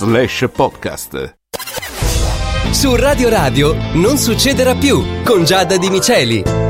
slash 0.00 0.48
podcast. 0.50 1.36
Su 2.70 2.96
Radio 2.96 3.28
Radio 3.28 3.74
non 3.96 4.16
succederà 4.16 4.74
più 4.74 5.04
con 5.24 5.44
Giada 5.44 5.76
Di 5.76 5.90
Miceli. 5.90 6.69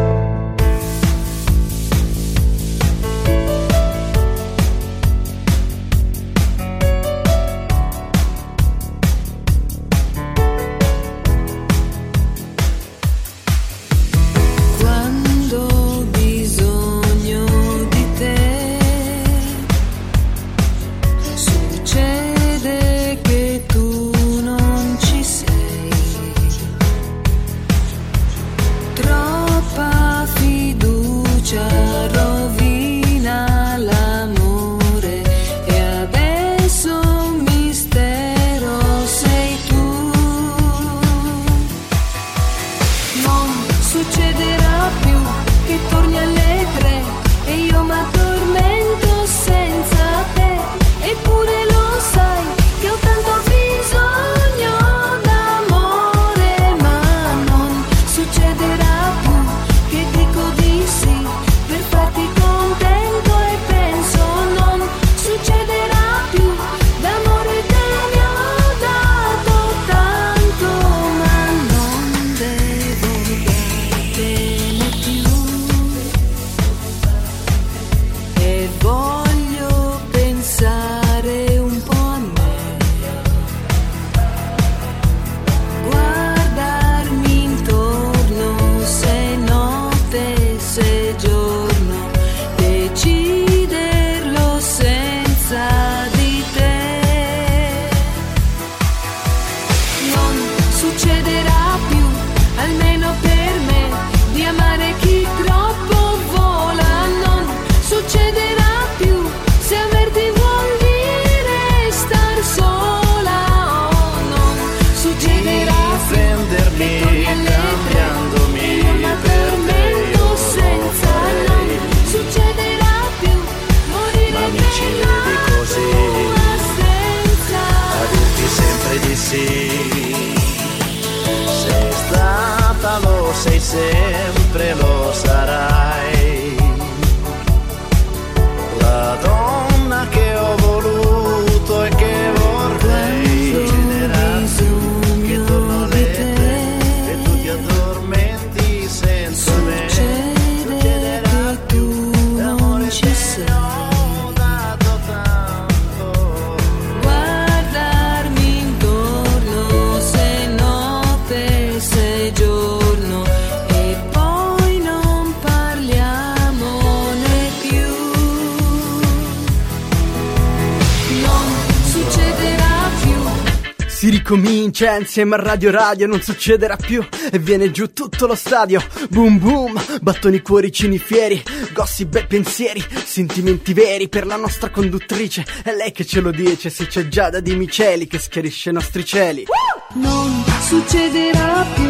Insieme 175.10 175.34
a 175.34 175.42
Radio 175.42 175.72
Radio, 175.72 176.06
non 176.06 176.22
succederà 176.22 176.76
più. 176.76 177.04
E 177.32 177.38
viene 177.40 177.72
giù 177.72 177.92
tutto 177.92 178.28
lo 178.28 178.36
stadio. 178.36 178.80
Boom 179.08 179.38
boom, 179.40 179.84
battoni 180.00 180.40
cuoricini 180.40 180.98
fieri 180.98 181.42
Gossip 181.72 182.14
e 182.14 182.26
pensieri, 182.26 182.84
sentimenti 183.04 183.72
veri 183.72 184.08
Per 184.08 184.24
la 184.24 184.36
nostra 184.36 184.70
conduttrice. 184.70 185.44
È 185.64 185.74
lei 185.74 185.90
che 185.90 186.06
ce 186.06 186.20
lo 186.20 186.30
dice, 186.30 186.70
se 186.70 186.86
c'è 186.86 187.08
Giada 187.08 187.40
di 187.40 187.56
Miceli 187.56 188.06
Che 188.06 188.20
schiarisce 188.20 188.70
i 188.70 188.72
nostri 188.72 189.04
cieli. 189.04 189.46
Non 189.94 190.44
succederà 190.60 191.66
più. 191.74 191.88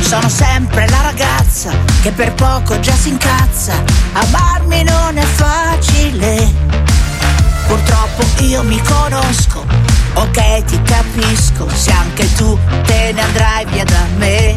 Sono 0.00 0.28
sempre 0.28 0.88
la 0.88 1.00
ragazza 1.00 1.70
che 2.02 2.10
per 2.10 2.34
poco 2.34 2.80
già 2.80 2.92
si 2.92 3.10
incazza. 3.10 3.84
Amarmi 4.12 4.82
non 4.82 5.16
è 5.16 5.22
facile 5.22 5.73
ok 10.34 10.64
ti 10.64 10.82
capisco, 10.82 11.68
se 11.72 11.92
anche 11.92 12.32
tu 12.34 12.58
te 12.86 13.12
ne 13.12 13.20
andrai 13.20 13.64
via 13.66 13.84
da 13.84 14.04
me. 14.16 14.56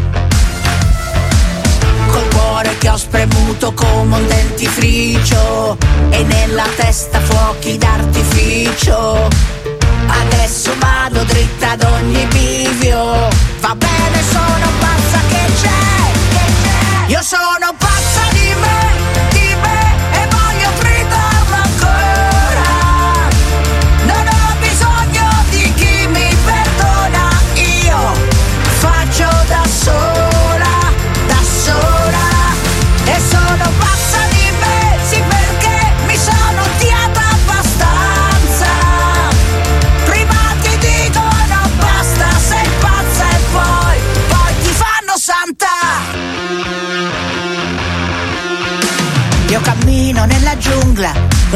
Col 2.08 2.28
cuore 2.30 2.76
che 2.80 2.90
ho 2.90 2.98
spremuto 2.98 3.74
come 3.74 4.16
un 4.16 4.28
dentifricio 4.28 5.78
e 6.10 6.24
nella 6.24 6.66
testa 6.76 7.20
fuochi 7.20 7.78
d'artificio. 7.78 9.28
Adesso 10.08 10.72
vado 10.80 11.24
dritta 11.24 11.72
ad 11.72 11.84
ogni 11.84 12.26
bivio, 12.26 13.28
va 13.60 13.76
bene 13.76 14.24
sono 14.32 14.68
pazza 14.80 15.20
che 15.30 15.54
c'è, 15.62 17.12
io 17.12 17.22
sono 17.22 17.76
pazza 17.78 17.97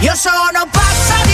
Io 0.00 0.14
sono 0.14 0.66
pazza 0.70 1.29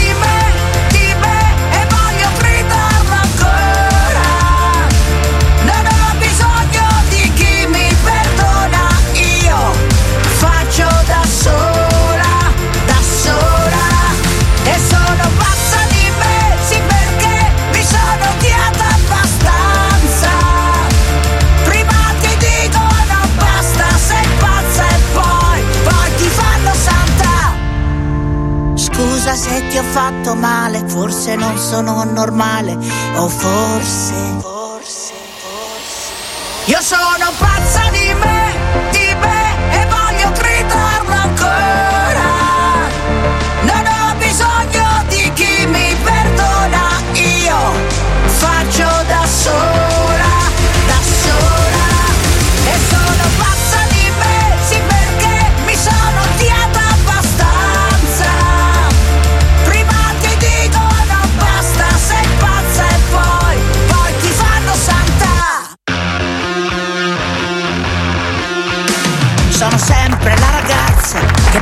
fatto 30.27 30.35
male, 30.35 30.83
forse 30.89 31.37
non 31.37 31.57
sono 31.57 32.03
normale, 32.03 32.73
o 33.17 33.29
forse, 33.29 34.15
forse, 34.41 35.13
forse. 35.39 36.13
Io 36.65 36.81
sono 36.81 37.31
pazza 37.39 37.89
di 37.91 37.96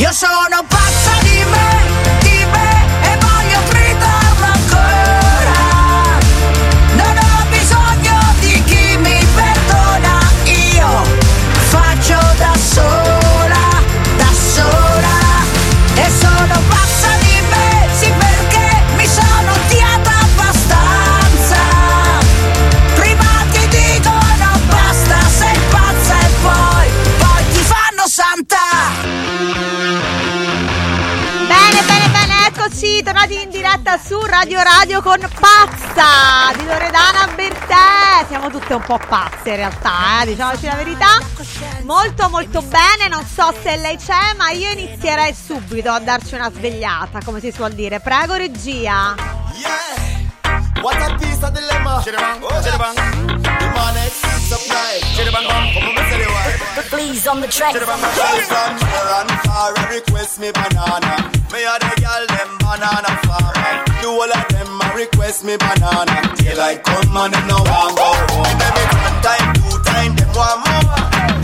c'è. 0.00 0.06
Io 0.06 0.12
sono 0.12 0.79
Radio 34.40 34.62
Radio 34.62 35.02
con 35.02 35.18
Pazza 35.38 36.56
di 36.56 36.64
Loredana 36.64 37.30
Bertè. 37.34 38.24
Siamo 38.26 38.48
tutte 38.48 38.72
un 38.72 38.80
po' 38.80 38.96
pazze 38.96 39.50
in 39.50 39.56
realtà, 39.56 40.22
eh, 40.22 40.26
diciamoci 40.28 40.64
la 40.64 40.76
verità. 40.76 41.18
Molto, 41.82 42.30
molto 42.30 42.62
bene, 42.62 43.08
non 43.10 43.22
so 43.26 43.52
se 43.60 43.76
lei 43.76 43.98
c'è, 43.98 44.32
ma 44.38 44.48
io 44.48 44.70
inizierei 44.70 45.34
subito 45.34 45.90
a 45.90 45.98
darci 46.00 46.36
una 46.36 46.50
svegliata, 46.50 47.18
come 47.22 47.40
si 47.40 47.52
suol 47.52 47.74
dire. 47.74 48.00
Prego, 48.00 48.36
regia. 48.36 49.14
Yeah. 49.56 50.80
What 50.80 51.02
a 51.02 51.14
piece 51.16 51.44
of 51.44 51.50
dilemma. 51.50 52.00
Chiribang, 52.02 52.42
oh, 52.42 52.60
chiribang. 52.62 52.96
Please 56.90 57.26
on 57.26 57.40
the 57.40 57.46
track. 57.46 57.74
Request 59.90 60.40
me 60.40 60.50
banana. 60.52 61.30
Me 61.52 61.62
the 61.62 62.56
banana 62.58 63.20
request 65.00 65.44
me 65.44 65.56
banana. 65.56 66.14
Daylight 66.36 66.84
come 66.84 67.16
and 67.16 67.32
them 67.32 67.48
want 67.48 67.96
go 67.96 68.08
home. 68.30 68.58
Them 68.60 68.76
it 68.82 68.92
one 69.00 69.18
time, 69.24 69.46
two 69.56 69.76
time, 69.88 70.12
them 70.16 70.30
want 70.36 70.60
more. 70.66 70.98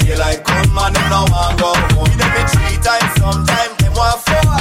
Daylight 0.05 0.44
come 0.44 0.79
and 0.79 0.97
them 0.97 1.12
want 1.32 1.59
go 1.61 1.70
home. 1.94 2.12
Them 2.20 2.37
it 2.41 2.49
three 2.52 2.76
times, 2.85 3.12
them 3.81 3.93
want 3.97 4.20
four. 4.26 4.56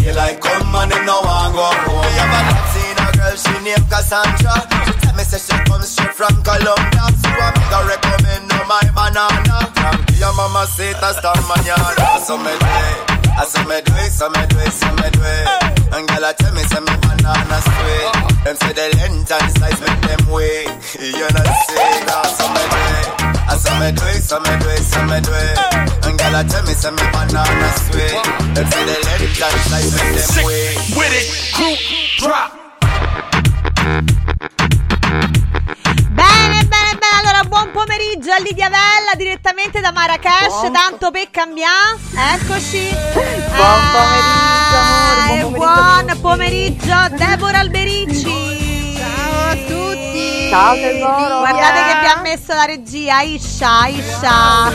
Daylight 0.00 0.40
come 0.40 0.74
and 0.74 0.90
them 0.90 1.06
want 1.06 1.54
go 1.54 1.66
home. 1.84 2.08
Me 2.08 2.90
a 2.96 3.06
girl, 3.16 3.36
she 3.36 3.54
named 3.64 3.86
Cassandra. 3.90 4.77
Me 5.18 5.24
say 5.24 5.42
she 5.42 5.56
comes 5.66 5.90
straight 5.90 6.14
from 6.14 6.30
Colombia. 6.46 7.04
So 7.18 7.26
I 7.26 7.50
make 7.50 7.74
her 7.74 7.82
recommend 7.90 8.46
no 8.46 8.62
my 8.70 8.78
banana. 8.94 9.66
Your 10.14 10.30
mama 10.38 10.62
say 10.70 10.92
ta 10.94 11.10
star 11.10 11.34
mañana. 11.50 12.22
So 12.22 12.38
me 12.38 12.54
do 12.54 12.70
it. 12.70 13.18
I 13.34 13.42
say 13.44 13.64
me 13.66 13.82
do 13.82 13.90
it, 13.98 14.10
so 14.14 14.30
me 14.30 14.46
do 14.46 14.58
it, 14.62 14.70
so 14.70 14.86
me 14.94 15.10
do 15.10 15.18
it. 15.18 15.46
And 15.90 16.06
girl, 16.06 16.22
I 16.22 16.32
tell 16.38 16.54
me 16.54 16.62
say 16.70 16.78
me 16.78 16.94
banana 17.02 17.58
sweet. 17.66 18.46
Them 18.46 18.56
say 18.62 18.72
the 18.78 18.86
length 18.98 19.30
and 19.34 19.50
size 19.58 19.80
make 19.82 20.00
them 20.06 20.22
weak. 20.30 20.70
You 21.02 21.26
know 21.34 21.46
say 21.66 21.98
that, 22.06 22.26
so 22.38 22.46
me 22.54 22.62
do 22.70 22.78
it. 22.78 23.06
I 23.50 23.58
say 23.58 23.74
me 23.74 23.90
do 23.94 24.06
it, 24.14 24.22
so 24.22 24.38
me 24.38 24.54
do 24.54 24.70
it, 24.70 24.86
so 24.86 25.02
me 25.02 25.18
do 25.18 25.34
it. 25.34 25.58
And 26.06 26.14
girl, 26.14 26.34
I 26.38 26.46
tell 26.46 26.62
me 26.62 26.74
say 26.78 26.94
me 26.94 27.02
banana 27.10 27.68
sweet. 27.90 28.22
Them 28.54 28.66
say 28.70 28.82
the 28.86 28.96
length 29.02 29.42
and 29.42 29.58
size 29.66 29.90
make 29.98 30.14
them 30.14 30.46
weak. 30.46 30.78
with 30.94 31.10
it, 31.10 31.26
group 31.58 31.78
drop. 32.22 32.54
Bene, 35.08 35.30
bene, 36.12 36.68
bene. 36.68 37.00
Allora, 37.22 37.42
buon 37.48 37.70
pomeriggio 37.72 38.30
a 38.30 38.36
Lidia 38.40 38.68
Vella 38.68 39.14
direttamente 39.16 39.80
da 39.80 39.90
Marrakesh. 39.90 40.70
Tanto 40.70 41.10
per 41.10 41.30
cambiare. 41.30 41.96
Eccoci. 42.34 42.94
Buon 43.56 43.80
pomeriggio, 45.32 45.48
Buon 45.56 46.18
pomeriggio, 46.20 46.94
Deborah 47.16 47.60
Alberici. 47.60 48.98
Ciao 48.98 49.48
a 49.48 49.54
tutti. 49.54 50.48
Ciao 50.50 50.74
tesoro. 50.74 51.38
Guardate 51.38 51.84
che 51.84 52.00
vi 52.00 52.06
ha 52.06 52.20
messo 52.20 52.52
la 52.52 52.64
regia, 52.66 53.22
Isha, 53.22 53.86
Isha. 53.86 54.66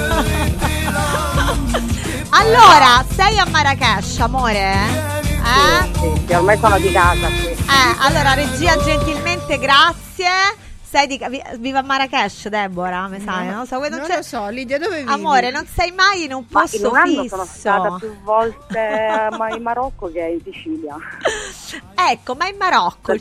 allora, 2.31 3.05
sei 3.15 3.37
a 3.37 3.45
Marrakesh, 3.45 4.17
amore? 4.19 5.21
Eh? 5.43 5.91
Sì, 5.99 6.11
sì, 6.25 6.33
ormai 6.33 6.57
sono 6.57 6.79
di 6.79 6.91
casa 6.91 7.27
qui. 7.27 7.51
Eh, 7.73 7.95
allora, 7.99 8.33
regia, 8.33 8.77
gentilmente, 8.77 9.32
grazie. 9.59 10.71
Sei 10.93 11.07
di 11.07 11.19
vi- 11.27 11.41
viva 11.57 11.81
Marrakesh, 11.81 12.49
Deborah, 12.49 13.07
mi 13.07 13.19
sai, 13.19 13.47
non 13.47 13.65
so, 13.65 13.79
non 13.79 13.89
Non 13.89 14.01
c'è- 14.01 14.17
lo 14.17 14.21
so, 14.21 14.47
Lidia, 14.49 14.77
dove 14.77 14.97
vivi? 14.97 15.11
Amore, 15.11 15.49
non 15.49 15.65
sei 15.65 15.91
mai 15.91 16.25
in 16.25 16.33
un 16.33 16.45
Ma 16.49 16.59
posto 16.61 16.77
in 16.77 16.85
un 16.85 16.95
anno 16.95 17.21
fisso. 17.23 17.27
sono 17.35 17.45
stata 17.45 17.95
più 17.95 18.15
volte 18.21 19.29
Ma- 19.35 19.49
in 19.55 19.61
Marocco 19.63 20.11
che 20.11 20.19
in 20.19 20.39
Sicilia. 20.43 20.95
Ecco, 21.95 22.35
ma 22.35 22.47
in 22.47 22.57
Marocco 22.57 23.15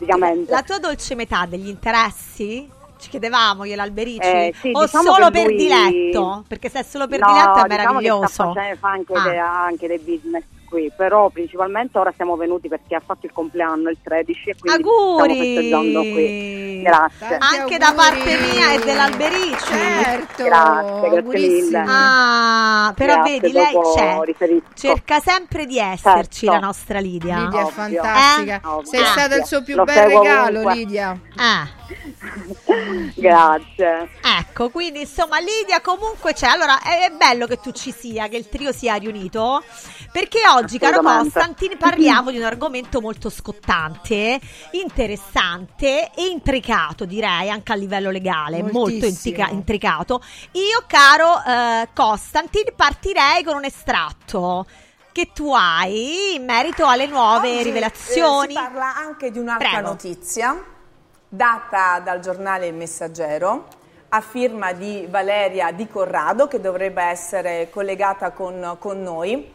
la 0.47 0.61
tua 0.61 0.77
dolce 0.77 1.15
metà 1.15 1.47
degli 1.47 1.67
interessi? 1.67 2.69
Ci 2.99 3.09
chiedevamo 3.09 3.63
io 3.65 3.75
l'Alberici 3.75 4.19
Eh, 4.19 4.53
sì, 4.61 4.69
o 4.71 4.83
diciamo 4.85 5.11
solo 5.13 5.31
per 5.31 5.45
lui- 5.47 5.55
diletto? 5.57 6.43
Perché 6.47 6.69
se 6.69 6.79
è 6.79 6.83
solo 6.83 7.07
per 7.07 7.19
No, 7.19 7.25
diletto 7.33 7.49
è 7.49 7.63
diciamo 7.63 7.67
che 7.67 7.73
sta 7.73 7.83
meraviglioso. 7.83 8.27
facendo- 8.53 8.77
fa 8.79 8.89
anche, 8.89 9.13
Ah. 9.13 9.23
de- 9.23 9.37
anche 9.39 9.87
dei 9.87 9.97
business 9.99 10.43
qui, 10.73 10.91
però 10.95 11.29
principalmente 11.29 11.99
ora 11.99 12.11
siamo 12.15 12.35
venuti 12.35 12.67
perché 12.67 12.95
ha 12.95 13.01
fatto 13.05 13.27
il 13.27 13.31
compleanno 13.31 13.89
il 13.89 13.97
13 14.01 14.49
e 14.49 14.55
quindi 14.59 14.83
Auguri! 14.83 15.33
stiamo 15.33 15.43
festeggiando 15.43 15.99
qui. 16.01 16.81
Grazie. 16.83 17.37
Tanti 17.37 17.55
Anche 17.59 17.77
da 17.77 17.87
auguri. 17.89 18.05
parte 18.09 18.37
mia 18.39 18.73
e 18.73 18.79
dell'Alberici. 18.83 19.65
Certo. 19.73 20.43
Grazie, 20.43 21.09
grazie 21.09 21.39
mille. 21.49 21.83
Ah, 21.87 22.93
però 22.95 23.13
Grazie, 23.15 23.39
vedi, 23.39 23.53
lei 23.53 23.73
c'è. 23.95 24.19
riferisco. 24.23 24.65
Cerca 24.73 25.19
sempre 25.19 25.65
di 25.65 25.77
esserci 25.77 26.45
Certo. 26.47 26.59
la 26.59 26.65
nostra 26.65 26.99
Lidia. 26.99 27.37
Lidia 27.43 27.61
è 27.67 27.71
fantastica. 27.71 28.55
Eh? 28.55 28.85
Sei 28.85 29.05
stata 29.05 29.35
il 29.35 29.45
suo 29.45 29.61
più 29.63 29.75
Lo 29.75 29.83
bel 29.83 30.07
regalo, 30.07 30.59
ovunque. 30.59 30.73
Lidia. 30.73 31.19
Ah. 31.37 31.67
Grazie. 33.15 34.09
Ecco, 34.21 34.69
quindi 34.69 35.01
insomma 35.01 35.39
Lidia 35.39 35.81
comunque 35.81 36.33
c'è. 36.33 36.47
Allora 36.47 36.81
è, 36.81 37.05
è 37.05 37.11
bello 37.11 37.47
che 37.47 37.57
tu 37.57 37.71
ci 37.71 37.91
sia, 37.91 38.27
che 38.27 38.37
il 38.37 38.49
trio 38.49 38.71
sia 38.71 38.95
riunito, 38.95 39.63
Perché 40.11 40.47
oggi, 40.47 40.77
caro. 40.77 41.01
Costantini, 41.01 41.75
parliamo 41.75 42.29
di 42.29 42.37
un 42.37 42.43
argomento 42.43 43.01
molto 43.01 43.31
scottante, 43.31 44.39
interessante 44.71 46.11
e 46.15 46.27
intricato, 46.27 47.05
direi, 47.05 47.49
anche 47.49 47.71
a 47.71 47.75
livello 47.75 48.11
legale, 48.11 48.61
molto 48.61 48.77
Moltissimo. 48.77 49.07
intrica- 49.07 49.49
intricato. 49.49 50.21
Io, 50.51 50.83
caro 50.85 51.41
eh, 51.43 51.89
partirei 52.75 53.43
con 53.43 53.55
un 53.55 53.65
estratto 53.65 54.65
che 55.11 55.31
tu 55.33 55.51
hai 55.53 56.35
in 56.35 56.43
merito 56.43 56.85
alle 56.85 57.07
nuove 57.07 57.53
Oggi, 57.53 57.63
rivelazioni. 57.63 58.53
eh, 58.53 58.57
si 58.57 58.63
parla 58.63 58.95
anche 58.95 59.31
di 59.31 59.39
un'altra 59.39 59.69
Prego. 59.69 59.87
notizia 59.87 60.63
data 61.33 61.99
dal 61.99 62.19
giornale 62.19 62.67
Il 62.67 62.75
Messaggero 62.75 63.65
a 64.09 64.21
firma 64.21 64.71
di 64.71 65.07
Valeria 65.09 65.71
Di 65.71 65.87
Corrado 65.87 66.47
che 66.47 66.61
dovrebbe 66.61 67.01
essere 67.01 67.71
collegata 67.71 68.29
con, 68.29 68.75
con 68.77 69.01
noi 69.01 69.51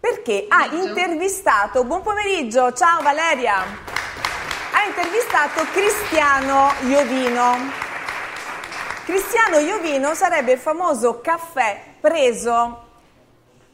perché 0.00 0.46
ha 0.48 0.66
intervistato, 0.72 1.84
buon 1.84 2.02
pomeriggio, 2.02 2.72
ciao 2.72 3.00
Valeria, 3.00 3.58
ha 3.58 4.84
intervistato 4.84 5.62
Cristiano 5.70 6.72
Iovino. 6.88 7.54
Cristiano 9.04 9.58
Iovino 9.58 10.14
sarebbe 10.14 10.52
il 10.52 10.58
famoso 10.58 11.20
caffè 11.20 11.80
preso 12.00 12.81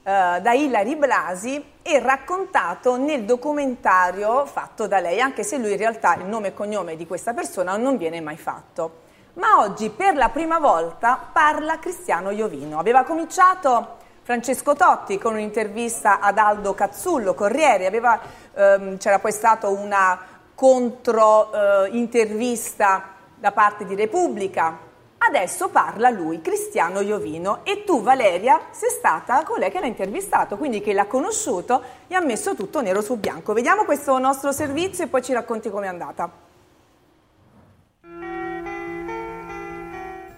eh, 0.08 0.40
da 0.40 0.52
Ilari 0.54 0.96
Blasi 0.96 1.62
e 1.82 1.98
raccontato 1.98 2.96
nel 2.96 3.24
documentario 3.24 4.46
fatto 4.46 4.86
da 4.86 5.00
lei, 5.00 5.20
anche 5.20 5.42
se 5.42 5.58
lui 5.58 5.72
in 5.72 5.76
realtà 5.76 6.14
il 6.14 6.24
nome 6.24 6.48
e 6.48 6.54
cognome 6.54 6.96
di 6.96 7.06
questa 7.06 7.34
persona 7.34 7.76
non 7.76 7.98
viene 7.98 8.22
mai 8.22 8.38
fatto. 8.38 9.00
Ma 9.34 9.58
oggi 9.58 9.90
per 9.90 10.16
la 10.16 10.30
prima 10.30 10.58
volta 10.58 11.28
parla 11.30 11.78
Cristiano 11.78 12.30
Iovino. 12.30 12.78
Aveva 12.78 13.04
cominciato 13.04 13.96
Francesco 14.22 14.74
Totti 14.74 15.18
con 15.18 15.34
un'intervista 15.34 16.20
ad 16.20 16.38
Aldo 16.38 16.72
Cazzullo, 16.72 17.34
Corriere, 17.34 17.84
aveva, 17.84 18.18
ehm, 18.54 18.96
c'era 18.96 19.18
poi 19.18 19.32
stata 19.32 19.68
una 19.68 20.18
contro 20.54 21.52
eh, 21.52 21.90
intervista 21.90 23.10
da 23.34 23.52
parte 23.52 23.84
di 23.84 23.94
Repubblica. 23.94 24.87
Adesso 25.18 25.68
parla 25.68 26.10
lui, 26.10 26.40
Cristiano 26.40 27.00
Iovino, 27.00 27.64
e 27.64 27.84
tu 27.84 28.02
Valeria 28.02 28.60
sei 28.70 28.88
stata 28.90 29.42
colei 29.42 29.70
che 29.70 29.80
l'ha 29.80 29.86
intervistato, 29.86 30.56
quindi 30.56 30.80
che 30.80 30.92
l'ha 30.92 31.06
conosciuto 31.06 31.82
e 32.06 32.14
ha 32.14 32.20
messo 32.20 32.54
tutto 32.54 32.80
nero 32.80 33.02
su 33.02 33.16
bianco. 33.16 33.52
Vediamo 33.52 33.84
questo 33.84 34.16
nostro 34.18 34.52
servizio 34.52 35.04
e 35.04 35.08
poi 35.08 35.22
ci 35.22 35.32
racconti 35.32 35.70
com'è 35.70 35.86
andata. 35.86 36.47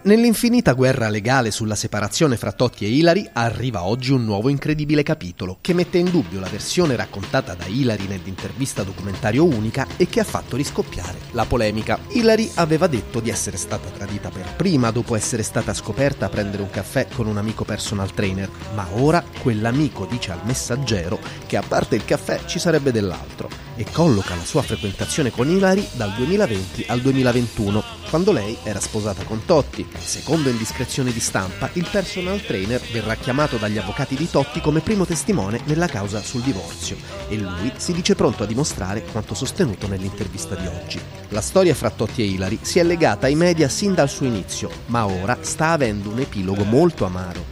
Nell'infinita 0.03 0.73
guerra 0.73 1.11
legale 1.11 1.51
sulla 1.51 1.75
separazione 1.75 2.39
fra 2.39 2.53
Totti 2.53 2.87
e 2.87 2.89
Ilari 2.89 3.29
arriva 3.35 3.85
oggi 3.85 4.13
un 4.13 4.25
nuovo 4.25 4.49
incredibile 4.49 5.03
capitolo 5.03 5.59
che 5.61 5.75
mette 5.75 5.99
in 5.99 6.11
dubbio 6.11 6.41
la 6.41 6.49
versione 6.49 6.97
raccontata 6.97 7.53
da 7.53 7.67
Ilari 7.67 8.07
nell'intervista 8.07 8.83
documentario 8.83 9.45
unica 9.45 9.87
e 9.99 10.09
che 10.09 10.21
ha 10.21 10.25
fatto 10.25 10.57
riscoppiare 10.57 11.19
la 11.33 11.45
polemica. 11.45 11.99
Ilari 12.13 12.51
aveva 12.55 12.87
detto 12.87 13.21
di 13.21 13.29
essere 13.29 13.59
stata 13.59 13.91
tradita 13.91 14.31
per 14.31 14.55
prima 14.57 14.91
dopo 14.91 15.17
essere 15.17 15.43
stata 15.43 15.75
scoperta 15.75 16.25
a 16.25 16.31
prendere 16.31 16.63
un 16.63 16.71
caffè 16.71 17.07
con 17.07 17.27
un 17.27 17.37
amico 17.37 17.65
personal 17.65 18.15
trainer, 18.15 18.49
ma 18.73 18.89
ora 18.93 19.23
quell'amico 19.43 20.07
dice 20.07 20.33
al 20.33 20.41
messaggero 20.45 21.19
che 21.47 21.59
a 21.59 21.63
parte 21.63 21.97
il 21.97 22.07
caffè 22.07 22.41
ci 22.47 22.59
sarebbe 22.59 22.91
dell'altro 22.91 23.51
e 23.77 23.85
colloca 23.93 24.35
la 24.35 24.45
sua 24.45 24.63
frequentazione 24.63 25.31
con 25.31 25.51
Ilari 25.51 25.87
dal 25.93 26.13
2020 26.15 26.87
al 26.89 27.01
2021, 27.03 27.85
quando 28.09 28.33
lei 28.33 28.57
era 28.63 28.81
sposata 28.81 29.25
con 29.25 29.45
Totti. 29.45 29.89
Secondo 29.99 30.49
indiscrezioni 30.49 31.13
di 31.13 31.21
stampa, 31.21 31.69
il 31.75 31.87
personal 31.91 32.41
trainer 32.43 32.81
verrà 32.93 33.15
chiamato 33.15 33.57
dagli 33.57 33.79
avvocati 33.79 34.15
di 34.15 34.29
Totti 34.29 34.61
come 34.61 34.81
primo 34.81 35.05
testimone 35.05 35.61
nella 35.65 35.87
causa 35.87 36.23
sul 36.23 36.43
divorzio 36.43 36.97
e 37.29 37.37
lui 37.37 37.73
si 37.77 37.93
dice 37.93 38.15
pronto 38.15 38.43
a 38.43 38.47
dimostrare 38.47 39.03
quanto 39.03 39.35
sostenuto 39.35 39.87
nell'intervista 39.87 40.55
di 40.55 40.67
oggi. 40.67 41.01
La 41.29 41.41
storia 41.41 41.75
fra 41.75 41.91
Totti 41.91 42.23
e 42.23 42.27
Ilari 42.27 42.59
si 42.63 42.79
è 42.79 42.83
legata 42.83 43.27
ai 43.27 43.35
media 43.35 43.69
sin 43.69 43.95
dal 43.95 44.09
suo 44.09 44.27
inizio, 44.27 44.71
ma 44.87 45.07
ora 45.07 45.39
sta 45.43 45.71
avendo 45.71 46.09
un 46.11 46.21
epilogo 46.21 46.65
molto 46.65 47.05
amaro, 47.05 47.45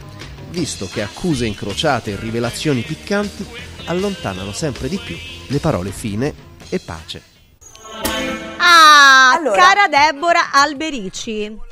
visto 0.49 0.87
che 0.91 1.01
accuse 1.01 1.45
incrociate 1.45 2.11
e 2.11 2.19
rivelazioni 2.19 2.81
piccanti 2.81 3.45
allontanano 3.85 4.51
sempre 4.51 4.87
di 4.89 4.97
più 4.97 5.15
le 5.47 5.59
parole 5.59 5.91
fine 5.91 6.33
e 6.69 6.79
pace. 6.79 7.21
Ah, 8.57 9.33
Allora. 9.33 9.61
cara 9.61 9.87
Deborah 9.87 10.51
Alberici. 10.51 11.67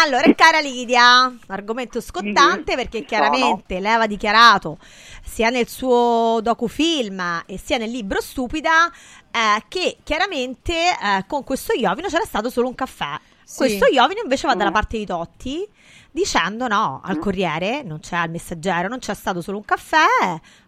Allora, 0.00 0.32
cara 0.34 0.60
Lidia, 0.60 1.34
argomento 1.48 2.00
scottante 2.00 2.76
perché 2.76 3.04
chiaramente 3.04 3.80
lei 3.80 3.90
aveva 3.90 4.06
dichiarato 4.06 4.78
sia 5.24 5.50
nel 5.50 5.66
suo 5.66 6.38
docufilm 6.40 7.42
e 7.46 7.58
sia 7.58 7.78
nel 7.78 7.90
libro 7.90 8.20
Stupida 8.20 8.88
eh, 9.30 9.64
che 9.66 9.98
chiaramente 10.04 10.72
eh, 10.72 11.24
con 11.26 11.42
questo 11.42 11.72
Iovino 11.72 12.06
c'era 12.06 12.24
stato 12.24 12.48
solo 12.48 12.68
un 12.68 12.76
caffè. 12.76 13.18
Sì. 13.42 13.56
Questo 13.56 13.86
Iovino 13.86 14.20
invece 14.22 14.46
va 14.46 14.54
dalla 14.54 14.70
parte 14.70 14.98
di 14.98 15.04
Totti 15.04 15.68
dicendo 16.12 16.68
no, 16.68 17.00
al 17.02 17.18
Corriere, 17.18 17.82
non 17.82 17.98
c'è 17.98 18.16
al 18.16 18.30
Messaggero, 18.30 18.86
non 18.86 19.00
c'è 19.00 19.14
stato 19.14 19.40
solo 19.40 19.56
un 19.56 19.64
caffè, 19.64 20.06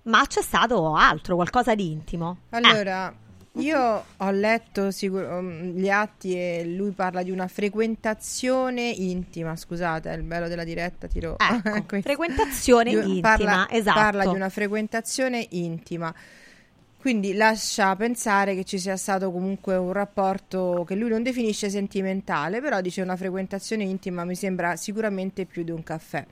ma 0.05 0.27
c'è 0.27 0.43
stato 0.43 0.97
altro, 0.97 1.37
qualcosa 1.37 1.77
di 1.77 1.93
intimo. 1.93 2.39
Eh. 3.15 3.30
Io 3.61 4.05
ho 4.17 4.31
letto 4.31 4.91
sicur- 4.91 5.29
um, 5.29 5.73
gli 5.73 5.89
atti 5.89 6.35
e 6.35 6.65
lui 6.67 6.91
parla 6.91 7.23
di 7.23 7.31
una 7.31 7.49
frequentazione 7.49 8.89
intima. 8.89 9.57
Scusate, 9.57 10.11
è 10.11 10.17
il 10.17 10.23
bello 10.23 10.49
della 10.49 10.65
diretta, 10.65 11.07
tiro. 11.07 11.37
Ecco, 11.39 12.01
frequentazione 12.03 12.91
Di 12.91 12.97
intima, 12.97 13.21
parla, 13.21 13.71
esatto. 13.71 13.99
Parla 13.99 14.27
di 14.27 14.35
una 14.35 14.49
frequentazione 14.49 15.47
intima. 15.51 16.15
Quindi 17.01 17.33
lascia 17.33 17.97
pensare 17.97 18.55
che 18.55 18.65
ci 18.65 18.79
sia 18.79 18.97
stato 18.97 19.33
comunque 19.33 19.75
un 19.77 19.93
rapporto 19.93 20.85
che 20.87 20.95
lui 20.95 21.09
non 21.09 21.23
definisce 21.23 21.71
sentimentale, 21.71 22.61
però 22.61 22.83
dice 22.83 23.01
una 23.01 23.17
frequentazione 23.17 23.85
intima 23.85 24.25
mi 24.25 24.35
sembra 24.35 24.77
sicuramente 24.77 25.47
più 25.47 25.63
di 25.63 25.71
un 25.71 25.83
caffè. 25.83 26.27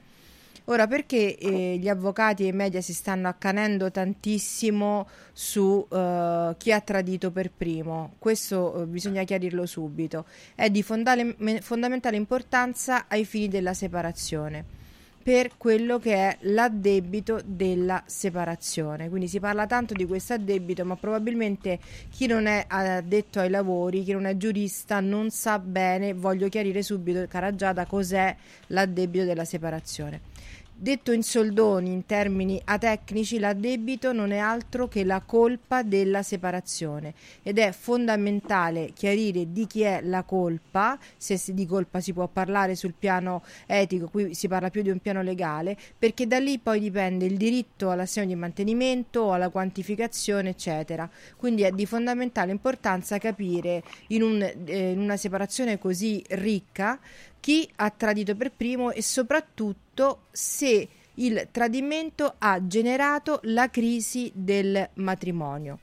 Ora, 0.70 0.86
perché 0.86 1.38
eh, 1.38 1.78
gli 1.78 1.88
avvocati 1.88 2.44
e 2.44 2.48
i 2.48 2.52
media 2.52 2.82
si 2.82 2.92
stanno 2.92 3.26
accanendo 3.26 3.90
tantissimo 3.90 5.08
su 5.32 5.86
eh, 5.90 6.54
chi 6.58 6.72
ha 6.72 6.80
tradito 6.82 7.30
per 7.30 7.50
primo? 7.50 8.12
Questo 8.18 8.82
eh, 8.82 8.84
bisogna 8.84 9.24
chiarirlo 9.24 9.64
subito. 9.64 10.26
È 10.54 10.68
di 10.68 10.82
fondale- 10.82 11.34
me- 11.38 11.62
fondamentale 11.62 12.16
importanza 12.16 13.06
ai 13.08 13.24
fini 13.24 13.48
della 13.48 13.72
separazione 13.72 14.76
per 15.22 15.56
quello 15.56 15.98
che 15.98 16.14
è 16.14 16.36
l'addebito 16.40 17.40
della 17.44 18.02
separazione. 18.06 19.08
Quindi 19.08 19.28
si 19.28 19.40
parla 19.40 19.66
tanto 19.66 19.94
di 19.94 20.06
questo 20.06 20.34
addebito, 20.34 20.84
ma 20.84 20.96
probabilmente 20.96 21.78
chi 22.10 22.26
non 22.26 22.46
è 22.46 22.64
addetto 22.66 23.40
ai 23.40 23.50
lavori, 23.50 24.04
chi 24.04 24.12
non 24.12 24.26
è 24.26 24.36
giurista, 24.36 25.00
non 25.00 25.30
sa 25.30 25.58
bene, 25.58 26.14
voglio 26.14 26.48
chiarire 26.48 26.82
subito, 26.82 27.26
cara 27.26 27.54
Giada, 27.54 27.84
cos'è 27.86 28.34
l'addebito 28.68 29.24
della 29.24 29.44
separazione. 29.44 30.36
Detto 30.80 31.10
in 31.10 31.24
soldoni, 31.24 31.90
in 31.90 32.06
termini 32.06 32.62
atecnici, 32.64 33.40
l'addebito 33.40 34.12
non 34.12 34.30
è 34.30 34.36
altro 34.36 34.86
che 34.86 35.02
la 35.02 35.20
colpa 35.26 35.82
della 35.82 36.22
separazione 36.22 37.14
ed 37.42 37.58
è 37.58 37.72
fondamentale 37.72 38.92
chiarire 38.94 39.50
di 39.50 39.66
chi 39.66 39.82
è 39.82 39.98
la 40.04 40.22
colpa, 40.22 40.96
se 41.16 41.36
di 41.52 41.66
colpa 41.66 41.98
si 41.98 42.12
può 42.12 42.28
parlare 42.28 42.76
sul 42.76 42.94
piano 42.96 43.42
etico, 43.66 44.06
qui 44.06 44.34
si 44.34 44.46
parla 44.46 44.70
più 44.70 44.82
di 44.82 44.90
un 44.90 45.00
piano 45.00 45.20
legale, 45.20 45.76
perché 45.98 46.28
da 46.28 46.38
lì 46.38 46.60
poi 46.60 46.78
dipende 46.78 47.24
il 47.24 47.36
diritto 47.36 47.90
all'assegno 47.90 48.28
di 48.28 48.36
mantenimento, 48.36 49.32
alla 49.32 49.48
quantificazione, 49.48 50.50
eccetera. 50.50 51.10
Quindi 51.36 51.62
è 51.62 51.72
di 51.72 51.86
fondamentale 51.86 52.52
importanza 52.52 53.18
capire 53.18 53.82
in, 54.08 54.22
un- 54.22 54.48
eh, 54.64 54.92
in 54.92 55.00
una 55.00 55.16
separazione 55.16 55.76
così 55.76 56.22
ricca 56.28 57.00
chi 57.40 57.68
ha 57.76 57.90
tradito 57.90 58.34
per 58.34 58.52
primo 58.52 58.90
e 58.90 59.02
soprattutto 59.02 60.26
se 60.30 60.88
il 61.14 61.48
tradimento 61.50 62.34
ha 62.38 62.66
generato 62.66 63.40
la 63.44 63.68
crisi 63.70 64.30
del 64.34 64.88
matrimonio. 64.94 65.78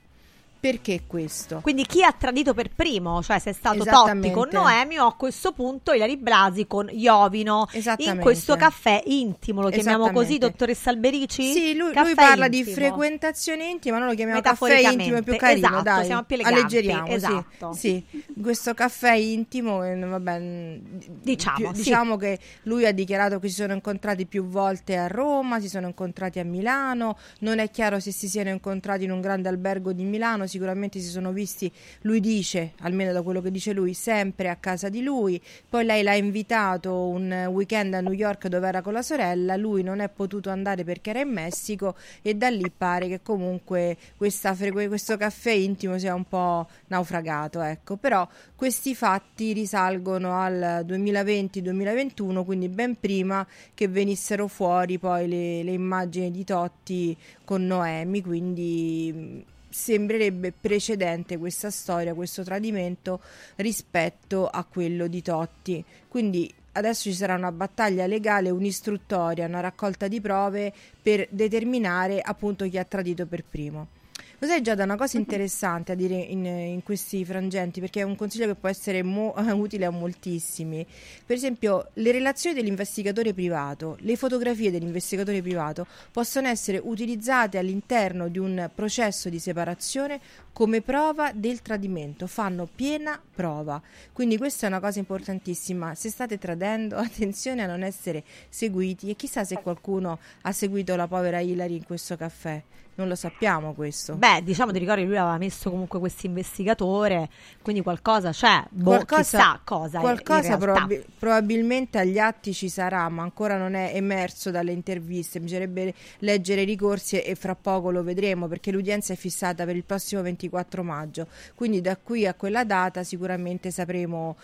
Perché 0.66 1.02
questo? 1.06 1.60
Quindi 1.62 1.86
chi 1.86 2.02
ha 2.02 2.10
tradito 2.10 2.52
per 2.52 2.70
primo, 2.74 3.22
cioè 3.22 3.38
se 3.38 3.50
è 3.50 3.52
stato 3.52 3.84
Totti 3.84 4.32
con 4.32 4.48
Noemi 4.50 4.98
o 4.98 5.06
a 5.06 5.14
questo 5.14 5.52
punto 5.52 5.92
Ilari 5.92 6.16
Blasi 6.16 6.66
con 6.66 6.88
Iovino 6.90 7.68
in 7.98 8.18
questo 8.18 8.56
caffè 8.56 9.00
intimo, 9.06 9.62
lo 9.62 9.70
chiamiamo 9.70 10.10
così, 10.10 10.38
dottoressa 10.38 10.90
Alberici? 10.90 11.52
Sì, 11.52 11.76
lui, 11.76 11.92
lui 11.94 12.14
parla 12.14 12.48
di 12.48 12.58
intimo. 12.58 12.74
frequentazione 12.74 13.68
intima, 13.68 13.98
noi 13.98 14.08
lo 14.08 14.14
chiamiamo 14.14 14.40
caffè 14.40 14.80
intimo, 14.90 15.18
è 15.18 15.22
più 15.22 15.36
carino, 15.36 15.68
esatto, 15.68 15.82
dai, 15.84 16.04
siamo 16.04 16.22
più 16.24 16.34
eleganti, 16.34 16.58
alleggeriamo, 16.58 17.06
sì. 17.06 17.12
esatto. 17.12 17.72
sì. 17.72 18.04
Questo 18.42 18.74
caffè 18.74 19.14
intimo, 19.14 19.84
eh, 19.84 19.96
vabbè, 19.96 20.40
mm, 20.40 20.76
Diciamo, 21.22 21.56
più- 21.58 21.66
sì. 21.74 21.82
diciamo 21.82 22.16
che 22.16 22.40
lui 22.64 22.86
ha 22.86 22.92
dichiarato 22.92 23.38
che 23.38 23.46
si 23.48 23.54
sono 23.54 23.72
incontrati 23.72 24.26
più 24.26 24.46
volte 24.48 24.96
a 24.96 25.06
Roma, 25.06 25.60
si 25.60 25.68
sono 25.68 25.86
incontrati 25.86 26.40
a 26.40 26.44
Milano, 26.44 27.16
non 27.40 27.60
è 27.60 27.70
chiaro 27.70 28.00
se 28.00 28.10
si 28.10 28.28
siano 28.28 28.50
incontrati 28.50 29.04
in 29.04 29.12
un 29.12 29.20
grande 29.20 29.48
albergo 29.48 29.92
di 29.92 30.02
Milano, 30.02 30.46
sicuramente 30.56 30.98
si 31.00 31.08
sono 31.08 31.32
visti, 31.32 31.70
lui 32.02 32.20
dice, 32.20 32.72
almeno 32.80 33.12
da 33.12 33.20
quello 33.20 33.42
che 33.42 33.50
dice 33.50 33.72
lui, 33.72 33.92
sempre 33.92 34.48
a 34.48 34.56
casa 34.56 34.88
di 34.88 35.02
lui, 35.02 35.40
poi 35.68 35.84
lei 35.84 36.02
l'ha 36.02 36.14
invitato 36.14 37.06
un 37.06 37.48
weekend 37.50 37.92
a 37.92 38.00
New 38.00 38.12
York 38.12 38.48
dove 38.48 38.66
era 38.66 38.80
con 38.80 38.94
la 38.94 39.02
sorella, 39.02 39.56
lui 39.56 39.82
non 39.82 40.00
è 40.00 40.08
potuto 40.08 40.48
andare 40.48 40.82
perché 40.82 41.10
era 41.10 41.20
in 41.20 41.28
Messico 41.28 41.94
e 42.22 42.34
da 42.34 42.48
lì 42.48 42.70
pare 42.74 43.06
che 43.08 43.20
comunque 43.22 43.96
frequ- 44.16 44.88
questo 44.88 45.16
caffè 45.16 45.50
intimo 45.50 45.98
sia 45.98 46.14
un 46.14 46.24
po' 46.24 46.66
naufragato, 46.86 47.60
ecco. 47.60 47.96
Però 47.96 48.26
questi 48.54 48.94
fatti 48.94 49.52
risalgono 49.52 50.40
al 50.40 50.84
2020-2021, 50.86 52.44
quindi 52.44 52.68
ben 52.68 52.98
prima 52.98 53.46
che 53.74 53.88
venissero 53.88 54.48
fuori 54.48 54.98
poi 54.98 55.28
le, 55.28 55.62
le 55.62 55.72
immagini 55.72 56.30
di 56.30 56.44
Totti 56.44 57.16
con 57.44 57.66
Noemi, 57.66 58.22
quindi 58.22 59.44
sembrerebbe 59.76 60.54
precedente 60.58 61.36
questa 61.36 61.70
storia, 61.70 62.14
questo 62.14 62.42
tradimento 62.42 63.20
rispetto 63.56 64.46
a 64.48 64.64
quello 64.64 65.06
di 65.06 65.20
Totti. 65.20 65.84
Quindi 66.08 66.50
adesso 66.72 67.02
ci 67.02 67.12
sarà 67.12 67.34
una 67.34 67.52
battaglia 67.52 68.06
legale, 68.06 68.48
un'istruttoria, 68.48 69.44
una 69.44 69.60
raccolta 69.60 70.08
di 70.08 70.18
prove 70.18 70.72
per 71.02 71.28
determinare 71.30 72.22
appunto 72.22 72.66
chi 72.66 72.78
ha 72.78 72.84
tradito 72.84 73.26
per 73.26 73.44
primo. 73.44 73.88
Lo 74.38 74.46
sai 74.46 74.60
Giada, 74.60 74.84
una 74.84 74.96
cosa 74.96 75.16
interessante 75.16 75.92
a 75.92 75.94
dire 75.94 76.14
in, 76.14 76.44
in 76.44 76.82
questi 76.82 77.24
frangenti, 77.24 77.80
perché 77.80 78.00
è 78.00 78.02
un 78.02 78.16
consiglio 78.16 78.46
che 78.46 78.54
può 78.54 78.68
essere 78.68 79.02
mo- 79.02 79.32
utile 79.56 79.86
a 79.86 79.90
moltissimi. 79.90 80.86
Per 81.24 81.34
esempio, 81.34 81.88
le 81.94 82.12
relazioni 82.12 82.54
dell'investigatore 82.54 83.32
privato, 83.32 83.96
le 84.00 84.14
fotografie 84.16 84.70
dell'investigatore 84.70 85.40
privato 85.40 85.86
possono 86.12 86.48
essere 86.48 86.78
utilizzate 86.84 87.56
all'interno 87.56 88.28
di 88.28 88.38
un 88.38 88.70
processo 88.74 89.30
di 89.30 89.38
separazione 89.38 90.20
come 90.52 90.82
prova 90.82 91.32
del 91.32 91.62
tradimento, 91.62 92.26
fanno 92.26 92.68
piena 92.72 93.18
prova. 93.34 93.80
Quindi 94.12 94.36
questa 94.36 94.66
è 94.66 94.68
una 94.68 94.80
cosa 94.80 94.98
importantissima. 94.98 95.94
Se 95.94 96.10
state 96.10 96.36
tradendo, 96.36 96.96
attenzione 97.00 97.62
a 97.62 97.66
non 97.66 97.82
essere 97.82 98.22
seguiti 98.50 99.08
e 99.08 99.16
chissà 99.16 99.44
se 99.44 99.62
qualcuno 99.62 100.18
ha 100.42 100.52
seguito 100.52 100.94
la 100.94 101.06
povera 101.06 101.40
Hillary 101.40 101.76
in 101.76 101.84
questo 101.86 102.18
caffè. 102.18 102.62
Non 102.96 103.08
lo 103.08 103.14
sappiamo 103.14 103.74
questo. 103.74 104.14
Beh, 104.14 104.40
diciamo 104.42 104.72
ti 104.72 104.78
ricordi 104.78 105.04
lui 105.04 105.18
aveva 105.18 105.36
messo 105.36 105.68
comunque 105.68 105.98
questo 105.98 106.24
investigatore, 106.24 107.28
quindi 107.60 107.82
qualcosa 107.82 108.30
c'è, 108.30 108.64
boh, 108.70 109.00
chissà 109.04 109.60
cosa. 109.62 110.00
qualcosa 110.00 110.56
probabi- 110.56 111.04
probabilmente 111.18 111.98
agli 111.98 112.18
atti 112.18 112.54
ci 112.54 112.70
sarà, 112.70 113.06
ma 113.10 113.22
ancora 113.22 113.58
non 113.58 113.74
è 113.74 113.90
emerso 113.94 114.50
dalle 114.50 114.72
interviste. 114.72 115.40
Bisognerebbe 115.40 115.92
leggere 116.20 116.62
i 116.62 116.64
ricorsi 116.64 117.20
e, 117.20 117.32
e 117.32 117.34
fra 117.34 117.54
poco 117.54 117.90
lo 117.90 118.02
vedremo 118.02 118.48
perché 118.48 118.70
l'udienza 118.70 119.12
è 119.12 119.16
fissata 119.16 119.66
per 119.66 119.76
il 119.76 119.84
prossimo 119.84 120.22
24 120.22 120.82
maggio. 120.82 121.26
Quindi 121.54 121.82
da 121.82 121.98
qui 121.98 122.26
a 122.26 122.32
quella 122.32 122.64
data 122.64 123.02
sicuramente 123.02 123.70
sapremo 123.70 124.36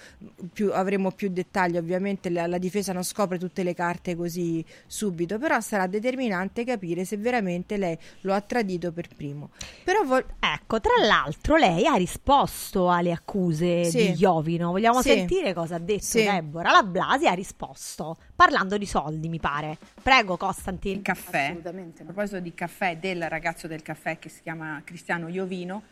più, 0.52 0.71
avremo 0.75 1.11
più 1.11 1.30
dettagli. 1.30 1.78
Ovviamente 1.78 2.28
la, 2.28 2.47
la 2.47 2.59
difesa 2.59 2.92
non 2.92 3.02
scopre 3.02 3.38
tutte 3.38 3.62
le 3.62 3.73
carte 3.73 4.14
così 4.14 4.62
subito, 4.87 5.38
però 5.38 5.59
sarà 5.61 5.87
determinante 5.87 6.64
capire 6.64 7.06
se 7.06 7.16
veramente 7.16 7.78
lei 7.78 7.97
lo 8.21 8.35
ha 8.35 8.40
tradito 8.42 8.92
per 8.92 9.08
primo. 9.14 9.50
Però 9.84 10.02
vol- 10.04 10.25
Ecco, 10.38 10.80
tra 10.80 10.92
l'altro 11.04 11.56
lei 11.56 11.87
ha 11.87 11.94
risposto 11.94 12.90
alle 12.90 13.12
accuse 13.12 13.84
Sì. 13.84 14.12
di 14.12 14.18
Iovino. 14.20 14.70
Vogliamo 14.70 15.00
Sì. 15.02 15.11
sentire 15.11 15.54
cosa 15.54 15.76
ha 15.76 15.78
detto 15.78 16.02
Sì. 16.02 16.25
Deborah? 16.25 16.70
La 16.72 16.82
Blasi 16.82 17.26
ha 17.26 17.32
risposto 17.32 18.16
parlando 18.34 18.76
di 18.78 18.87
soldi, 18.87 19.28
mi 19.28 19.40
pare. 19.40 19.78
Prego, 20.02 20.37
Costantin. 20.37 20.96
Il 20.96 21.02
caffè, 21.02 21.56
a 21.64 22.04
proposito 22.04 22.40
di 22.40 22.52
caffè 22.54 22.96
del 22.99 23.28
ragazzo 23.28 23.66
del 23.66 23.82
caffè 23.82 24.18
che 24.18 24.28
si 24.28 24.42
chiama 24.42 24.80
Cristiano 24.84 25.28
Iovino, 25.28 25.82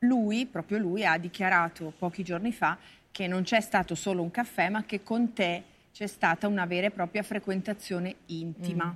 lui, 0.00 0.46
proprio 0.46 0.78
lui, 0.78 1.04
ha 1.04 1.16
dichiarato 1.18 1.92
pochi 1.98 2.22
giorni 2.22 2.52
fa 2.52 2.76
che 3.10 3.26
non 3.26 3.42
c'è 3.42 3.60
stato 3.60 3.94
solo 3.94 4.22
un 4.22 4.30
caffè, 4.30 4.68
ma 4.68 4.84
che 4.84 5.02
con 5.02 5.32
te 5.32 5.62
c'è 5.92 6.06
stata 6.06 6.46
una 6.46 6.66
vera 6.66 6.86
e 6.88 6.90
propria 6.90 7.22
frequentazione 7.22 8.16
intima. 8.26 8.94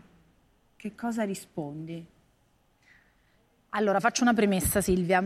Che 0.76 0.94
cosa 0.94 1.22
rispondi? 1.24 2.04
Allora, 3.72 4.00
faccio 4.00 4.22
una 4.22 4.34
premessa, 4.34 4.80
Silvia. 4.80 5.22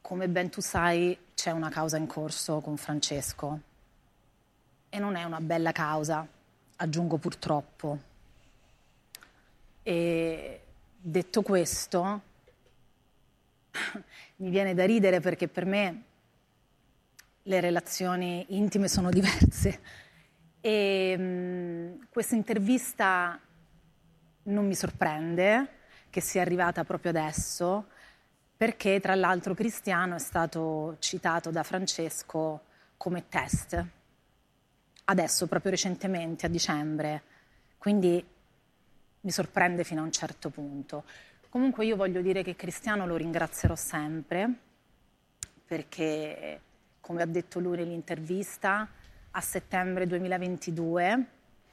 Come 0.00 0.28
ben 0.28 0.48
tu 0.48 0.60
sai, 0.60 1.18
c'è 1.34 1.50
una 1.50 1.68
causa 1.68 1.96
in 1.96 2.06
corso 2.06 2.60
con 2.60 2.76
Francesco. 2.76 3.60
E 4.88 4.98
non 5.00 5.16
è 5.16 5.24
una 5.24 5.40
bella 5.40 5.72
causa, 5.72 6.24
aggiungo 6.76 7.16
purtroppo. 7.16 7.98
E 9.82 10.60
detto 10.96 11.42
questo, 11.42 12.22
mi 14.36 14.50
viene 14.50 14.74
da 14.74 14.86
ridere 14.86 15.18
perché 15.18 15.48
per 15.48 15.64
me 15.64 16.02
le 17.42 17.60
relazioni 17.60 18.46
intime 18.50 18.86
sono 18.86 19.10
diverse. 19.10 19.80
E 20.60 21.16
mh, 21.18 22.06
questa 22.08 22.36
intervista 22.36 23.36
non 24.44 24.64
mi 24.64 24.76
sorprende 24.76 25.78
che 26.10 26.20
sia 26.20 26.42
arrivata 26.42 26.84
proprio 26.84 27.10
adesso, 27.10 27.86
perché 28.56 29.00
tra 29.00 29.14
l'altro 29.14 29.54
Cristiano 29.54 30.16
è 30.16 30.18
stato 30.18 30.96
citato 30.98 31.50
da 31.50 31.62
Francesco 31.62 32.64
come 32.96 33.28
test, 33.28 33.82
adesso 35.04 35.46
proprio 35.46 35.70
recentemente, 35.70 36.46
a 36.46 36.48
dicembre, 36.50 37.22
quindi 37.78 38.22
mi 39.22 39.30
sorprende 39.30 39.84
fino 39.84 40.02
a 40.02 40.04
un 40.04 40.12
certo 40.12 40.50
punto. 40.50 41.04
Comunque 41.48 41.86
io 41.86 41.96
voglio 41.96 42.20
dire 42.20 42.42
che 42.42 42.56
Cristiano 42.56 43.06
lo 43.06 43.16
ringrazierò 43.16 43.74
sempre, 43.74 44.52
perché 45.64 46.60
come 47.00 47.22
ha 47.22 47.26
detto 47.26 47.58
lui 47.58 47.76
nell'intervista, 47.76 48.88
a 49.30 49.40
settembre 49.40 50.06
2022 50.06 51.24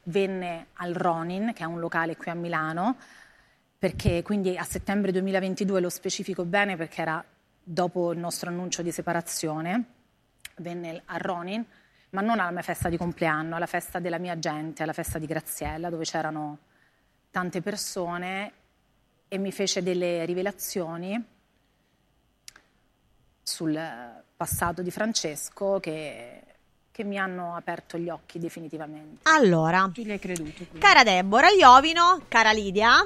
venne 0.03 0.67
al 0.73 0.93
Ronin, 0.93 1.53
che 1.53 1.63
è 1.63 1.65
un 1.65 1.79
locale 1.79 2.15
qui 2.15 2.31
a 2.31 2.35
Milano, 2.35 2.97
perché 3.79 4.21
quindi 4.23 4.57
a 4.57 4.63
settembre 4.63 5.11
2022 5.11 5.79
lo 5.79 5.89
specifico 5.89 6.45
bene 6.45 6.75
perché 6.75 7.01
era 7.01 7.23
dopo 7.63 8.11
il 8.11 8.17
nostro 8.17 8.49
annuncio 8.49 8.81
di 8.81 8.91
separazione, 8.91 9.83
venne 10.57 11.01
a 11.05 11.17
Ronin, 11.17 11.63
ma 12.11 12.21
non 12.21 12.39
alla 12.39 12.51
mia 12.51 12.61
festa 12.63 12.89
di 12.89 12.97
compleanno, 12.97 13.55
alla 13.55 13.65
festa 13.67 13.99
della 13.99 14.17
mia 14.17 14.39
gente, 14.39 14.81
alla 14.83 14.93
festa 14.93 15.19
di 15.19 15.25
Graziella, 15.25 15.89
dove 15.89 16.05
c'erano 16.05 16.57
tante 17.29 17.61
persone 17.61 18.51
e 19.27 19.37
mi 19.37 19.51
fece 19.51 19.83
delle 19.83 20.25
rivelazioni 20.25 21.23
sul 23.43 23.79
passato 24.35 24.81
di 24.81 24.91
Francesco 24.91 25.79
che, 25.79 26.41
che 26.91 27.03
mi 27.03 27.17
hanno 27.17 27.55
aperto 27.55 27.97
gli 27.97 28.09
occhi 28.09 28.39
definitivamente. 28.39 29.19
Allora, 29.29 29.89
Tu 29.93 30.01
gli 30.01 30.11
hai 30.11 30.19
creduto? 30.19 30.51
quindi? 30.55 30.79
cara 30.79 31.03
Deborah, 31.03 31.49
Iovino, 31.49 32.21
cara 32.27 32.51
Lidia, 32.51 33.05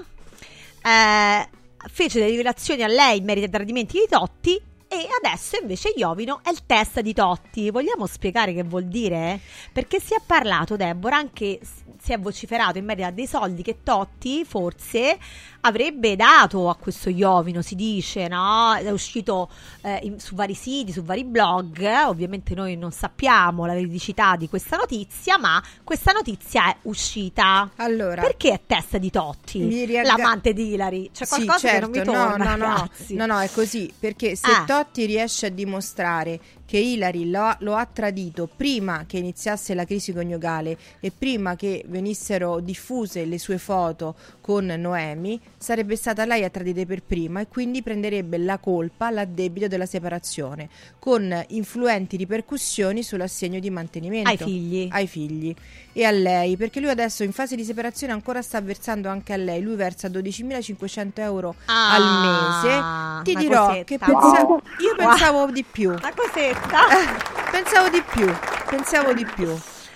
eh, 0.81 1.49
fece 1.89 2.19
delle 2.19 2.31
rivelazioni 2.31 2.83
a 2.83 2.87
lei 2.87 3.19
in 3.19 3.25
merito 3.25 3.45
ai 3.45 3.51
tradimenti 3.51 3.99
di 3.99 4.05
Totti 4.09 4.61
e 4.93 5.07
adesso 5.23 5.57
invece 5.61 5.93
Iovino 5.95 6.41
è 6.43 6.49
il 6.49 6.65
test 6.65 6.99
di 6.99 7.13
Totti. 7.13 7.71
Vogliamo 7.71 8.05
spiegare 8.05 8.53
che 8.53 8.63
vuol 8.63 8.87
dire? 8.87 9.39
Perché 9.71 10.01
si 10.01 10.13
è 10.13 10.21
parlato, 10.25 10.75
Deborah, 10.75 11.15
anche 11.15 11.59
si 11.97 12.11
è 12.11 12.19
vociferato 12.19 12.77
in 12.77 12.83
merito 12.83 13.07
a 13.07 13.11
dei 13.11 13.25
soldi 13.25 13.61
che 13.61 13.83
Totti 13.83 14.43
forse 14.43 15.17
avrebbe 15.61 16.15
dato 16.15 16.69
a 16.69 16.75
questo 16.75 17.09
Iovino, 17.09 17.61
si 17.61 17.75
dice, 17.75 18.27
no? 18.27 18.73
È 18.75 18.89
uscito 18.91 19.49
eh, 19.81 19.99
in- 20.03 20.19
su 20.19 20.35
vari 20.35 20.53
siti, 20.53 20.91
su 20.91 21.03
vari 21.03 21.23
blog. 21.23 21.83
Ovviamente 22.05 22.53
noi 22.55 22.75
non 22.77 22.91
sappiamo 22.91 23.65
la 23.65 23.73
veridicità 23.73 24.35
di 24.35 24.49
questa 24.49 24.77
notizia, 24.77 25.37
ma 25.37 25.61
questa 25.83 26.11
notizia 26.11 26.69
è 26.69 26.75
uscita. 26.83 27.69
Allora, 27.77 28.21
Perché 28.21 28.51
è 28.51 28.61
testa 28.65 28.97
di 28.97 29.09
Totti? 29.09 29.85
Riagga- 29.85 30.15
L'amante 30.15 30.53
di 30.53 30.73
Hilary. 30.73 31.09
C'è 31.11 31.25
Sì, 31.25 31.43
qualcosa 31.45 31.69
che 31.69 31.79
non 31.79 31.89
mi 31.89 31.95
certo, 31.97 32.11
torna, 32.11 32.55
no, 32.55 32.65
no, 32.65 32.67
no, 32.75 32.89
no, 33.07 33.25
no, 33.25 33.39
è 33.39 33.49
così, 33.51 33.91
perché 33.97 34.35
se 34.35 34.49
Ah. 34.51 34.63
Totti 34.65 35.05
riesce 35.05 35.45
a 35.47 35.49
dimostrare 35.49 36.39
che 36.71 36.77
Hillary 36.77 37.29
lo 37.29 37.41
ha, 37.41 37.57
lo 37.59 37.75
ha 37.75 37.85
tradito 37.85 38.47
prima 38.55 39.03
che 39.05 39.17
iniziasse 39.17 39.73
la 39.73 39.83
crisi 39.83 40.13
coniugale 40.13 40.77
e 41.01 41.11
prima 41.11 41.57
che 41.57 41.83
venissero 41.89 42.61
diffuse 42.61 43.25
le 43.25 43.37
sue 43.39 43.57
foto 43.57 44.15
con 44.39 44.67
Noemi, 44.67 45.37
sarebbe 45.57 45.97
stata 45.97 46.23
lei 46.23 46.45
a 46.45 46.49
tradire 46.49 46.85
per 46.85 47.03
prima 47.03 47.41
e 47.41 47.47
quindi 47.49 47.83
prenderebbe 47.83 48.37
la 48.37 48.57
colpa, 48.57 49.09
l'addebito 49.11 49.67
della 49.67 49.85
separazione, 49.85 50.69
con 50.97 51.43
influenti 51.49 52.15
ripercussioni 52.15 53.03
sull'assegno 53.03 53.59
di 53.59 53.69
mantenimento. 53.69 54.29
Ai 54.29 54.37
figli. 54.37 54.87
Ai 54.89 55.07
figli. 55.07 55.53
E 55.91 56.05
a 56.05 56.11
lei, 56.11 56.55
perché 56.55 56.79
lui 56.79 56.89
adesso 56.89 57.23
in 57.23 57.33
fase 57.33 57.57
di 57.57 57.65
separazione 57.65 58.13
ancora 58.13 58.41
sta 58.41 58.61
versando 58.61 59.09
anche 59.09 59.33
a 59.33 59.35
lei, 59.35 59.61
lui 59.61 59.75
versa 59.75 60.07
12.500 60.07 61.19
euro 61.19 61.53
Ah, 61.65 61.95
al 61.95 63.23
mese. 63.25 63.33
Ti 63.33 63.35
dirò 63.37 63.65
cosetta. 63.67 63.83
che 63.83 63.97
pensa- 63.97 64.43
Wow. 64.45 64.61
io 64.79 64.95
Wow. 64.97 65.07
pensavo 65.09 65.51
di 65.51 65.65
più. 65.69 65.89
Una 65.89 66.13
cosetta. 66.15 66.60
Pensavo 67.51 67.89
di 67.89 68.01
più, 68.13 68.27
pensavo 68.69 69.13
di 69.13 69.25
più. 69.25 69.47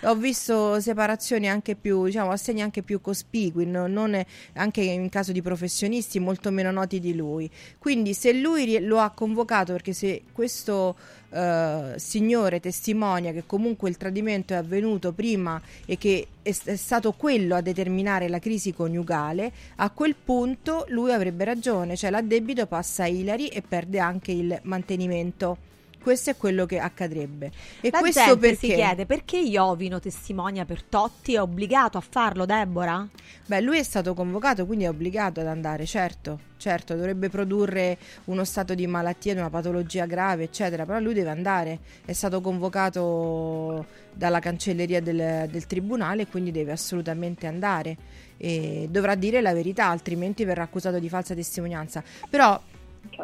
ho 0.04 0.16
visto 0.16 0.80
separazioni 0.82 1.50
anche 1.50 1.76
più, 1.76 2.06
diciamo, 2.06 2.30
assegni 2.32 2.62
anche 2.62 2.84
più 2.84 3.02
cospicui, 3.02 3.66
no- 3.66 3.88
è- 4.12 4.26
anche 4.54 4.82
in 4.82 5.10
caso 5.10 5.32
di 5.32 5.42
professionisti 5.42 6.20
molto 6.20 6.52
meno 6.52 6.72
noti 6.72 7.00
di 7.00 7.16
lui. 7.16 7.50
Quindi 7.80 8.14
se 8.14 8.34
lui 8.34 8.80
lo 8.86 9.00
ha 9.00 9.10
convocato, 9.12 9.72
perché 9.72 9.94
se 9.94 10.24
questo 10.32 10.96
eh, 11.30 11.94
signore 11.96 12.60
testimonia 12.60 13.32
che 13.32 13.46
comunque 13.46 13.90
il 13.90 13.98
tradimento 13.98 14.54
è 14.54 14.58
avvenuto 14.58 15.12
prima 15.14 15.60
e 15.86 15.98
che 15.98 16.28
è, 16.44 16.54
è 16.66 16.76
stato 16.76 17.14
quello 17.14 17.56
a 17.56 17.62
determinare 17.62 18.28
la 18.30 18.40
crisi 18.40 18.74
coniugale, 18.74 19.52
a 19.78 19.90
quel 19.90 20.16
punto 20.16 20.86
lui 20.90 21.12
avrebbe 21.12 21.46
ragione, 21.46 21.96
cioè 21.96 22.10
l'addebito 22.12 22.68
passa 22.68 23.04
a 23.04 23.08
Ilari 23.08 23.48
e 23.48 23.62
perde 23.62 24.00
anche 24.00 24.32
il 24.32 24.60
mantenimento. 24.64 25.74
Questo 26.06 26.30
è 26.30 26.38
quello 26.38 26.68
che 26.68 26.78
accadrebbe. 26.78 27.50
E 27.82 27.90
La 27.90 27.98
questo 27.98 28.24
gente 28.24 28.40
perché? 28.40 28.68
si 28.68 28.74
chiede 28.76 29.08
perché 29.08 29.38
Iovino 29.40 30.00
testimonia 30.00 30.64
per 30.64 30.84
Totti, 30.84 31.34
è 31.34 31.42
obbligato 31.42 31.98
a 31.98 32.04
farlo 32.08 32.46
Deborah? 32.46 33.08
Beh, 33.48 33.60
lui 33.62 33.80
è 33.80 33.84
stato 33.84 34.14
convocato, 34.14 34.68
quindi 34.68 34.84
è 34.84 34.90
obbligato 34.90 35.40
ad 35.40 35.48
andare, 35.48 35.88
certo, 35.88 36.42
certo, 36.58 36.94
dovrebbe 36.94 37.30
produrre 37.30 37.98
uno 38.26 38.44
stato 38.44 38.76
di 38.76 38.86
malattia, 38.86 39.34
di 39.34 39.40
una 39.40 39.50
patologia 39.50 40.06
grave, 40.06 40.44
eccetera, 40.44 40.86
però 40.86 41.00
lui 41.00 41.16
deve 41.16 41.32
andare, 41.32 41.80
è 42.06 42.14
stato 42.14 42.40
convocato 42.40 43.84
dalla 44.14 44.40
cancelleria 44.40 45.02
del, 45.02 45.48
del 45.50 45.66
tribunale 45.66 46.28
quindi 46.28 46.52
deve 46.52 46.72
assolutamente 46.72 47.48
andare 47.48 47.98
e 48.38 48.86
dovrà 48.92 49.16
dire 49.16 49.42
la 49.42 49.54
verità, 49.54 49.88
altrimenti 49.88 50.44
verrà 50.46 50.62
accusato 50.62 51.00
di 51.00 51.10
falsa 51.10 51.34
testimonianza. 51.34 52.04
Però 52.30 52.62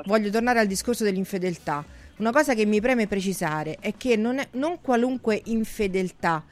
voglio 0.06 0.32
tornare 0.32 0.58
al 0.58 0.66
discorso 0.66 1.04
dell'infedeltà. 1.04 2.00
Una 2.22 2.32
cosa 2.32 2.54
che 2.54 2.68
mi 2.68 2.80
preme 2.80 3.08
precisare 3.08 3.78
è 3.80 3.96
che 3.98 4.16
non, 4.16 4.38
è- 4.38 4.48
non 4.52 4.80
qualunque 4.80 5.42
infedeltà 5.46 6.44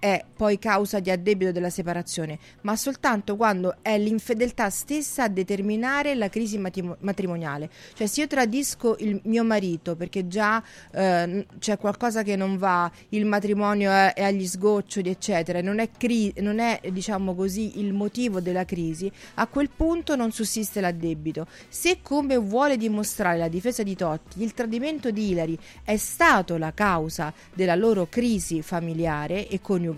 è 0.00 0.24
poi 0.34 0.58
causa 0.58 0.98
di 0.98 1.10
addebito 1.10 1.52
della 1.52 1.70
separazione, 1.70 2.38
ma 2.62 2.74
soltanto 2.74 3.36
quando 3.36 3.76
è 3.82 3.96
l'infedeltà 3.98 4.70
stessa 4.70 5.24
a 5.24 5.28
determinare 5.28 6.14
la 6.16 6.28
crisi 6.28 6.58
matrimoniale. 6.58 7.70
Cioè 7.94 8.06
se 8.06 8.22
io 8.22 8.26
tradisco 8.26 8.96
il 8.98 9.20
mio 9.24 9.44
marito 9.44 9.94
perché 9.94 10.26
già 10.26 10.60
eh, 10.92 11.46
c'è 11.58 11.76
qualcosa 11.76 12.22
che 12.22 12.34
non 12.34 12.56
va, 12.56 12.90
il 13.10 13.26
matrimonio 13.26 13.90
è, 13.90 14.14
è 14.14 14.24
agli 14.24 14.46
sgoccioli, 14.46 15.10
eccetera, 15.10 15.60
non 15.60 15.78
è, 15.78 15.90
cri- 15.96 16.32
non 16.38 16.58
è 16.58 16.80
diciamo 16.90 17.34
così 17.34 17.78
il 17.78 17.92
motivo 17.92 18.40
della 18.40 18.64
crisi, 18.64 19.12
a 19.34 19.46
quel 19.46 19.68
punto 19.68 20.16
non 20.16 20.32
sussiste 20.32 20.80
l'addebito. 20.80 21.46
Se 21.68 21.98
come 22.00 22.38
vuole 22.38 22.78
dimostrare 22.78 23.36
la 23.36 23.48
difesa 23.48 23.82
di 23.82 23.94
Totti, 23.94 24.42
il 24.42 24.54
tradimento 24.54 25.10
di 25.10 25.28
Ilari 25.28 25.58
è 25.84 25.98
stato 25.98 26.56
la 26.56 26.72
causa 26.72 27.32
della 27.52 27.74
loro 27.74 28.06
crisi 28.08 28.62
familiare 28.62 29.46
e 29.46 29.60
coniugale, 29.60 29.88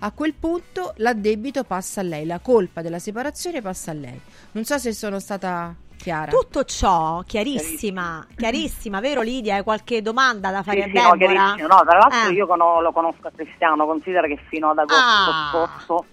a 0.00 0.10
quel 0.12 0.34
punto 0.34 0.92
l'addebito 0.96 1.64
passa 1.64 2.00
a 2.00 2.04
lei, 2.04 2.26
la 2.26 2.38
colpa 2.40 2.82
della 2.82 2.98
separazione 2.98 3.60
passa 3.60 3.90
a 3.90 3.94
lei. 3.94 4.20
Non 4.52 4.64
so 4.64 4.78
se 4.78 4.92
sono 4.92 5.18
stata 5.18 5.74
chiara. 5.96 6.30
Tutto 6.30 6.64
ciò, 6.64 7.22
chiarissima, 7.26 8.26
chiarissima, 8.36 9.00
vero 9.00 9.20
Lidia? 9.20 9.56
Hai 9.56 9.62
qualche 9.62 10.00
domanda 10.02 10.50
da 10.50 10.62
fare 10.62 10.82
Sì, 10.82 10.88
a 10.96 11.00
sì, 11.02 11.08
no, 11.08 11.16
Deborah? 11.16 11.34
chiarissimo. 11.34 11.68
No, 11.68 11.82
tra 11.84 11.98
l'altro 11.98 12.30
Eh. 12.30 12.32
io 12.34 12.46
cono- 12.46 12.80
lo 12.80 12.92
conosco 12.92 13.26
a 13.26 13.32
Cristiano, 13.34 13.84
considera 13.86 14.26
che 14.26 14.38
fino 14.48 14.70
ad 14.70 14.78
agosto 14.78 15.02
Ah. 15.30 15.48
scorso 15.50 16.04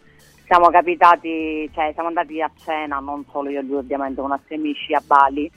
siamo 0.45 0.69
capitati, 0.69 1.69
cioè 1.73 1.91
siamo 1.93 2.07
andati 2.09 2.41
a 2.41 2.51
cena, 2.63 2.99
non 2.99 3.25
solo 3.31 3.49
io 3.49 3.59
e 3.59 3.63
lui 3.63 3.77
ovviamente, 3.77 4.21
con 4.21 4.31
altri 4.31 4.55
amici 4.55 4.93
a 4.93 5.01
Bali 5.05 5.51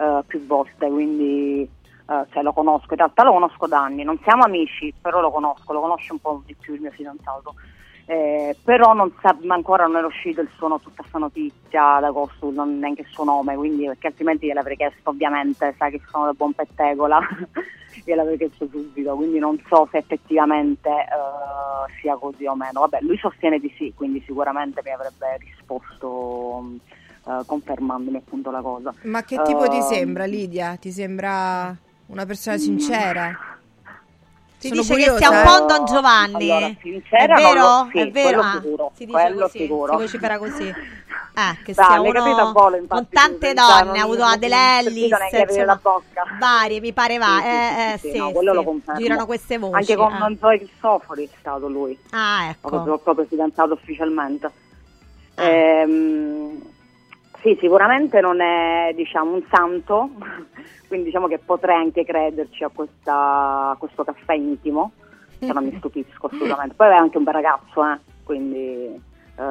eh, 0.00 0.22
più 0.28 0.46
volte, 0.46 0.88
quindi 0.88 1.68
eh, 2.08 2.24
cioè, 2.32 2.42
lo 2.42 2.52
conosco, 2.52 2.86
in 2.92 2.96
realtà 2.98 3.22
lo 3.24 3.32
conosco 3.32 3.66
da 3.66 3.82
anni, 3.82 4.02
non 4.04 4.18
siamo 4.22 4.44
amici, 4.44 4.92
però 5.00 5.20
lo 5.20 5.30
conosco, 5.30 5.72
lo 5.72 5.80
conosce 5.80 6.12
un 6.12 6.18
po' 6.20 6.42
di 6.46 6.54
più 6.58 6.74
il 6.74 6.80
mio 6.80 6.90
fidanzato. 6.90 7.54
Eh, 8.10 8.56
però 8.64 8.94
non 8.94 9.12
sa, 9.20 9.36
ancora 9.48 9.84
non 9.84 9.96
era 9.96 10.06
uscito 10.06 10.40
il 10.40 10.48
suo, 10.56 10.66
no- 10.68 10.80
tutta 10.80 11.02
questa 11.02 11.18
notizia 11.18 11.96
ad 11.96 12.04
agosto, 12.04 12.50
non 12.50 12.78
neanche 12.78 13.02
il 13.02 13.08
suo 13.08 13.24
nome, 13.24 13.54
quindi 13.54 13.84
perché 13.84 14.06
altrimenti 14.06 14.46
gliel'avrei 14.46 14.76
chiesto 14.76 15.10
ovviamente, 15.10 15.74
sai 15.76 15.90
che 15.90 16.00
sono 16.10 16.24
da 16.24 16.32
buon 16.32 16.54
pettegola, 16.54 17.20
gliel'avrei 18.06 18.38
chiesto 18.38 18.66
subito, 18.70 19.14
quindi 19.14 19.38
non 19.38 19.62
so 19.68 19.86
se 19.90 19.98
effettivamente 19.98 20.88
eh, 20.88 21.92
sia 22.00 22.16
così 22.16 22.46
o 22.46 22.54
meno. 22.54 22.80
Vabbè, 22.80 23.00
lui 23.02 23.18
sostiene 23.18 23.58
di 23.58 23.70
sì, 23.76 23.92
quindi 23.94 24.22
sicuramente 24.24 24.80
mi 24.82 24.90
avrebbe 24.90 25.36
risposto 25.40 26.62
eh, 27.26 27.42
confermandomi 27.44 28.16
appunto 28.16 28.50
la 28.50 28.62
cosa. 28.62 28.94
Ma 29.02 29.22
che 29.22 29.42
tipo 29.42 29.68
ti 29.68 29.76
Ehm, 29.76 29.82
sembra 29.82 30.24
Lidia? 30.24 30.76
Ti 30.76 30.90
sembra 30.90 31.76
una 32.08 32.26
persona 32.26 32.58
sincera? 32.58 33.38
Si 34.58 34.68
Sono 34.68 34.80
dice 34.80 34.92
curiosa, 34.92 35.12
che 35.12 35.18
sia 35.18 35.30
un 35.30 35.36
eh. 35.36 35.42
po' 35.44 35.60
un 35.60 35.66
Don 35.68 35.84
Giovanni. 35.86 36.50
Allora, 36.50 36.74
sincera 36.82 37.22
è 37.36 37.42
non 37.42 37.52
vero? 37.54 37.60
lo- 37.60 37.88
sì, 37.92 37.98
è 38.00 38.10
vero? 38.10 38.28
quello 38.28 38.40
Ah, 38.42 38.52
sicuro, 38.60 38.90
si 38.96 39.04
dice 39.06 39.18
così, 39.42 39.58
sicuro. 39.58 39.92
si 39.92 39.96
vocifera 39.98 40.38
così. 40.38 40.68
Eh, 41.38 41.62
che 41.62 41.74
sia 41.74 42.00
mi 42.00 42.08
è 42.08 42.12
capito 42.12 42.40
a 42.40 42.42
uno 42.42 42.52
volo, 42.52 42.76
infatti, 42.76 42.88
con 42.94 43.08
tante 43.08 43.54
donne, 43.54 43.84
non- 43.84 43.96
ha 43.96 44.02
avuto 44.02 44.18
non- 44.18 44.30
non 44.30 44.38
aprire 45.42 45.64
la 45.64 45.78
bocca. 45.80 46.22
varie, 46.40 46.80
mi 46.80 46.92
pare 46.92 47.18
va. 47.18 47.38
Sì, 47.40 47.46
eh, 47.46 47.52
sì, 47.52 47.80
eh, 47.92 47.98
sì, 47.98 48.10
sì, 48.10 48.18
no, 48.18 48.30
quello 48.32 48.50
sì. 48.50 48.82
Girano 48.96 49.26
queste 49.26 49.58
voci. 49.58 49.74
Anche 49.76 49.94
con 49.94 50.12
eh. 50.12 50.36
Zoe 50.40 50.58
Cristofori 50.58 51.24
è 51.24 51.28
stato 51.38 51.68
lui. 51.68 51.96
Ah, 52.10 52.48
ecco. 52.50 52.68
proprio, 52.68 52.98
proprio 52.98 53.26
fidanzato 53.26 53.74
ufficialmente. 53.74 54.50
Ehm, 55.36 56.60
sì, 57.48 57.58
sicuramente 57.60 58.20
non 58.20 58.40
è 58.40 58.92
diciamo, 58.94 59.32
un 59.34 59.42
santo, 59.50 60.10
quindi 60.88 61.06
diciamo 61.06 61.26
che 61.28 61.38
potrei 61.38 61.76
anche 61.76 62.04
crederci 62.04 62.64
a, 62.64 62.70
questa- 62.72 63.70
a 63.70 63.76
questo 63.78 64.04
caffè 64.04 64.34
intimo, 64.34 64.92
se 65.38 65.52
non 65.52 65.64
mi 65.64 65.74
stupisco 65.78 66.26
assolutamente. 66.26 66.74
Poi 66.74 66.88
è 66.88 66.94
anche 66.96 67.16
un 67.16 67.24
bel 67.24 67.34
ragazzo, 67.34 67.82
eh, 67.84 67.98
quindi 68.24 68.84
eh, 69.36 69.42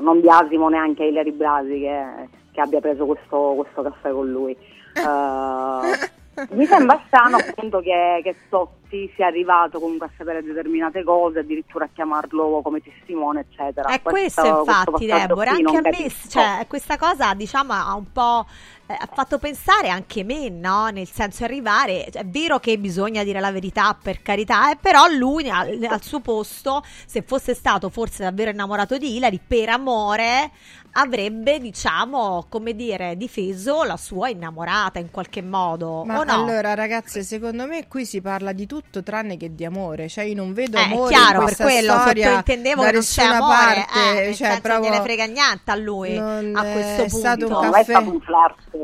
non 0.00 0.20
biasimo 0.20 0.68
neanche 0.68 1.04
a 1.04 1.06
Ilari 1.06 1.32
Blasi 1.32 1.78
che, 1.80 2.28
che 2.52 2.60
abbia 2.60 2.80
preso 2.80 3.06
questo, 3.06 3.54
questo 3.56 3.82
caffè 3.82 4.10
con 4.10 4.30
lui. 4.30 4.52
Eh, 4.52 5.00
mi 6.50 6.66
sembra 6.66 7.02
strano 7.06 7.36
appunto 7.38 7.80
che, 7.80 8.20
che 8.22 8.36
Totti 8.48 9.10
sia 9.14 9.26
arrivato 9.26 9.80
comunque 9.80 10.06
a 10.06 10.10
sapere 10.16 10.42
determinate 10.42 11.02
cose, 11.02 11.40
addirittura 11.40 11.86
a 11.86 11.88
chiamarlo 11.92 12.60
come 12.62 12.80
testimone, 12.82 13.46
eccetera. 13.48 13.88
È 13.88 14.02
questo, 14.02 14.44
infatti, 14.44 15.06
Deborah, 15.06 15.50
anche 15.52 15.76
a 15.76 15.80
me, 15.82 16.10
cioè, 16.28 16.66
questa 16.68 16.96
cosa 16.98 17.34
diciamo 17.34 17.72
ha 17.72 17.94
un 17.94 18.12
po' 18.12 18.44
eh, 18.48 18.75
ha 18.86 19.08
fatto 19.12 19.38
pensare 19.38 19.88
anche 19.88 20.22
me, 20.24 20.48
no? 20.48 20.88
Nel 20.88 21.08
senso 21.10 21.44
arrivare, 21.44 22.08
cioè, 22.12 22.22
è 22.22 22.26
vero 22.26 22.58
che 22.60 22.78
bisogna 22.78 23.24
dire 23.24 23.40
la 23.40 23.50
verità 23.50 23.96
per 24.00 24.22
carità, 24.22 24.70
eh, 24.72 24.76
però 24.76 25.06
lui 25.08 25.48
al, 25.50 25.84
al 25.88 26.02
suo 26.02 26.20
posto, 26.20 26.82
se 27.06 27.22
fosse 27.22 27.54
stato 27.54 27.88
forse 27.90 28.22
davvero 28.22 28.50
innamorato 28.50 28.96
di 28.98 29.16
Hilary, 29.16 29.40
per 29.46 29.68
amore 29.70 30.50
avrebbe, 30.92 31.58
diciamo, 31.60 32.46
come 32.48 32.74
dire, 32.74 33.16
difeso 33.16 33.82
la 33.82 33.96
sua 33.96 34.28
innamorata 34.30 34.98
in 34.98 35.10
qualche 35.10 35.42
modo, 35.42 36.04
Ma 36.04 36.18
o 36.18 36.24
no? 36.24 36.32
allora, 36.32 36.74
ragazze, 36.74 37.22
secondo 37.22 37.66
me 37.66 37.86
qui 37.88 38.06
si 38.06 38.20
parla 38.20 38.52
di 38.52 38.66
tutto 38.66 39.02
tranne 39.02 39.36
che 39.36 39.54
di 39.54 39.64
amore. 39.64 40.08
Cioè, 40.08 40.24
io 40.24 40.34
non 40.34 40.52
vedo 40.52 40.78
Eh, 40.78 40.80
amore 40.80 41.20
è 41.20 41.26
chiaro, 41.26 41.38
in 41.38 41.42
per 41.42 41.56
questa 41.56 41.64
quello 41.64 41.98
storia 41.98 42.28
da 42.28 42.42
che 42.74 42.90
non 42.90 43.04
c'è 43.06 43.22
amore, 43.24 43.84
parte. 43.84 43.90
eh, 43.92 44.20
nel 44.20 44.34
cioè, 44.34 44.60
senso 44.60 44.60
proprio 44.60 44.78
gliene 44.78 45.00
frega 45.00 45.24
niente 45.26 45.70
a 45.70 45.74
lui 45.76 46.14
non 46.16 46.52
a 46.52 46.64
questo 46.66 47.02
è 47.02 47.08
punto. 47.08 47.08
stato 47.08 47.48
un 47.48 47.56
No, 47.60 47.74
è 47.74 47.84
caffè. 47.84 47.84
stato 47.84 48.10
un 48.10 48.20
flirt. 48.20 48.75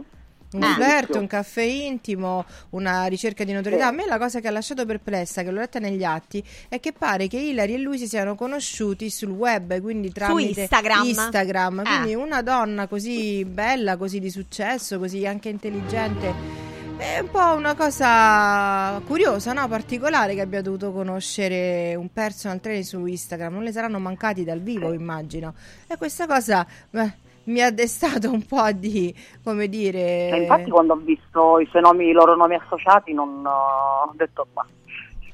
Un 0.53 0.63
Eh. 0.63 0.75
flirt, 0.75 1.15
un 1.17 1.27
caffè 1.27 1.63
intimo, 1.63 2.45
una 2.71 3.07
ricerca 3.07 3.45
di 3.45 3.53
notorietà. 3.53 3.85
Sì. 3.85 3.89
A 3.89 3.93
me 3.93 4.07
la 4.07 4.19
cosa 4.19 4.41
che 4.41 4.49
ha 4.49 4.51
lasciato 4.51 4.85
perplessa, 4.85 5.43
che 5.43 5.51
l'ho 5.51 5.61
letta 5.61 5.79
negli 5.79 6.05
atti, 6.05 6.43
è 6.69 6.79
che 6.81 6.93
pare 6.93 7.27
che 7.27 7.39
Hilary 7.39 7.75
e 7.75 7.79
lui 7.79 7.99
si 7.99 8.07
siano 8.07 8.35
conosciuti 8.35 9.09
sul 9.11 9.31
web, 9.31 9.81
quindi 9.81 10.13
tramite 10.13 10.61
Instagram. 10.61 11.05
Instagram. 11.07 11.79
Eh. 11.81 11.83
Quindi 11.85 12.15
una 12.15 12.43
donna 12.43 12.87
così 12.87 13.45
bella, 13.45 13.97
così 13.97 14.21
di 14.21 14.31
successo, 14.31 14.99
così 14.99 15.27
anche 15.27 15.49
intelligente. 15.49 16.71
È 16.99 17.19
un 17.19 17.31
po' 17.31 17.55
una 17.55 17.75
cosa 17.75 19.01
curiosa, 19.07 19.53
no? 19.53 19.67
particolare 19.67 20.35
che 20.35 20.41
abbia 20.43 20.63
dovuto 20.63 20.93
conoscere 20.93 21.95
un 21.97 22.13
personal 22.13 22.61
trainer 22.61 22.85
su 22.85 23.05
Instagram. 23.05 23.55
Non 23.55 23.63
le 23.65 23.73
saranno 23.73 23.99
mancati 23.99 24.45
dal 24.45 24.61
vivo, 24.61 24.93
immagino. 24.93 25.55
E 25.89 25.97
questa 25.97 26.27
cosa 26.27 26.65
beh, 26.91 27.13
mi 27.45 27.61
ha 27.61 27.71
destato 27.71 28.31
un 28.31 28.45
po' 28.47 28.71
di, 28.73 29.15
come 29.43 29.69
dire... 29.69 30.31
E 30.31 30.41
infatti 30.43 30.71
quando 30.71 30.95
ho 30.95 30.97
visto 30.97 31.59
i 31.59 31.67
suoi 31.67 31.83
nomi, 31.83 32.09
i 32.09 32.13
loro 32.13 32.37
nomi 32.37 32.55
associati 32.55 33.13
non 33.13 33.45
ho 33.45 34.13
detto 34.15 34.47
ma 34.55 34.67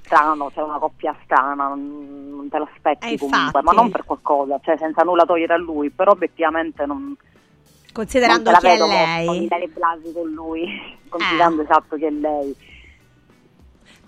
strano, 0.08 0.50
c'è 0.54 0.62
una 0.62 0.78
coppia 0.78 1.14
strana, 1.24 1.68
non, 1.68 2.48
te 2.50 2.58
l'aspetti 2.58 3.12
Eh, 3.12 3.18
comunque, 3.18 3.46
infatti. 3.46 3.64
ma 3.64 3.72
non 3.72 3.90
per 3.90 4.04
qualcosa, 4.04 4.58
cioè 4.62 4.78
senza 4.78 5.02
nulla 5.02 5.24
togliere 5.24 5.52
a 5.52 5.58
lui, 5.58 5.90
però 5.90 6.12
obiettivamente 6.12 6.86
non, 6.86 7.14
Considerando 7.92 8.50
non 8.50 8.60
te 8.60 8.66
chi 8.68 8.74
è 8.74 8.78
molto, 8.78 8.94
lei. 8.94 9.44
Ilari 9.44 9.68
Blasi 9.68 10.12
con 10.12 10.30
lui, 10.30 10.66
considerando 11.08 11.62
esatto 11.62 11.96
che 11.96 12.06
è 12.06 12.10
lei. 12.10 12.56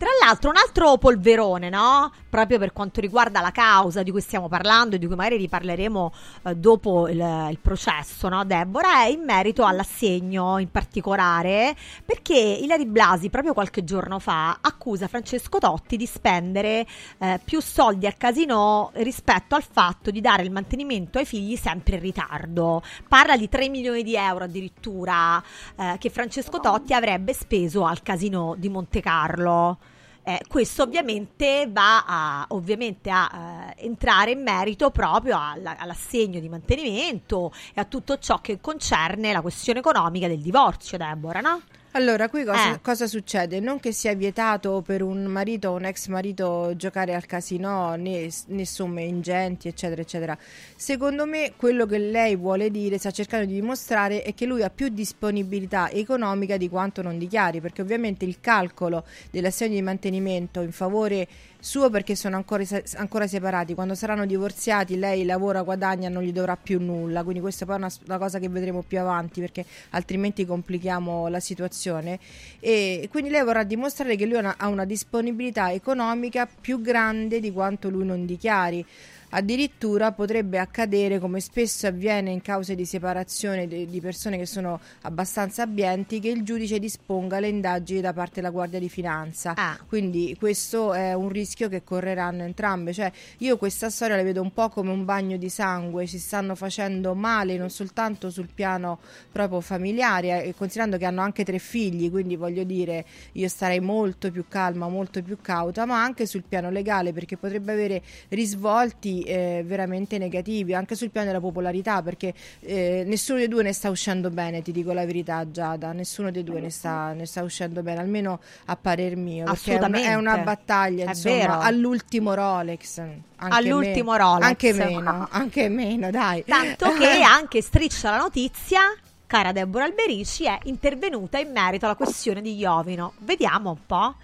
Tra 0.01 0.09
l'altro, 0.25 0.49
un 0.49 0.57
altro 0.57 0.97
polverone, 0.97 1.69
no? 1.69 2.11
Proprio 2.31 2.59
per 2.59 2.73
quanto 2.73 3.03
riguarda 3.03 3.43
la 3.43 3.51
causa 3.51 4.03
di 4.03 4.11
cui 4.11 4.23
stiamo 4.23 4.49
parlando 4.49 4.97
e 4.97 4.99
di 4.99 5.05
cui 5.05 5.15
magari 5.15 5.37
riparleremo 5.37 6.13
eh, 6.45 6.55
dopo 6.57 7.07
il, 7.07 7.19
il 7.51 7.59
processo, 7.61 8.31
no, 8.31 8.43
Deborah? 8.47 9.03
È 9.03 9.09
in 9.09 9.23
merito 9.25 9.67
all'assegno 9.67 10.57
in 10.57 10.71
particolare, 10.71 11.77
perché 12.03 12.35
Ilari 12.35 12.87
Blasi, 12.87 13.29
proprio 13.29 13.53
qualche 13.53 13.85
giorno 13.85 14.19
fa, 14.19 14.57
accusa 14.63 15.07
Francesco 15.07 15.59
Totti 15.59 15.99
di 15.99 16.07
spendere 16.07 16.87
eh, 17.19 17.39
più 17.45 17.61
soldi 17.61 18.07
al 18.07 18.17
casino 18.17 18.93
rispetto 18.95 19.55
al 19.55 19.67
fatto 19.71 20.11
di 20.11 20.23
dare 20.23 20.45
il 20.45 20.51
mantenimento 20.51 21.19
ai 21.19 21.27
figli 21.27 21.57
sempre 21.57 21.97
in 21.97 22.01
ritardo. 22.01 22.83
Parla 23.07 23.37
di 23.37 23.51
3 23.51 23.69
milioni 23.69 24.03
di 24.03 24.17
euro 24.17 24.45
addirittura 24.45 25.43
eh, 25.77 25.97
che 25.99 26.09
Francesco 26.09 26.59
Totti 26.59 26.95
avrebbe 26.95 27.35
speso 27.35 27.85
al 27.85 28.01
casino 28.01 28.55
di 28.57 28.71
Monte 28.71 29.03
Carlo. 29.03 29.77
Eh, 30.23 30.41
questo 30.49 30.83
ovviamente 30.83 31.67
va 31.71 32.05
a, 32.07 32.45
ovviamente 32.49 33.11
a 33.11 33.73
eh, 33.77 33.85
entrare 33.87 34.33
in 34.33 34.43
merito 34.43 34.91
proprio 34.91 35.39
alla- 35.41 35.77
all'assegno 35.79 36.41
di 36.41 36.49
mantenimento 36.49 37.53
e 37.75 37.81
a 37.81 37.85
tutto 37.85 38.19
ciò 38.19 38.39
che 38.41 38.61
concerne 38.61 39.33
la 39.33 39.41
questione 39.41 39.79
economica 39.79 40.29
del 40.29 40.41
divorzio, 40.41 40.99
Deborah, 40.99 41.41
no? 41.41 41.63
Allora, 41.95 42.29
qui 42.29 42.45
cosa, 42.45 42.75
Eh. 42.75 42.81
cosa 42.81 43.09
succede? 43.09 43.59
Non 43.59 43.81
che 43.81 43.91
sia 43.91 44.15
vietato 44.15 44.81
per 44.81 45.03
un 45.03 45.25
marito 45.25 45.71
o 45.71 45.75
un 45.75 45.85
ex 45.85 46.07
marito 46.07 46.73
giocare 46.77 47.17
al 47.17 47.27
casino 47.27 47.97
né, 47.97 48.29
né 48.47 48.65
somme 48.65 49.03
ingenti, 49.03 49.67
eccetera, 49.67 50.01
eccetera. 50.01 50.39
Secondo 50.77 51.27
me, 51.27 51.55
quello 51.57 51.87
che 51.87 51.99
lei 51.99 52.37
vuole 52.37 52.71
dire, 52.71 52.97
sta 52.97 53.11
cercando 53.11 53.45
di 53.47 53.55
dimostrare, 53.55 54.23
è 54.23 54.35
che 54.35 54.47
lui 54.47 54.63
ha 54.63 54.71
più 54.71 54.89
disponibilità 54.89 55.91
economica 55.91 56.57
di 56.57 56.69
quanto 56.69 57.03
non 57.03 57.19
dichiari, 57.19 57.61
perché 57.61 57.83
ovviamente 57.83 58.25
il 58.25 58.39
calcolo 58.41 59.05
dell'assegno 59.33 59.75
di 59.75 59.83
mantenimento 59.83 60.61
in 60.61 60.71
favore 60.71 61.27
suo 61.61 61.91
perché 61.91 62.17
sono 62.17 62.37
ancora, 62.37 62.65
ancora 62.97 63.27
separati. 63.27 63.75
Quando 63.75 63.95
saranno 63.95 64.27
divorziati, 64.27 64.99
lei 64.99 65.25
lavora, 65.25 65.63
guadagna, 65.63 66.09
non 66.09 66.23
gli 66.23 66.33
dovrà 66.33 66.57
più 66.57 66.81
nulla. 66.81 67.23
Quindi, 67.23 67.41
questa 67.41 67.65
poi 67.65 67.77
è 67.77 67.79
una, 67.79 67.91
una 68.07 68.19
cosa 68.19 68.39
che 68.39 68.49
vedremo 68.49 68.83
più 68.83 68.99
avanti 68.99 69.41
perché 69.41 69.65
altrimenti 69.91 70.45
complichiamo 70.45 71.29
la 71.29 71.41
situazione. 71.41 72.19
E 72.59 73.09
quindi 73.11 73.31
lei 73.31 73.45
vorrà 73.45 73.63
dimostrare 73.63 74.17
che 74.17 74.27
lui 74.27 74.37
ha 74.37 74.41
una, 74.41 74.55
ha 74.57 74.69
una 74.69 74.85
disponibilità 74.85 75.73
economica 75.73 76.47
più 76.47 76.81
grande 76.81 77.41
di 77.41 77.53
quanto 77.53 77.89
lui 77.89 78.05
non 78.05 78.27
dichiari. 78.27 78.85
Addirittura 79.31 80.11
potrebbe 80.13 80.59
accadere, 80.59 81.19
come 81.21 81.41
spesso 81.41 81.87
avviene 81.87 82.31
in 82.31 82.43
cause 82.43 82.75
di 82.75 82.85
separazione 82.85 83.69
di 83.69 84.01
persone 84.01 84.37
che 84.37 84.47
sono 84.47 84.81
abbastanza 85.03 85.63
abbienti, 85.63 86.19
che 86.19 86.29
il 86.29 86.43
giudice 86.43 86.81
disponga 86.81 87.39
le 87.39 87.49
indagini 87.49 88.01
da 88.01 88.13
parte 88.13 88.37
della 88.37 88.51
Guardia 88.51 88.81
di 88.81 88.89
Finanza. 88.89 89.55
Quindi 89.87 90.37
questo 90.39 90.93
è 90.93 91.13
un 91.13 91.29
rischio 91.29 91.69
che 91.69 91.85
correranno 91.85 92.43
entrambe. 92.43 92.93
Cioè, 92.93 93.11
io 93.39 93.57
questa 93.57 93.89
storia 93.89 94.17
la 94.17 94.25
vedo 94.25 94.43
un 94.43 94.53
po' 94.53 94.69
come 94.69 94.91
un 94.91 95.05
bagno 95.05 95.37
di 95.37 95.49
sangue, 95.49 96.07
ci 96.07 96.19
stanno 96.19 96.57
facendo 96.57 97.15
male 97.15 97.57
non 97.57 97.71
soltanto 97.71 98.31
sul 98.31 98.49
piano 98.53 98.99
proprio 99.31 99.61
familiare, 99.61 100.45
eh, 100.45 100.55
considerando 100.57 100.97
che 100.97 101.05
hanno 101.05 101.21
anche 101.21 101.45
tre 101.45 101.59
figli, 101.59 102.11
quindi 102.11 102.35
voglio 102.35 102.65
dire, 102.65 103.05
io 103.33 103.49
starei 103.49 103.81
molto 103.81 104.31
più 104.33 104.47
calma, 104.49 104.89
molto 104.89 105.23
più 105.23 105.39
cauta, 105.41 105.85
ma 105.85 106.03
anche 106.03 106.27
sul 106.27 106.43
piano 106.49 106.71
legale, 106.71 107.13
perché 107.13 107.37
potrebbe 107.37 107.73
avere 107.73 108.03
risvolti 108.29 109.20
eh, 109.23 109.63
veramente 109.65 110.19
negativi, 110.19 110.75
anche 110.75 110.95
sul 110.95 111.11
piano 111.11 111.27
della 111.29 111.41
popolarità, 111.41 112.03
perché 112.03 112.33
eh, 112.61 113.03
nessuno 113.07 113.39
dei 113.39 113.49
due 113.49 113.63
ne 113.63 113.73
sta 113.73 113.91
uscendo 113.91 114.31
bene, 114.31 114.63
ti 114.63 114.73
dico 114.73 114.93
la 114.93 115.05
verità 115.05 115.51
Giada, 115.51 115.93
nessuno 115.93 116.31
dei 116.31 116.45
due 116.45 116.61
ne 116.61 116.71
sta, 116.71 117.13
ne 117.13 117.27
sta 117.27 117.43
uscendo 117.43 117.83
bene, 117.83 118.01
almeno 118.01 118.41
a 118.67 118.77
parer 118.77 119.17
mio, 119.17 119.45
perché 119.45 119.79
è 119.79 119.85
una, 119.85 119.99
è 120.01 120.15
una 120.15 120.39
battaglia, 120.39 121.05
È 121.07 121.09
insomma, 121.09 121.37
vero. 121.37 121.59
all'ultimo 121.61 122.35
Rolex. 122.35 122.99
Anche 122.99 123.57
All'ultimo 123.57 124.13
me- 124.13 124.19
Rolex. 124.19 124.45
Anche 124.47 124.73
meno, 124.73 125.29
anche 125.31 125.69
meno, 125.69 126.11
dai. 126.11 126.45
Tanto 126.45 126.93
che 126.99 127.23
anche 127.23 127.63
Striscia 127.63 128.11
la 128.11 128.19
notizia, 128.19 128.81
cara 129.27 129.53
Deborah 129.53 129.85
Alberici, 129.85 130.45
è 130.45 130.59
intervenuta 130.65 131.39
in 131.39 131.51
merito 131.51 131.87
alla 131.87 131.95
questione 131.95 132.43
di 132.43 132.57
Iovino. 132.57 133.15
Vediamo 133.21 133.71
un 133.71 133.79
po'. 133.87 134.15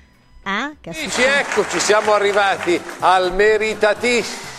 Eh? 0.45 0.77
Che 0.81 0.93
successo? 0.93 1.29
eccoci, 1.51 1.81
siamo 1.81 2.13
arrivati 2.13 2.81
al 3.01 3.35
meritatissimo 3.35 4.55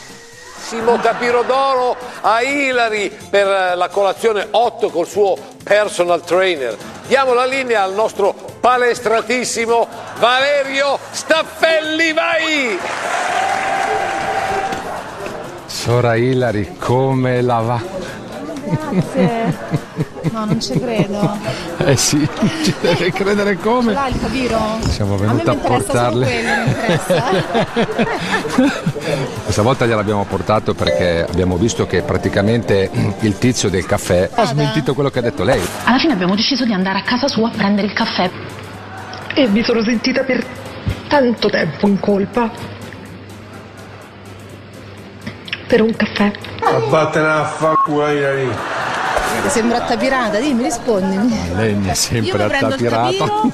Capiro 1.02 1.44
d'Oro 1.44 1.96
a 2.22 2.42
Ilari 2.42 3.10
per 3.30 3.78
la 3.78 3.88
colazione 3.88 4.48
8 4.52 4.90
col 4.90 5.08
suo 5.08 5.38
personal 5.64 6.22
trainer. 6.26 6.76
Diamo 7.08 7.34
la 7.34 7.46
linea 7.46 7.84
al 7.84 7.94
nostro 7.94 8.36
palestratissimo 8.60 9.88
Valerio 10.20 11.00
Staffelli, 11.12 12.12
vai! 12.12 12.80
Sora 15.68 16.16
Ilari, 16.16 16.76
come 16.78 17.42
la 17.42 17.60
va? 17.60 17.82
Grazie. 18.90 20.06
No, 20.32 20.46
non 20.46 20.62
ci 20.62 20.80
credo. 20.80 21.66
Eh 21.88 21.96
sì, 21.96 22.28
ci 22.64 22.74
deve 22.82 23.12
credere 23.12 23.52
Ce 23.56 23.62
come. 23.62 23.94
l'hai 23.94 24.12
il 24.12 24.20
capiro? 24.20 24.60
Siamo 24.90 25.14
a 25.14 25.18
venuti 25.18 25.48
a 25.48 25.54
interessa 25.54 25.68
portarle. 25.94 26.26
quello. 26.26 27.68
Questa 29.46 29.62
volta 29.62 29.86
gliel'abbiamo 29.86 30.26
portato 30.26 30.74
perché 30.74 31.26
abbiamo 31.30 31.56
visto 31.58 31.86
che 31.86 32.02
praticamente 32.02 32.90
il 33.22 33.38
tizio 33.38 33.70
del 33.70 33.86
caffè 33.86 34.30
ha 34.34 34.46
smentito 34.46 34.94
quello 34.94 35.10
che 35.10 35.20
ha 35.20 35.22
detto 35.22 35.44
lei. 35.44 35.62
Alla 35.86 35.98
fine 36.00 36.14
abbiamo 36.14 36.36
deciso 36.36 36.66
di 36.66 36.74
andare 36.74 37.00
a 37.00 37.04
casa 37.04 37.28
sua 37.28 37.48
a 37.48 37.52
prendere 37.56 37.88
il 37.88 37.94
caffè. 37.94 38.30
E 39.36 39.48
mi 39.48 39.64
sono 39.64 39.82
sentita 39.84 40.24
per 40.24 40.44
tanto 41.08 41.50
tempo 41.50 41.88
in 41.88 42.00
colpa. 42.00 42.52
Per 45.68 45.82
un 45.82 45.94
caffè. 45.96 46.32
Vattene 46.90 47.28
a 47.28 47.44
fa. 47.44 47.74
Ti 47.86 49.50
sembra 49.50 49.78
attapirata, 49.78 50.40
dimmi, 50.40 50.64
rispondimi. 50.64 51.30
Lei 51.56 51.74
mi 51.76 51.88
Io 51.88 51.94
sempre 51.94 52.46
il 52.46 52.52
attapirato. 52.54 53.52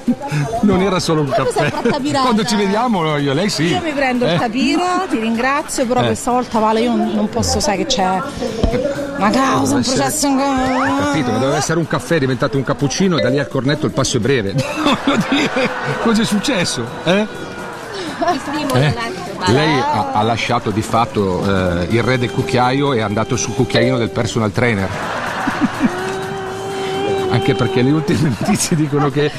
Non 0.61 0.81
era 0.81 0.99
solo 0.99 1.21
un 1.21 1.29
caffè. 1.29 1.65
attapirata. 1.73 2.23
Quando 2.25 2.43
ci 2.45 2.55
vediamo 2.55 3.17
io 3.17 3.31
e 3.31 3.33
lei 3.33 3.49
sì. 3.49 3.63
Io 3.65 3.81
mi 3.81 3.91
prendo 3.91 4.25
Eh? 4.25 4.33
il 4.33 4.39
tapiro, 4.39 4.83
ti 5.09 5.19
ringrazio, 5.19 5.85
però 5.85 6.01
Eh. 6.01 6.05
questa 6.05 6.31
volta 6.31 6.59
Vale 6.59 6.81
io 6.81 6.95
non 6.95 7.27
posso, 7.29 7.59
sai 7.59 7.77
che 7.77 7.85
c'è 7.87 8.21
una 9.17 9.29
causa, 9.29 9.73
un 9.75 9.79
essere- 9.81 9.97
processo 9.97 10.27
in 10.27 10.39
Ho 10.39 10.97
capito, 11.05 11.31
ma 11.31 11.37
doveva 11.39 11.57
essere 11.57 11.79
un 11.79 11.87
caffè, 11.87 12.15
è 12.15 12.19
diventato 12.19 12.57
un 12.57 12.63
cappuccino 12.63 13.17
e 13.17 13.21
da 13.21 13.29
lì 13.29 13.39
al 13.39 13.47
cornetto 13.47 13.85
il 13.87 13.91
passo 13.91 14.17
è 14.17 14.19
breve. 14.19 14.53
Voglio 15.05 15.17
dire, 15.29 15.69
cosa 16.03 16.21
è 16.21 16.25
successo? 16.25 16.85
Eh? 17.03 17.27
Eh? 18.75 18.93
Lei 19.47 19.79
ha, 19.79 20.11
ha 20.13 20.21
lasciato 20.21 20.71
di 20.71 20.81
fatto 20.81 21.43
eh, 21.43 21.87
il 21.89 22.01
re 22.01 22.17
del 22.17 22.31
cucchiaio 22.31 22.93
e 22.93 22.97
è 22.99 23.01
andato 23.01 23.35
sul 23.35 23.53
cucchiaino 23.53 23.97
del 23.97 24.09
personal 24.09 24.51
trainer. 24.51 24.87
Anche 27.29 27.55
perché 27.55 27.81
le 27.81 27.91
ultime 27.91 28.29
notizie 28.39 28.75
dicono 28.75 29.09
che 29.09 29.31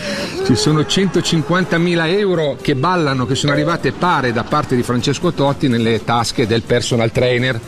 ci 0.45 0.57
sono 0.57 0.81
150.000 0.81 2.19
euro 2.19 2.57
che 2.61 2.75
ballano, 2.75 3.25
che 3.25 3.37
sono 3.37 3.53
arrivate 3.53 3.93
pare 3.93 4.33
da 4.33 4.43
parte 4.43 4.75
di 4.75 4.83
Francesco 4.83 5.33
Totti 5.33 5.69
nelle 5.69 6.05
tasche 6.05 6.47
del 6.47 6.63
personal 6.63 7.13
trainer 7.13 7.59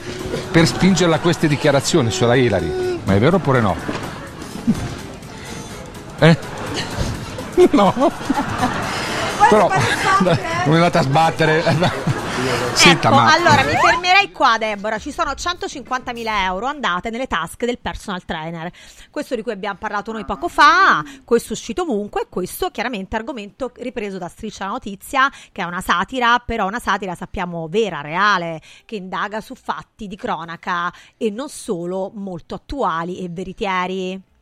per 0.51 0.67
spingerla 0.67 1.17
a 1.17 1.21
queste 1.21 1.47
dichiarazioni 1.47 2.11
sulla 2.11 2.35
Ilari. 2.35 2.99
Ma 3.05 3.15
è 3.15 3.19
vero 3.19 3.37
oppure 3.37 3.61
no? 3.61 3.77
Eh? 6.19 6.37
No. 7.71 7.95
Però 9.49 9.71
non 10.21 10.75
è 10.75 10.75
andata 10.75 10.99
a 10.99 11.03
sbattere. 11.03 11.63
Senta, 12.75 13.09
ecco, 13.09 13.17
ma 13.17 13.33
allora 13.33 13.65
mi 13.65 13.75
fermerei 13.75 14.31
qua, 14.31 14.57
Deborah. 14.59 14.99
Ci 14.99 15.11
sono 15.11 15.31
150.000 15.33 16.25
euro 16.45 16.67
andate 16.67 17.11
nelle 17.11 17.27
tasche 17.27 17.67
del 17.67 17.79
personal 17.79 18.25
trainer. 18.25 18.71
Questo 19.11 19.35
di 19.35 19.43
cui 19.43 19.53
abbiamo 19.53 19.79
parlato 19.79 20.13
noi 20.13 20.25
poco 20.25 20.49
fa, 20.49 21.03
questo 21.25 21.55
uscito 21.55 21.83
ovunque, 21.83 22.23
e 22.23 22.27
questo 22.29 22.71
chiaramente 22.71 23.17
argomento 23.17 23.73
ripreso 23.77 24.19
da 24.19 24.29
Striscia 24.29 24.67
la 24.67 24.71
Notizia, 24.73 25.31
che 25.51 25.63
è 25.63 25.65
una 25.65 25.81
satira, 25.81 26.39
però 26.39 26.67
una 26.67 26.81
satira 26.81 27.15
sappiamo 27.15 27.67
vera, 27.69 28.01
reale, 28.01 28.61
che 28.85 28.97
indaga 28.97 29.41
su 29.41 29.55
fatti 29.55 30.07
di 30.07 30.17
cronaca 30.17 30.93
e 31.17 31.31
non 31.31 31.49
solo 31.49 32.11
molto 32.15 32.55
attuali 32.55 33.19
e 33.19 33.29
veritieri. 33.29 34.35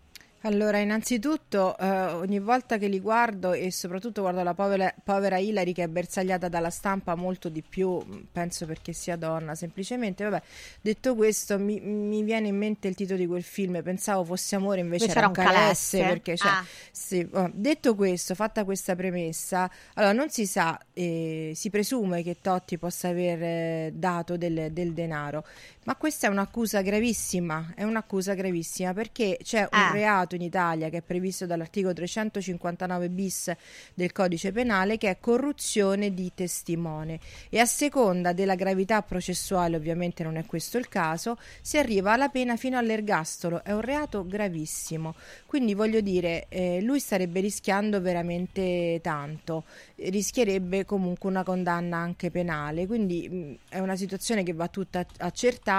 Allora, 0.46 0.76
innanzitutto, 0.76 1.74
eh, 1.78 1.88
ogni 1.88 2.38
volta 2.38 2.76
che 2.76 2.86
li 2.86 3.00
guardo 3.00 3.54
e 3.54 3.70
soprattutto 3.72 4.20
guardo 4.20 4.42
la 4.42 4.52
povera, 4.52 4.92
povera 5.02 5.38
Hilary 5.38 5.72
che 5.72 5.84
è 5.84 5.88
bersagliata 5.88 6.48
dalla 6.50 6.68
stampa 6.68 7.14
molto 7.14 7.48
di 7.48 7.62
più, 7.66 7.92
mh, 7.96 8.26
penso 8.30 8.66
perché 8.66 8.92
sia 8.92 9.16
donna, 9.16 9.54
semplicemente, 9.54 10.22
vabbè, 10.22 10.42
detto 10.82 11.14
questo, 11.14 11.58
mi, 11.58 11.80
mi 11.80 12.22
viene 12.24 12.48
in 12.48 12.58
mente 12.58 12.88
il 12.88 12.94
titolo 12.94 13.18
di 13.20 13.26
quel 13.26 13.42
film, 13.42 13.82
pensavo 13.82 14.22
fosse 14.22 14.54
amore, 14.54 14.80
invece 14.80 15.04
Invece 15.04 15.18
era 15.18 15.28
un 15.28 15.34
era 15.34 15.48
un 15.48 15.54
calesse, 15.56 15.96
calesse. 15.98 16.12
perché 16.12 16.36
cioè, 16.36 16.50
Ah. 16.50 16.64
sì, 16.92 17.26
oh, 17.32 17.50
detto 17.54 17.94
questo, 17.94 18.34
fatta 18.34 18.64
questa 18.64 18.94
premessa, 18.94 19.70
allora 19.94 20.12
non 20.12 20.28
si 20.28 20.44
sa, 20.44 20.78
eh, 20.92 21.52
si 21.54 21.70
presume 21.70 22.22
che 22.22 22.36
Totti 22.42 22.76
possa 22.76 23.08
aver 23.08 23.42
eh, 23.42 23.92
dato 23.94 24.36
del, 24.36 24.68
del 24.72 24.92
denaro, 24.92 25.46
ma 25.84 25.96
questa 25.96 26.26
è 26.26 26.30
un'accusa 26.30 26.80
gravissima, 26.80 27.72
è 27.74 27.82
un'accusa 27.82 28.34
gravissima 28.34 28.92
perché 28.94 29.38
c'è 29.42 29.60
un 29.60 29.68
Ah. 29.70 29.90
reato 29.92 30.34
in 30.34 30.40
Italia 30.42 30.88
che 30.88 30.98
è 30.98 31.02
previsto 31.02 31.44
dall'articolo 31.46 31.92
359 31.92 33.08
bis 33.10 33.52
del 33.92 34.12
codice 34.12 34.50
penale 34.52 34.96
che 34.96 35.10
è 35.10 35.18
corruzione 35.20 36.14
di 36.14 36.32
testimone 36.34 37.18
e 37.50 37.58
a 37.58 37.66
seconda 37.66 38.32
della 38.32 38.54
gravità 38.54 39.02
processuale, 39.02 39.76
ovviamente 39.76 40.22
non 40.22 40.36
è 40.36 40.46
questo 40.46 40.78
il 40.78 40.88
caso, 40.88 41.36
si 41.60 41.76
arriva 41.76 42.12
alla 42.12 42.28
pena 42.28 42.56
fino 42.56 42.78
all'ergastolo, 42.78 43.62
è 43.62 43.72
un 43.72 43.80
reato 43.82 44.26
gravissimo. 44.26 45.14
Quindi 45.46 45.74
voglio 45.74 46.00
dire, 46.00 46.46
eh, 46.48 46.80
lui 46.80 46.98
starebbe 46.98 47.40
rischiando 47.40 48.00
veramente 48.00 49.00
tanto, 49.02 49.64
rischierebbe 49.96 50.84
comunque 50.84 51.28
una 51.28 51.42
condanna 51.42 51.98
anche 51.98 52.30
penale, 52.30 52.86
quindi 52.86 53.28
mh, 53.28 53.56
è 53.68 53.78
una 53.80 53.96
situazione 53.96 54.42
che 54.42 54.52
va 54.54 54.68
tutta 54.68 55.04
accertata. 55.18 55.72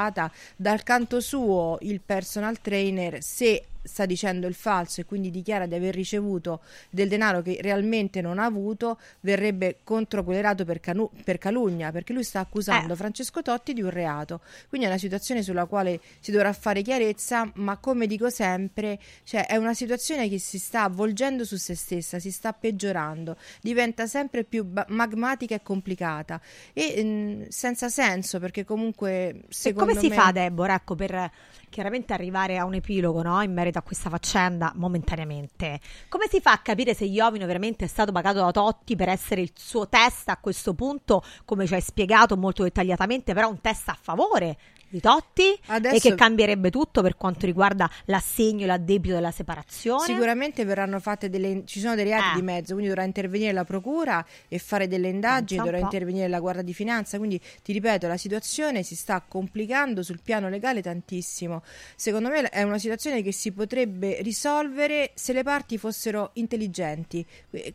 Dal 0.55 0.83
canto 0.83 1.19
suo 1.19 1.77
il 1.81 2.01
personal 2.01 2.59
trainer 2.59 3.23
se 3.23 3.63
sta 3.85 4.05
dicendo 4.05 4.47
il 4.47 4.53
falso 4.53 5.01
e 5.01 5.05
quindi 5.05 5.31
dichiara 5.31 5.65
di 5.65 5.75
aver 5.75 5.93
ricevuto 5.95 6.61
del 6.89 7.07
denaro 7.07 7.41
che 7.41 7.59
realmente 7.61 8.21
non 8.21 8.39
ha 8.39 8.45
avuto, 8.45 8.99
verrebbe 9.21 9.77
controquerelato 9.83 10.65
per, 10.65 10.79
canu- 10.79 11.09
per 11.23 11.37
calunnia, 11.37 11.91
perché 11.91 12.13
lui 12.13 12.23
sta 12.23 12.39
accusando 12.39 12.93
Eh. 12.93 12.95
Francesco 12.95 13.41
Totti 13.41 13.73
di 13.73 13.81
un 13.81 13.89
reato. 13.89 14.41
Quindi 14.67 14.87
è 14.87 14.89
una 14.89 14.99
situazione 14.99 15.43
sulla 15.43 15.65
quale 15.65 16.01
si 16.19 16.31
dovrà 16.31 16.51
fare 16.53 16.81
chiarezza, 16.81 17.49
ma 17.55 17.77
come 17.77 18.07
dico 18.07 18.29
sempre, 18.29 18.99
cioè 19.23 19.45
è 19.45 19.55
una 19.55 19.73
situazione 19.73 20.27
che 20.29 20.39
si 20.39 20.59
sta 20.59 20.83
avvolgendo 20.83 21.45
su 21.45 21.55
se 21.57 21.75
stessa, 21.75 22.19
si 22.19 22.31
sta 22.31 22.53
peggiorando, 22.53 23.37
diventa 23.61 24.07
sempre 24.07 24.43
più 24.43 24.63
ba- 24.65 24.85
magmatica 24.89 25.55
e 25.55 25.61
complicata 25.61 26.41
e 26.73 27.03
mh, 27.03 27.47
senza 27.49 27.89
senso, 27.89 28.39
perché 28.39 28.63
comunque 28.65 29.13
E 29.15 29.43
secondo 29.49 29.91
come 29.91 29.99
si 30.01 30.09
me 30.09 30.15
fa, 30.15 30.31
Deborah, 30.31 30.75
ecco, 30.75 30.95
per 30.95 31.31
chiaramente 31.75 32.13
arrivare 32.13 32.57
a 32.57 32.63
un 32.63 32.73
epilogo 32.73 33.21
no, 33.21 33.41
in 33.41 33.51
merito 33.51 33.77
a 33.77 33.81
questa 33.81 34.09
faccenda 34.09 34.71
momentaneamente? 34.75 35.81
Come 36.07 36.27
si 36.29 36.39
fa 36.39 36.53
a 36.53 36.59
capire 36.59 36.93
se 36.93 37.03
Iovino 37.03 37.45
veramente 37.45 37.83
è 37.83 37.87
stato 37.89 38.13
pagato 38.13 38.39
da 38.39 38.49
Totti 38.51 38.95
per 38.95 39.09
essere 39.09 39.41
il 39.41 39.51
suo 39.53 39.89
test 39.89 40.29
a 40.29 40.37
questo 40.37 40.73
punto, 40.73 41.21
come 41.43 41.67
ci 41.67 41.73
hai 41.73 41.81
spiegato 41.81 42.37
molto 42.37 42.63
dettagliatamente, 42.63 43.33
però 43.33 43.49
un 43.49 43.59
test 43.59 43.89
a 43.89 43.97
favore 43.99 44.57
di 44.89 44.99
Totti 44.99 45.51
e 45.53 45.59
Adesso- 45.67 46.09
che 46.09 46.15
cambierebbe 46.15 46.69
tutto 46.69 47.01
per 47.01 47.15
quanto 47.17 47.45
riguarda 47.45 47.89
l'assegno 48.05 48.63
e 48.63 48.67
l'addebito 48.67 49.13
della 49.15 49.31
separazione? 49.31 50.05
Sicuramente 50.05 50.63
verranno 50.65 50.99
fatte 50.99 51.29
delle 51.29 51.63
ci 51.65 51.79
sono 51.79 51.95
dei 51.95 52.05
reati 52.05 52.33
Eh. 52.33 52.35
di 52.39 52.41
mezzo, 52.41 52.73
quindi 52.73 52.87
dovrà 52.87 53.03
intervenire 53.03 53.51
la 53.51 53.63
procura 53.65 54.25
e 54.47 54.57
fare 54.59 54.87
delle 54.87 55.09
indagini, 55.09 55.61
dovrà 55.61 55.77
intervenire 55.79 56.27
la 56.27 56.39
Guardia 56.39 56.63
di 56.63 56.73
Finanza, 56.73 57.17
quindi 57.17 57.39
ti 57.63 57.73
ripeto, 57.73 58.07
la 58.07 58.17
situazione 58.17 58.83
si 58.83 58.95
sta 58.95 59.23
complicando 59.27 60.03
sul 60.03 60.19
piano 60.23 60.49
legale 60.49 60.81
tantissimo. 60.81 61.63
Secondo 61.95 62.29
me 62.29 62.49
è 62.49 62.63
una 62.63 62.77
situazione 62.77 63.21
che 63.21 63.31
si 63.31 63.51
potrebbe 63.51 64.21
risolvere 64.21 65.11
se 65.15 65.33
le 65.33 65.43
parti 65.43 65.77
fossero 65.77 66.29
intelligenti, 66.33 67.25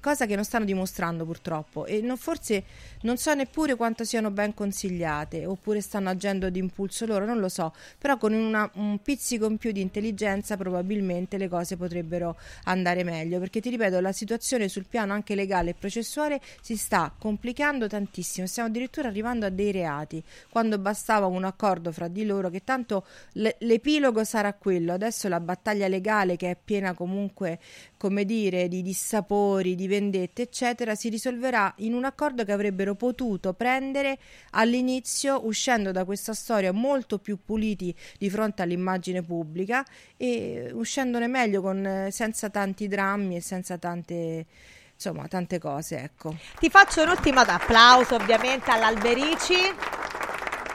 cosa 0.01 0.27
che 0.27 0.35
non 0.35 0.45
stanno 0.45 0.65
dimostrando 0.65 1.25
purtroppo 1.25 1.87
e 1.87 2.01
non- 2.01 2.17
forse 2.17 2.65
non 3.03 3.17
so 3.17 3.33
neppure 3.35 3.75
quanto 3.77 4.05
siano 4.05 4.31
ben 4.31 4.55
consigliate 4.55 5.45
oppure 5.47 5.81
stanno 5.81 6.09
agendo 6.11 6.51
d'impulso 7.01 7.07
loro, 7.07 7.25
non 7.25 7.39
lo 7.39 7.49
so, 7.49 7.73
però 7.99 8.17
con 8.17 8.33
una- 8.33 8.71
un 8.75 8.99
pizzico 9.03 9.47
in 9.47 9.57
più 9.57 9.73
di 9.73 9.81
intelligenza 9.81 10.57
probabilmente 10.57 11.39
le 11.39 11.49
cose 11.49 11.77
potrebbero 11.77 12.37
andare 12.65 13.05
meglio, 13.05 13.39
perché 13.39 13.61
ti 13.61 13.71
ripeto, 13.71 14.01
la 14.01 14.13
situazione 14.13 14.69
sul 14.69 14.87
piano 14.87 15.13
anche 15.13 15.35
legale 15.35 15.71
e 15.71 15.75
processuale 15.75 16.41
si 16.61 16.77
sta 16.77 17.13
complicando 17.17 17.87
tantissimo, 17.87 18.47
stiamo 18.47 18.69
addirittura 18.69 19.09
arrivando 19.09 19.47
a 19.47 19.51
dei 19.51 19.73
reati, 19.73 20.23
quando 20.51 20.79
bastava 20.79 21.27
un 21.27 21.45
accordo 21.45 21.93
fra 21.93 22.09
di 22.09 22.25
loro 22.25 22.51
che 22.51 22.63
tanto 22.65 23.07
l'epilogo 23.33 24.25
sarà 24.25 24.53
quello, 24.55 24.93
adesso 24.93 25.29
la 25.29 25.41
battaglia 25.41 25.89
legale 25.89 26.37
che 26.37 26.51
è 26.51 26.57
piena 26.63 26.95
comunque, 26.95 27.59
come 28.01 28.25
dire, 28.25 28.67
di 28.67 28.81
dissapori, 28.81 29.75
di 29.75 29.87
vendette, 29.87 30.41
eccetera, 30.41 30.95
si 30.95 31.11
risolverà 31.11 31.75
in 31.81 31.93
un 31.93 32.07
accordo 32.07 32.47
che 32.47 32.53
avrebbero 32.53 32.95
potuto 32.95 33.53
prendere 33.53 34.19
all'inizio 34.53 35.45
uscendo 35.45 35.93
da 35.93 36.07
questa 36.07 36.33
storia 36.33 36.73
molto 36.73 37.19
più 37.19 37.41
puliti 37.45 37.95
di 38.17 38.31
fronte 38.31 38.63
all'immagine 38.63 39.21
pubblica 39.21 39.85
e 40.17 40.71
uscendone 40.73 41.27
meglio 41.27 41.61
con, 41.61 41.85
eh, 41.85 42.11
senza 42.11 42.49
tanti 42.49 42.89
drammi 42.89 43.37
e 43.37 43.43
senza 43.43 43.77
tante 43.77 44.47
insomma 44.95 45.29
tante 45.29 45.59
cose 45.59 45.99
ecco 45.99 46.35
Ti 46.59 46.71
faccio 46.71 47.03
un 47.03 47.11
ultimo 47.11 47.41
applauso 47.41 48.15
ovviamente 48.15 48.71
all'Alberici 48.71 49.55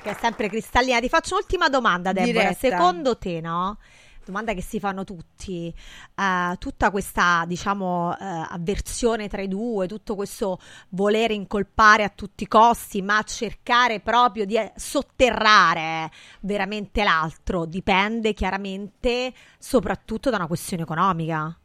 che 0.03 0.11
è 0.11 0.17
sempre 0.19 0.47
cristallina. 0.47 0.99
Ti 0.99 1.09
faccio 1.09 1.33
un'ultima 1.33 1.69
domanda, 1.69 2.13
Deborah. 2.13 2.31
Diretta. 2.31 2.69
Secondo 2.69 3.17
te, 3.17 3.41
no? 3.41 3.79
Domanda 4.25 4.53
che 4.53 4.63
si 4.63 4.79
fanno 4.79 5.03
tutti, 5.03 5.71
eh, 6.15 6.55
tutta 6.57 6.89
questa, 6.89 7.43
diciamo, 7.45 8.17
eh, 8.17 8.25
avversione 8.49 9.27
tra 9.27 9.41
i 9.43 9.47
due, 9.47 9.87
tutto 9.87 10.15
questo 10.15 10.59
volere 10.89 11.35
incolpare 11.35 12.03
a 12.03 12.09
tutti 12.09 12.43
i 12.43 12.47
costi, 12.47 13.03
ma 13.03 13.21
cercare 13.21 13.99
proprio 13.99 14.45
di 14.45 14.57
eh, 14.57 14.73
sotterrare 14.75 16.09
veramente 16.41 17.03
l'altro, 17.03 17.65
dipende 17.65 18.33
chiaramente 18.33 19.31
soprattutto 19.59 20.31
da 20.31 20.37
una 20.37 20.47
questione 20.47 20.83
economica. 20.83 21.55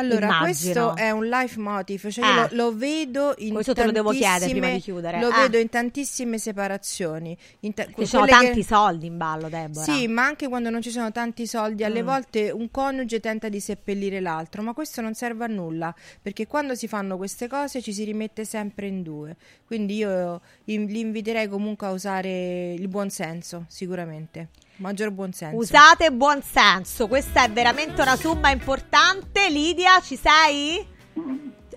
Allora, 0.00 0.26
Immagino. 0.26 0.44
questo 0.92 0.96
è 0.96 1.10
un 1.10 1.26
life 1.26 1.58
motive, 1.58 2.10
cioè 2.12 2.24
Eh. 2.24 2.28
io 2.28 2.34
lo, 2.34 2.48
lo 2.52 2.76
vedo 2.76 3.34
in 3.38 3.52
Questo 3.52 3.74
te 3.74 3.84
lo 3.84 3.90
devo 3.90 4.10
chiedere 4.10 4.30
tantissime- 4.38 4.60
prima 4.60 4.74
di 4.74 4.80
chiudere. 4.80 5.20
Lo 5.20 5.28
Eh. 5.30 5.40
vedo 5.40 5.58
in 5.58 5.68
tantissime 5.68 6.38
separazioni. 6.38 7.36
In 7.60 7.74
ta- 7.74 7.84
Ci 7.84 8.06
sono 8.06 8.24
quelle 8.24 8.38
che- 8.38 8.44
tanti 8.46 8.62
soldi 8.62 9.06
in 9.06 9.16
ballo, 9.16 9.48
Deborah. 9.48 9.82
Sì, 9.92 10.06
ma 10.06 10.24
anche 10.24 10.46
quando 10.46 10.70
non 10.70 10.82
ci 10.82 10.90
sono 10.90 11.10
tanti 11.10 11.46
soldi, 11.48 11.82
alle 11.82 12.02
Mm. 12.02 12.06
volte 12.06 12.50
un 12.50 12.70
coniuge 12.70 13.18
tenta 13.18 13.48
di 13.48 13.58
seppellire 13.58 14.20
l'altro, 14.20 14.62
ma 14.62 14.72
questo 14.72 15.00
non 15.00 15.14
serve 15.14 15.44
a 15.44 15.48
nulla, 15.48 15.92
perché 16.22 16.46
quando 16.46 16.76
si 16.76 16.86
fanno 16.86 17.16
queste 17.16 17.48
cose 17.48 17.82
ci 17.82 17.92
si 17.92 18.04
rimette 18.04 18.44
sempre 18.44 18.86
in 18.86 19.02
due. 19.02 19.36
Quindi 19.66 19.96
io 19.96 20.40
in- 20.66 20.86
li 20.86 21.00
inviterei 21.00 21.48
comunque 21.48 21.88
a 21.88 21.90
usare 21.90 22.72
il 22.72 22.86
buon 22.86 23.10
senso, 23.10 23.64
sicuramente. 23.66 24.48
Maggior 24.78 25.10
buon 25.10 25.32
senso. 25.32 25.56
Usate 25.56 26.10
buon 26.12 26.40
senso, 26.40 27.08
questa 27.08 27.42
è 27.44 27.50
veramente 27.50 28.00
una 28.00 28.14
somma 28.14 28.50
importante. 28.50 29.50
Lidia, 29.50 30.00
ci 30.00 30.16
sei? 30.16 30.86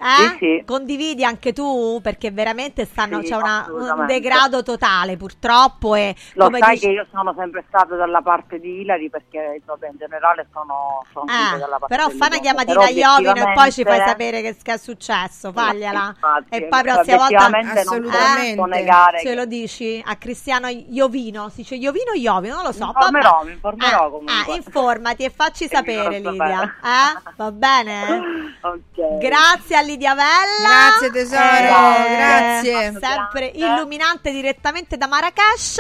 Eh? 0.02 0.30
Sì, 0.32 0.38
sì. 0.40 0.64
Condividi 0.66 1.24
anche 1.24 1.54
tu? 1.54 2.00
Perché 2.02 2.32
veramente 2.32 2.86
stanno, 2.86 3.22
Sì, 3.22 3.28
c'è 3.30 3.36
una- 3.36 3.66
un 3.70 3.76
assolutamente. 3.78 4.14
degrado 4.14 4.64
totale 4.64 5.16
purtroppo 5.18 5.94
e 5.94 6.16
Lo 6.34 6.50
sai 6.58 6.74
dici- 6.74 6.88
che 6.88 6.92
io 6.94 7.06
sono 7.12 7.34
sempre 7.38 7.64
stata 7.68 7.96
dalla 7.96 8.22
parte 8.22 8.60
di 8.60 8.82
Ilari 8.82 9.10
perché 9.12 9.62
vabbè, 9.64 9.90
in 9.90 9.98
generale 9.98 10.48
sono, 10.52 11.02
sono 11.14 11.26
Ah, 11.28 11.56
dalla 11.58 11.78
parte 11.78 11.96
però 11.96 12.10
fa 12.10 12.26
una 12.28 12.40
chiamatina 12.40 12.84
a 12.84 12.90
Iovino 12.90 13.36
e 13.36 13.54
poi 13.54 13.72
ci 13.72 13.84
fai 13.84 14.00
sapere 14.00 14.42
che, 14.42 14.56
che 14.62 14.74
è 14.74 14.78
successo, 14.78 15.52
fagliela. 15.52 16.06
infatti, 16.16 16.56
e 16.56 16.62
poi 16.64 16.82
prossima 16.82 17.18
volta 17.18 17.46
obiettivamente 17.46 17.84
non 17.84 18.02
posso 18.02 18.66
negare 18.66 19.20
ce 19.20 19.36
lo 19.36 19.46
dici 19.46 20.02
a 20.04 20.16
Cristiano 20.16 20.68
Iovino, 20.68 21.50
si 21.50 21.58
dice 21.58 21.76
Iovino 21.76 22.14
Iovino, 22.14 22.56
non 22.56 22.64
lo 22.64 22.72
so. 22.72 22.86
Mi 22.86 22.90
informerò, 22.92 23.30
vabbè. 23.32 23.46
mi 23.46 23.52
informerò 23.54 24.06
Ah, 24.06 24.10
comunque. 24.10 24.54
ah, 24.54 24.56
informati 24.56 25.24
e 25.26 25.30
facci 25.30 25.68
sapere 25.68 26.16
faccio 26.16 26.30
Lidia, 26.32 26.58
sapere. 26.58 26.74
eh? 26.84 27.34
Va 27.36 27.52
bene? 27.52 28.22
Ok. 28.64 29.18
Grazie 29.18 29.76
a 29.76 29.82
Lidia 29.92 30.16
Vella. 30.16 30.96
Grazie, 30.98 31.12
tesoro, 31.12 32.08
grazie. 32.16 32.98
Sempre 33.00 33.52
illuminante 33.56 34.32
direttamente 34.32 34.96
da 34.98 35.08
Marrakesh. 35.08 35.78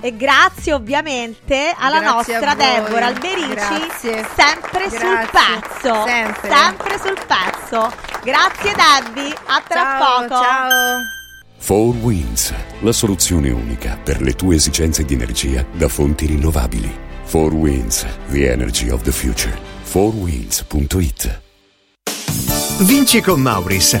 E 0.00 0.16
grazie 0.16 0.72
ovviamente 0.72 1.72
alla 1.78 2.00
Grazie 2.00 2.40
nostra. 2.40 2.54
Deborah 2.54 3.06
Alberici, 3.06 3.54
Grazie. 3.54 4.26
sempre 4.36 4.90
sul 4.90 4.98
Grazie. 4.98 5.60
pezzo. 5.60 6.04
Sempre. 6.04 6.98
sul 6.98 7.18
pezzo. 7.26 7.92
Grazie 8.24 8.74
Debbie, 8.74 9.34
a 9.46 9.62
tra 9.66 9.80
Ciao, 9.98 10.20
poco. 10.22 10.42
ciao. 10.42 11.00
4Winds, 11.60 12.52
la 12.80 12.92
soluzione 12.92 13.50
unica 13.50 13.96
per 14.02 14.20
le 14.20 14.34
tue 14.34 14.56
esigenze 14.56 15.04
di 15.04 15.14
energia 15.14 15.64
da 15.72 15.88
fonti 15.88 16.26
rinnovabili. 16.26 16.92
4Winds, 17.30 18.04
the 18.30 18.50
energy 18.50 18.90
of 18.90 19.02
the 19.02 19.12
future. 19.12 19.56
4winds.it 19.90 21.42
Vinci 22.78 23.20
con 23.20 23.40
Mauris. 23.40 24.00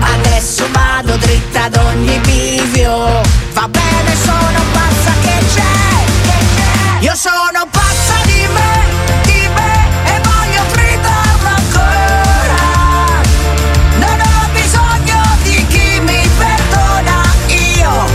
Adesso 0.00 0.64
vado 0.72 1.16
dritta 1.16 1.64
ad 1.64 1.76
ogni 1.76 2.18
bivio. 2.20 3.22
Va 3.52 3.68
bene, 3.68 4.14
sono 4.22 4.60
pazza 4.72 5.12
che 5.22 5.44
c'è. 5.54 5.64
Io 7.00 7.14
sono 7.14 7.66
pazza 7.70 8.14
di 8.24 8.46
me, 8.52 8.84
di 9.24 9.48
me 9.54 9.74
e 10.04 10.20
voglio 10.22 10.62
gridarlo 10.72 11.48
ancora. 11.60 12.62
Non 13.98 14.20
ho 14.20 14.48
bisogno 14.52 15.20
di 15.42 15.66
chi 15.68 16.00
mi 16.00 16.28
perdona, 16.38 17.22
io 17.46 18.06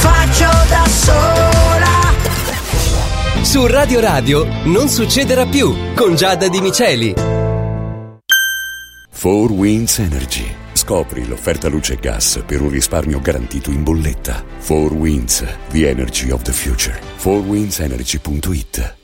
faccio 0.00 0.50
da 0.68 0.84
sola. 0.88 2.12
Su 3.42 3.66
Radio 3.66 4.00
Radio 4.00 4.46
non 4.64 4.88
succederà 4.88 5.46
più 5.46 5.74
con 5.94 6.16
Giada 6.16 6.48
Di 6.48 6.60
Miceli. 6.60 7.14
4 9.20 9.54
Winds 9.54 9.98
Energy. 10.00 10.63
Scopri 10.84 11.26
l'offerta 11.26 11.70
luce 11.70 11.94
e 11.94 11.96
gas 11.96 12.42
per 12.44 12.60
un 12.60 12.68
risparmio 12.68 13.18
garantito 13.18 13.70
in 13.70 13.82
bolletta. 13.82 14.44
4 14.66 14.94
Winds, 14.94 15.42
the 15.70 15.88
energy 15.88 16.30
of 16.30 16.42
the 16.42 16.52
future. 16.52 17.00
4windsenergy.it 17.16 19.03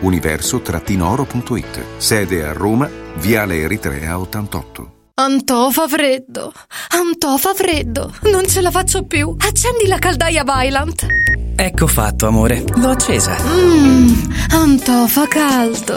Universo-oro.it. 0.00 1.84
Sede 1.98 2.44
a 2.44 2.52
Roma, 2.52 2.88
Viale 3.16 3.58
Eritrea 3.60 4.18
88. 4.18 4.92
Antò 5.14 5.70
fa 5.70 5.86
freddo, 5.86 6.50
Antò 6.90 7.36
fa 7.36 7.52
freddo, 7.54 8.10
non 8.30 8.46
ce 8.46 8.62
la 8.62 8.70
faccio 8.70 9.04
più. 9.04 9.34
Accendi 9.38 9.86
la 9.86 9.98
caldaia 9.98 10.44
Vylant. 10.44 11.06
Ecco 11.56 11.86
fatto, 11.86 12.26
amore. 12.26 12.64
L'ho 12.76 12.88
accesa. 12.88 13.36
Mmm, 13.42 14.32
Antò 14.50 15.06
fa 15.06 15.26
caldo. 15.28 15.96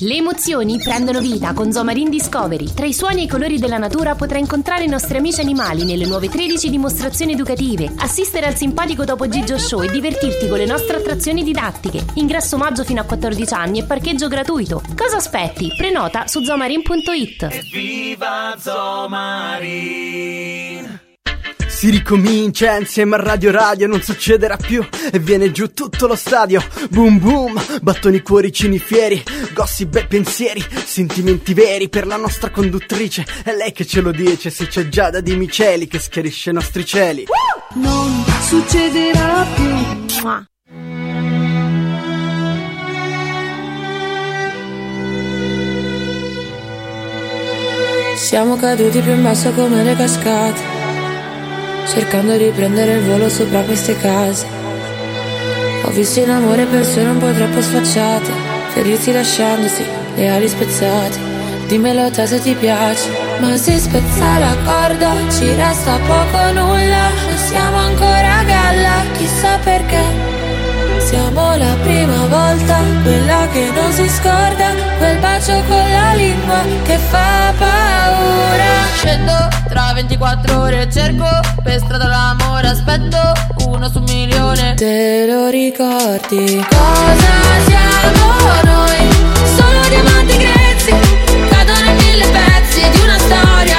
Le 0.00 0.14
emozioni 0.14 0.78
prendono 0.78 1.20
vita 1.20 1.54
con 1.54 1.72
Zomarin 1.72 2.10
Discovery. 2.10 2.74
Tra 2.74 2.84
i 2.84 2.92
suoni 2.92 3.20
e 3.20 3.24
i 3.24 3.28
colori 3.28 3.58
della 3.58 3.78
natura 3.78 4.14
potrai 4.14 4.40
incontrare 4.40 4.84
i 4.84 4.88
nostri 4.88 5.16
amici 5.16 5.40
animali 5.40 5.86
nelle 5.86 6.04
nuove 6.04 6.28
13 6.28 6.68
dimostrazioni 6.68 7.32
educative, 7.32 7.94
assistere 7.96 8.44
al 8.44 8.56
simpatico 8.56 9.06
Topo 9.06 9.26
Gigio 9.26 9.56
Show 9.56 9.80
e 9.82 9.88
divertirti 9.88 10.48
con 10.48 10.58
le 10.58 10.66
nostre 10.66 10.98
attrazioni 10.98 11.42
didattiche. 11.42 12.04
Ingresso 12.14 12.58
maggio 12.58 12.84
fino 12.84 13.00
a 13.00 13.04
14 13.04 13.54
anni 13.54 13.78
e 13.78 13.84
parcheggio 13.84 14.28
gratuito. 14.28 14.82
Cosa 14.94 15.16
aspetti? 15.16 15.68
Prenota 15.74 16.26
su 16.26 16.44
zomarin.it. 16.44 17.70
Viva 17.72 18.54
Zomarin! 18.58 20.26
Si 21.76 21.90
ricomincia 21.90 22.74
insieme 22.78 23.16
a 23.16 23.22
Radio 23.22 23.50
Radio, 23.50 23.86
non 23.86 24.00
succederà 24.00 24.56
più 24.56 24.82
e 25.12 25.18
viene 25.18 25.52
giù 25.52 25.74
tutto 25.74 26.06
lo 26.06 26.16
stadio. 26.16 26.64
Boom 26.88 27.18
boom, 27.18 27.80
battoni 27.82 28.22
cuoricini 28.22 28.78
fieri, 28.78 29.22
gossip 29.52 29.94
e 29.96 30.06
pensieri, 30.06 30.64
sentimenti 30.86 31.52
veri 31.52 31.90
per 31.90 32.06
la 32.06 32.16
nostra 32.16 32.48
conduttrice. 32.48 33.26
È 33.44 33.52
lei 33.54 33.72
che 33.72 33.84
ce 33.84 34.00
lo 34.00 34.10
dice, 34.10 34.48
se 34.48 34.68
c'è 34.68 34.88
Giada 34.88 35.20
di 35.20 35.36
Miceli 35.36 35.86
che 35.86 35.98
schiarisce 35.98 36.48
i 36.48 36.54
nostri 36.54 36.86
cieli. 36.86 37.26
Non 37.74 38.24
succederà 38.40 39.46
più. 39.54 39.74
Siamo 48.16 48.56
caduti 48.56 48.98
più 49.00 49.12
in 49.12 49.22
basso 49.22 49.52
come 49.52 49.84
le 49.84 49.94
cascate, 49.94 50.60
cercando 51.86 52.36
di 52.36 52.50
prendere 52.54 52.94
il 52.94 53.04
volo 53.04 53.28
sopra 53.28 53.60
queste 53.62 53.96
case. 53.96 54.46
Ho 55.84 55.90
visto 55.90 56.20
in 56.20 56.30
amore 56.30 56.64
persone 56.66 57.10
un 57.10 57.18
po' 57.18 57.32
troppo 57.32 57.62
sfacciate, 57.62 58.30
ferirsi 58.68 59.12
lasciandosi 59.12 59.84
le 60.16 60.28
ali 60.28 60.48
spezzate. 60.48 61.34
Dimmelo 61.66 62.10
te 62.10 62.26
se 62.26 62.40
ti 62.40 62.54
piace, 62.54 63.10
ma 63.40 63.56
se 63.56 63.78
spezza 63.78 64.38
la 64.38 64.56
corda 64.64 65.14
ci 65.30 65.52
resta 65.54 65.98
poco 66.06 66.52
nulla, 66.52 67.08
non 67.26 67.36
siamo 67.36 67.76
ancora 67.76 68.38
a 68.38 68.44
galla, 68.44 69.02
chissà 69.16 69.58
perché. 69.58 70.35
Siamo 71.16 71.56
la 71.56 71.74
prima 71.82 72.26
volta, 72.26 72.78
quella 73.02 73.48
che 73.50 73.70
non 73.74 73.90
si 73.90 74.06
scorda, 74.06 74.74
quel 74.98 75.18
bacio 75.18 75.62
con 75.66 75.90
la 75.90 76.12
lingua 76.12 76.62
che 76.84 76.98
fa 76.98 77.54
paura. 77.56 78.84
Scendo 78.96 79.48
tra 79.66 79.92
24 79.94 80.60
ore 80.60 80.90
cerco 80.92 81.26
per 81.62 81.78
strada 81.78 82.06
l'amore, 82.06 82.68
aspetto 82.68 83.16
uno 83.64 83.88
su 83.88 83.96
un 83.96 84.04
milione. 84.04 84.74
Te 84.74 85.24
lo 85.26 85.48
ricordi? 85.48 86.62
Cosa 86.68 87.34
siamo 87.64 88.60
noi? 88.64 89.08
Solo 89.56 89.88
diamanti 89.88 90.36
grezzi, 90.36 90.94
cadono 91.48 91.90
in 91.92 91.96
mille 91.96 92.26
pezzi 92.26 92.90
di 92.90 93.00
una 93.00 93.18
storia 93.18 93.75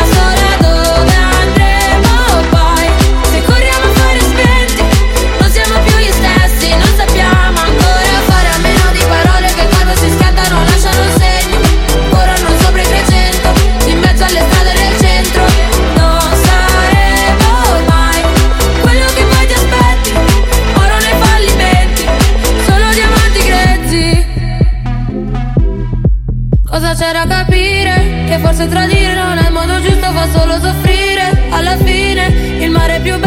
C'è 27.10 27.14
da 27.14 27.26
capire? 27.26 28.26
Che 28.28 28.38
forse 28.40 28.68
tradire 28.68 29.14
non 29.14 29.38
è 29.38 29.46
il 29.46 29.54
modo 29.54 29.80
giusto, 29.80 30.12
fa 30.12 30.28
solo 30.30 30.60
soffrire. 30.60 31.48
Alla 31.52 31.78
fine 31.78 32.28
il 32.60 32.70
mare 32.70 32.98
è 32.98 33.02
più 33.02 33.18
bello 33.18 33.27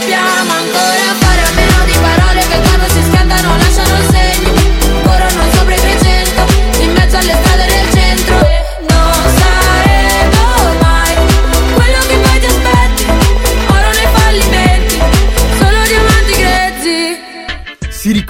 sappiamo 0.00 0.53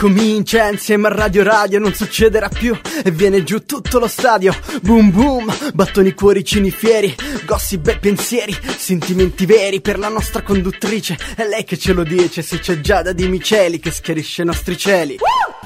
ricomincia 0.05 0.69
insieme 0.69 1.07
a 1.07 1.15
Radio 1.15 1.43
Radio, 1.43 1.79
non 1.79 1.95
succederà 1.95 2.51
più 2.51 2.79
e 3.03 3.11
viene 3.11 3.43
giù 3.43 3.65
tutto 3.65 3.99
lo 3.99 4.07
stadio. 4.07 4.55
Boom 4.83 5.11
boom, 5.11 5.55
battoni 5.73 6.13
cuoricini 6.13 6.71
fieri, 6.71 7.15
gossip 7.47 7.87
e 7.89 7.99
pensieri, 7.99 8.55
sentimenti 8.77 9.47
veri 9.47 9.81
per 9.81 9.99
la 9.99 10.09
nostra 10.09 10.43
conduttrice. 10.43 11.17
È 11.35 11.47
lei 11.47 11.65
che 11.65 11.79
ce 11.79 11.95
lo 11.95 12.03
dice, 12.03 12.43
se 12.43 12.59
c'è 12.59 12.81
Giada 12.81 13.13
di 13.13 13.27
Miceli 13.29 13.79
che 13.79 13.91
schiarisce 13.91 14.43
i 14.43 14.45
nostri 14.45 14.77
cieli. 14.77 15.17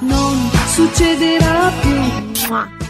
Non 0.01 0.51
succederà 0.69 1.73
più. 1.81 2.88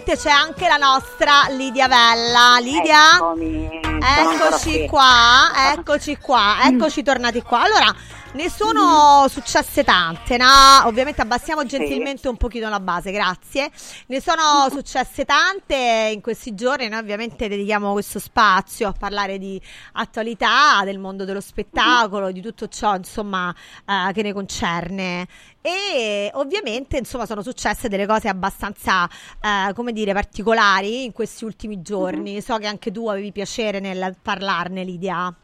Ovviamente 0.00 0.16
c'è 0.16 0.30
anche 0.30 0.66
la 0.66 0.76
nostra 0.76 1.46
Lidia 1.50 1.86
Vella. 1.86 2.58
Lidia, 2.60 3.16
Eccomi, 3.16 3.80
eccoci 3.82 4.86
qua, 4.86 5.52
eccoci 5.76 6.16
qua, 6.16 6.56
eccoci 6.64 7.02
tornati 7.02 7.42
qua. 7.42 7.62
Allora, 7.62 7.94
ne 8.32 8.48
sono 8.48 9.26
successe 9.28 9.82
tante, 9.82 10.36
no? 10.36 10.46
Ovviamente 10.84 11.20
abbassiamo 11.20 11.64
gentilmente 11.64 12.28
un 12.28 12.36
pochino 12.36 12.68
la 12.68 12.78
base, 12.78 13.10
grazie. 13.10 13.70
Ne 14.06 14.20
sono 14.20 14.68
successe 14.70 15.24
tante 15.24 16.10
in 16.12 16.20
questi 16.20 16.54
giorni, 16.54 16.88
noi 16.88 17.00
ovviamente 17.00 17.48
dedichiamo 17.48 17.92
questo 17.92 18.18
spazio 18.20 18.88
a 18.88 18.92
parlare 18.92 19.38
di 19.38 19.60
attualità, 19.94 20.82
del 20.84 20.98
mondo 20.98 21.24
dello 21.24 21.40
spettacolo, 21.40 22.30
di 22.30 22.40
tutto 22.40 22.68
ciò, 22.68 22.94
insomma, 22.94 23.54
eh, 23.84 24.12
che 24.12 24.22
ne 24.22 24.32
concerne. 24.32 25.26
E 25.60 26.30
ovviamente, 26.34 26.98
insomma, 26.98 27.26
sono 27.26 27.42
successe 27.42 27.88
delle 27.88 28.06
cose 28.06 28.28
abbastanza, 28.28 29.08
eh, 29.40 29.72
come 29.74 29.92
dire, 29.92 30.12
particolari 30.12 31.04
in 31.04 31.12
questi 31.12 31.44
ultimi 31.44 31.82
giorni. 31.82 32.40
So 32.40 32.58
che 32.58 32.66
anche 32.66 32.92
tu 32.92 33.08
avevi 33.08 33.32
piacere 33.32 33.80
nel 33.80 34.16
parlarne, 34.22 34.84
Lidia. 34.84 35.34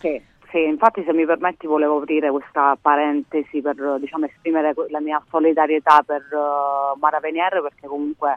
Sì, 0.00 0.20
sì, 0.52 0.62
infatti 0.64 1.02
se 1.04 1.12
mi 1.14 1.24
permetti 1.24 1.66
volevo 1.66 1.96
aprire 1.96 2.30
questa 2.30 2.76
parentesi 2.80 3.62
per 3.62 3.96
diciamo, 3.98 4.26
esprimere 4.26 4.74
la 4.90 5.00
mia 5.00 5.20
solidarietà 5.30 6.02
per 6.04 6.20
eh, 6.20 6.98
Mara 7.00 7.18
Venier 7.20 7.62
perché 7.62 7.86
comunque 7.86 8.32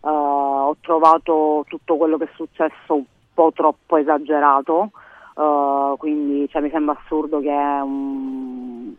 eh, 0.00 0.08
ho 0.08 0.74
trovato 0.80 1.64
tutto 1.68 1.96
quello 1.98 2.16
che 2.16 2.24
è 2.24 2.30
successo 2.34 2.94
un 2.94 3.04
po' 3.34 3.52
troppo 3.54 3.98
esagerato, 3.98 4.90
eh, 5.36 5.94
quindi 5.98 6.48
cioè, 6.48 6.62
mi 6.62 6.70
sembra 6.70 6.98
assurdo 6.98 7.38
che 7.40 7.50
un- 7.50 8.94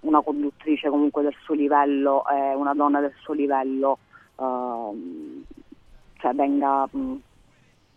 una 0.00 0.20
conduttrice 0.22 0.88
comunque 0.88 1.22
del 1.22 1.34
suo 1.42 1.54
livello, 1.54 2.24
eh, 2.28 2.54
una 2.54 2.72
donna 2.74 3.00
del 3.00 3.12
suo 3.20 3.34
livello, 3.34 3.98
ehm, 4.40 5.42
cioè 6.18 6.32
venga 6.32 6.88
mh, 6.90 7.14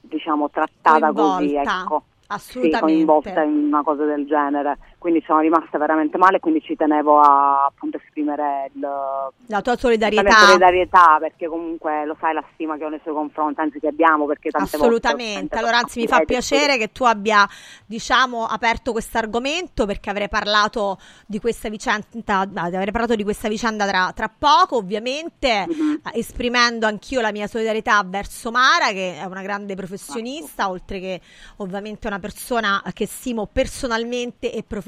diciamo 0.01 0.49
trattata 0.49 1.11
così, 1.13 1.53
Coinvolta, 1.53 1.81
ecco. 1.81 2.03
Assolutamente. 2.27 3.05
Coinvolta 3.05 3.43
in 3.43 3.65
una 3.65 3.83
cosa 3.83 4.05
del 4.05 4.25
genere. 4.25 4.77
Quindi 4.99 5.23
sono 5.27 5.39
rimasta 5.41 5.77
veramente 5.77 6.17
male, 6.17 6.39
quindi 6.39 6.59
ci 6.61 6.75
tenevo 6.75 7.19
a 7.19 7.65
appunto 7.65 7.97
esprimere 8.03 8.71
il, 8.73 8.79
La 8.81 9.61
tua 9.61 9.73
la 9.73 9.77
solidarietà. 9.77 10.23
mia 10.23 10.37
solidarietà 10.37 11.17
perché 11.19 11.47
comunque 11.47 12.03
lo 12.05 12.17
sai 12.19 12.33
la 12.33 12.43
stima 12.53 12.77
che 12.77 12.85
ho 12.85 12.89
nei 12.89 12.99
suoi 13.03 13.13
confronti, 13.13 13.61
anzi 13.61 13.79
che 13.79 13.87
abbiamo 13.87 14.25
perché 14.25 14.49
tante 14.49 14.75
Assolutamente, 14.75 15.55
allora 15.55 15.77
anzi 15.77 15.99
mi 15.99 16.07
fa 16.07 16.21
piacere 16.21 16.77
che 16.77 16.91
tu 16.91 17.03
abbia 17.03 17.47
diciamo 17.85 18.45
aperto 18.45 18.91
questo 18.91 19.19
argomento 19.19 19.85
perché 19.85 20.09
avrei 20.09 20.29
parlato 20.29 20.97
di 21.27 21.39
questa 21.39 21.69
vicenda, 21.69 22.39
avrei 22.55 22.91
parlato 22.91 23.15
di 23.15 23.23
questa 23.23 23.47
vicenda 23.49 23.85
tra, 23.85 24.11
tra 24.15 24.29
poco, 24.35 24.77
ovviamente 24.77 25.65
Mhm. 25.67 26.01
eh, 26.11 26.19
esprimendo 26.19 26.87
anch'io 26.87 27.21
la 27.21 27.31
mia 27.31 27.45
solidarietà 27.47 28.03
verso 28.03 28.49
Mara 28.51 28.87
che 28.87 29.19
è 29.19 29.23
una 29.25 29.41
grande 29.43 29.75
professionista, 29.75 30.69
oltre 30.69 30.99
che 30.99 31.21
ovviamente 31.57 32.07
una 32.07 32.19
persona 32.19 32.81
che 32.93 33.05
stimo 33.05 33.45
personalmente 33.45 34.51
e 34.51 34.63
professionalmente. 34.63 34.85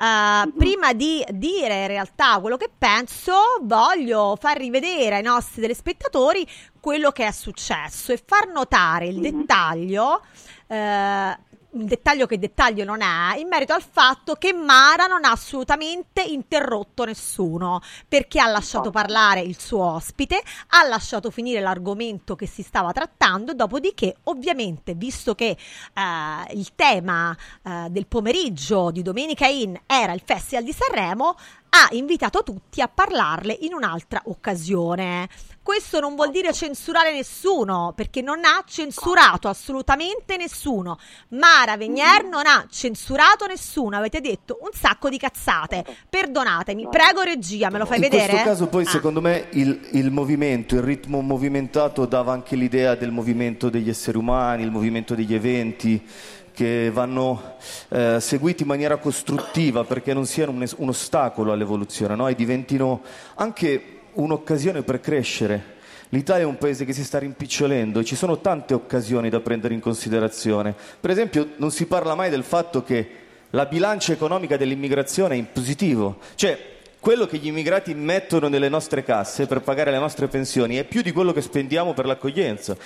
Eh, 0.00 0.52
Prima 0.56 0.92
di 0.92 1.24
dire 1.30 1.82
in 1.82 1.86
realtà 1.88 2.38
quello 2.40 2.56
che 2.56 2.70
penso, 2.76 3.34
voglio 3.62 4.36
far 4.40 4.56
rivedere 4.58 5.16
ai 5.16 5.22
nostri 5.22 5.60
telespettatori 5.62 6.46
quello 6.80 7.10
che 7.10 7.26
è 7.26 7.32
successo 7.32 8.12
e 8.12 8.22
far 8.24 8.48
notare 8.48 9.06
il 9.06 9.20
dettaglio. 9.20 10.22
eh, 10.68 11.38
un 11.78 11.86
dettaglio 11.86 12.26
che 12.26 12.38
dettaglio 12.38 12.84
non 12.84 13.02
è, 13.02 13.38
in 13.38 13.46
merito 13.46 13.72
al 13.72 13.82
fatto 13.82 14.34
che 14.34 14.52
Mara 14.52 15.06
non 15.06 15.24
ha 15.24 15.30
assolutamente 15.30 16.22
interrotto 16.22 17.04
nessuno, 17.04 17.80
perché 18.06 18.40
ha 18.40 18.48
lasciato 18.48 18.90
parlare 18.90 19.40
il 19.40 19.58
suo 19.58 19.84
ospite, 19.84 20.42
ha 20.68 20.86
lasciato 20.88 21.30
finire 21.30 21.60
l'argomento 21.60 22.34
che 22.34 22.46
si 22.46 22.62
stava 22.62 22.92
trattando, 22.92 23.54
dopodiché 23.54 24.16
ovviamente, 24.24 24.94
visto 24.94 25.34
che 25.34 25.50
eh, 25.50 26.54
il 26.54 26.74
tema 26.74 27.36
eh, 27.62 27.86
del 27.90 28.06
pomeriggio 28.06 28.90
di 28.90 29.02
Domenica 29.02 29.46
In 29.46 29.78
era 29.86 30.12
il 30.12 30.22
Festival 30.24 30.64
di 30.64 30.72
Sanremo, 30.72 31.36
ha 31.70 31.88
invitato 31.92 32.42
tutti 32.42 32.80
a 32.80 32.88
parlarle 32.88 33.56
in 33.60 33.74
un'altra 33.74 34.22
occasione. 34.24 35.28
Questo 35.68 36.00
non 36.00 36.14
vuol 36.14 36.30
dire 36.30 36.54
censurare 36.54 37.12
nessuno, 37.12 37.92
perché 37.94 38.22
non 38.22 38.38
ha 38.42 38.64
censurato 38.66 39.48
assolutamente 39.48 40.38
nessuno. 40.38 40.98
Mara 41.32 41.76
Venier 41.76 42.24
non 42.24 42.46
ha 42.46 42.64
censurato 42.70 43.44
nessuno, 43.46 43.94
avete 43.98 44.22
detto 44.22 44.56
un 44.62 44.70
sacco 44.72 45.10
di 45.10 45.18
cazzate. 45.18 45.84
Perdonatemi, 46.08 46.88
prego 46.90 47.20
regia, 47.20 47.68
me 47.68 47.76
lo 47.76 47.84
fai 47.84 47.96
In 47.96 48.02
vedere? 48.04 48.28
questo 48.28 48.46
caso 48.48 48.66
poi 48.68 48.84
Ah. 48.86 48.88
secondo 48.88 49.20
me 49.20 49.48
il, 49.50 49.78
il 49.92 50.10
movimento, 50.10 50.74
il 50.74 50.80
ritmo 50.80 51.20
movimentato 51.20 52.06
dava 52.06 52.32
anche 52.32 52.56
l'idea 52.56 52.94
del 52.94 53.10
movimento 53.10 53.68
degli 53.68 53.90
esseri 53.90 54.16
umani, 54.16 54.62
il 54.62 54.70
movimento 54.70 55.14
degli 55.14 55.34
eventi 55.34 56.02
che 56.54 56.90
vanno 56.90 57.56
eh, 57.90 58.16
seguiti 58.20 58.62
in 58.62 58.68
maniera 58.68 58.96
costruttiva 58.96 59.84
perché 59.84 60.14
non 60.14 60.24
siano 60.24 60.52
un, 60.52 60.62
es- 60.62 60.74
un 60.78 60.88
ostacolo 60.88 61.52
all'evoluzione 61.52 62.14
no? 62.16 62.26
e 62.26 62.34
diventino 62.34 63.02
anche 63.34 63.92
un'occasione 64.18 64.82
per 64.82 65.00
crescere. 65.00 65.76
L'Italia 66.10 66.44
è 66.44 66.46
un 66.46 66.56
paese 66.56 66.84
che 66.84 66.92
si 66.92 67.04
sta 67.04 67.18
rimpicciolendo 67.18 68.00
e 68.00 68.04
ci 68.04 68.16
sono 68.16 68.40
tante 68.40 68.74
occasioni 68.74 69.28
da 69.28 69.40
prendere 69.40 69.74
in 69.74 69.80
considerazione. 69.80 70.74
Per 71.00 71.10
esempio 71.10 71.50
non 71.56 71.70
si 71.70 71.86
parla 71.86 72.14
mai 72.14 72.30
del 72.30 72.44
fatto 72.44 72.82
che 72.82 73.10
la 73.50 73.66
bilancia 73.66 74.12
economica 74.12 74.56
dell'immigrazione 74.56 75.34
è 75.34 75.38
in 75.38 75.52
positivo. 75.52 76.18
Cioè, 76.34 76.76
quello 76.98 77.26
che 77.26 77.38
gli 77.38 77.46
immigrati 77.46 77.94
mettono 77.94 78.48
nelle 78.48 78.68
nostre 78.68 79.04
casse 79.04 79.46
per 79.46 79.60
pagare 79.60 79.90
le 79.90 79.98
nostre 79.98 80.28
pensioni 80.28 80.76
è 80.76 80.84
più 80.84 81.02
di 81.02 81.12
quello 81.12 81.32
che 81.32 81.42
spendiamo 81.42 81.92
per 81.92 82.06
l'accoglienza. 82.06 82.76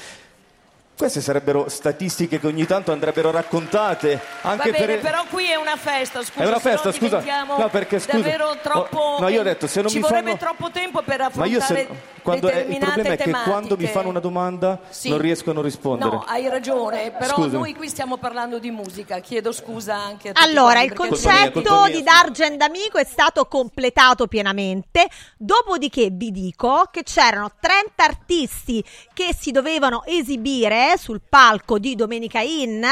Queste 0.97 1.21
sarebbero 1.21 1.69
statistiche 1.69 2.39
che 2.39 2.47
ogni 2.47 2.65
tanto 2.65 2.93
andrebbero 2.93 3.31
raccontate 3.33 4.21
anche 4.43 4.71
Va 4.71 4.79
bene, 4.79 4.95
per... 4.95 5.01
però 5.01 5.25
qui 5.29 5.47
è 5.51 5.57
una 5.57 5.77
festa, 5.77 6.23
scusa. 6.23 6.45
È 6.45 6.47
una 6.47 6.61
se 6.61 6.71
no 6.71 6.77
festa, 6.77 6.93
scusa. 6.93 7.45
No, 7.45 7.69
perché, 7.71 7.99
scusa. 7.99 8.19
Davvero 8.19 8.57
troppo. 8.63 8.99
No, 8.99 9.19
no, 9.21 9.29
io 9.29 9.41
ho 9.41 9.43
detto, 9.43 9.67
se 9.67 9.81
non 9.81 9.91
ci 9.91 9.97
mi 9.97 10.03
vorrebbe 10.03 10.37
fanno- 10.37 10.39
troppo 10.55 10.71
tempo 10.71 11.03
per 11.03 11.29
Ma 11.35 11.45
io 11.47 11.59
affrontare 11.59 11.87
se... 11.89 12.11
Quando 12.23 12.47
è- 12.47 12.51
il 12.51 12.57
determinate 12.67 12.93
problema 12.93 13.15
è 13.15 13.17
che 13.17 13.25
tematiche. 13.25 13.51
quando 13.51 13.77
mi 13.77 13.87
fanno 13.87 14.09
una 14.11 14.21
domanda 14.21 14.79
Sì. 14.91 15.09
non 15.09 15.19
riesco 15.19 15.51
a 15.51 15.55
non 15.55 15.63
rispondere. 15.65 16.11
No, 16.11 16.25
hai 16.29 16.49
ragione, 16.49 17.11
però 17.11 17.35
Scusami. 17.35 17.53
noi 17.53 17.75
qui 17.75 17.89
stiamo 17.89 18.17
parlando 18.19 18.61
di 18.61 18.71
musica. 18.71 19.19
Chiedo 19.19 19.51
scusa 19.51 19.97
anche 19.97 20.29
a 20.29 20.33
tutti 20.33 20.47
Allora, 20.49 20.83
il 20.83 20.93
concetto 20.93 21.61
di 21.91 22.03
Dargen 22.05 22.57
d'Amico 22.57 22.99
è 22.99 23.05
stato 23.05 23.47
completato 23.47 24.29
pienamente, 24.29 25.09
dopodiché 25.37 26.11
vi 26.13 26.31
dico 26.31 26.89
che 26.93 27.03
c'erano 27.03 27.51
30 27.59 28.05
artisti 28.05 28.85
che 29.13 29.35
si 29.37 29.51
dovevano 29.51 30.05
esibire 30.07 30.82
sul 30.97 31.21
palco 31.27 31.79
di 31.79 31.95
Domenica 31.95 32.41
In 32.41 32.87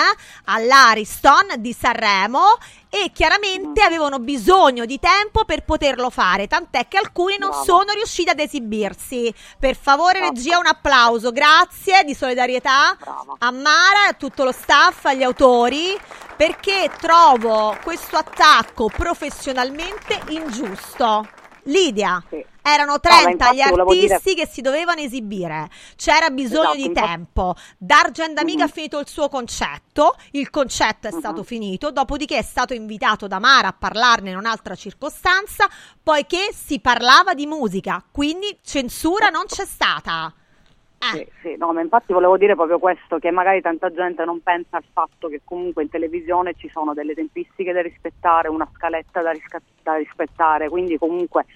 all'Ariston 0.44 1.54
di 1.58 1.72
Sanremo 1.72 2.58
e 2.88 3.10
chiaramente 3.12 3.82
avevano 3.82 4.18
bisogno 4.18 4.84
di 4.84 4.98
tempo 4.98 5.44
per 5.44 5.64
poterlo 5.64 6.10
fare, 6.10 6.48
tant'è 6.48 6.88
che 6.88 6.98
alcuni 6.98 7.38
non 7.38 7.52
sono 7.64 7.92
riusciti 7.92 8.30
ad 8.30 8.40
esibirsi. 8.40 9.32
Per 9.58 9.76
favore, 9.76 10.20
regia, 10.20 10.58
un 10.58 10.66
applauso, 10.66 11.30
grazie 11.30 12.02
di 12.04 12.14
solidarietà 12.14 12.96
a 13.38 13.50
Mara, 13.52 14.06
a 14.08 14.14
tutto 14.14 14.44
lo 14.44 14.52
staff, 14.52 15.04
agli 15.04 15.22
autori, 15.22 15.96
perché 16.36 16.90
trovo 16.98 17.76
questo 17.82 18.16
attacco 18.16 18.88
professionalmente 18.88 20.20
ingiusto. 20.28 21.39
Lidia, 21.64 22.22
erano 22.62 23.00
30 23.00 23.52
gli 23.52 23.56
infatti 23.58 23.70
volevo 23.70 23.92
dire- 23.94 24.14
artisti 24.14 24.38
che 24.40 24.46
si 24.46 24.60
dovevano 24.60 25.00
esibire, 25.00 25.68
c'era 25.96 26.30
bisogno 26.30 26.60
Esatto, 26.72 26.76
di 26.76 26.84
infatti- 26.84 27.06
tempo. 27.08 27.54
Dargen 27.78 28.34
D'Amica 28.34 28.64
Mhm. 28.64 28.68
ha 28.68 28.72
finito 28.72 28.98
il 28.98 29.08
suo 29.08 29.28
concetto, 29.28 30.14
il 30.32 30.50
concetto 30.50 31.08
è 31.08 31.10
stato 31.12 31.42
finito, 31.42 31.90
dopodiché 31.90 32.38
è 32.38 32.42
stato 32.42 32.74
invitato 32.74 33.26
da 33.26 33.38
Mara 33.38 33.68
a 33.68 33.72
parlarne 33.78 34.30
in 34.30 34.36
un'altra 34.36 34.74
circostanza, 34.74 35.68
poiché 36.02 36.50
si 36.52 36.80
parlava 36.80 37.34
di 37.34 37.46
musica, 37.46 38.02
quindi 38.10 38.58
censura 38.62 39.28
non 39.28 39.44
c'è 39.46 39.64
stata. 39.64 40.32
Sì, 41.02 41.26
sì, 41.40 41.56
no, 41.56 41.72
ma 41.72 41.80
infatti 41.80 42.12
volevo 42.12 42.36
dire 42.36 42.54
proprio 42.54 42.78
questo, 42.78 43.18
che 43.18 43.30
magari 43.30 43.62
tanta 43.62 43.90
gente 43.90 44.22
non 44.26 44.42
pensa 44.42 44.76
al 44.76 44.84
fatto 44.92 45.28
che 45.28 45.40
comunque 45.42 45.82
in 45.82 45.88
televisione 45.88 46.54
ci 46.54 46.68
sono 46.68 46.92
delle 46.92 47.14
tempistiche 47.14 47.72
da 47.72 47.80
rispettare, 47.80 48.48
una 48.48 48.68
scaletta 48.74 49.22
da, 49.22 49.30
risca- 49.30 49.62
da 49.82 49.96
rispettare, 49.96 50.68
quindi 50.68 50.98
comunque 50.98 51.46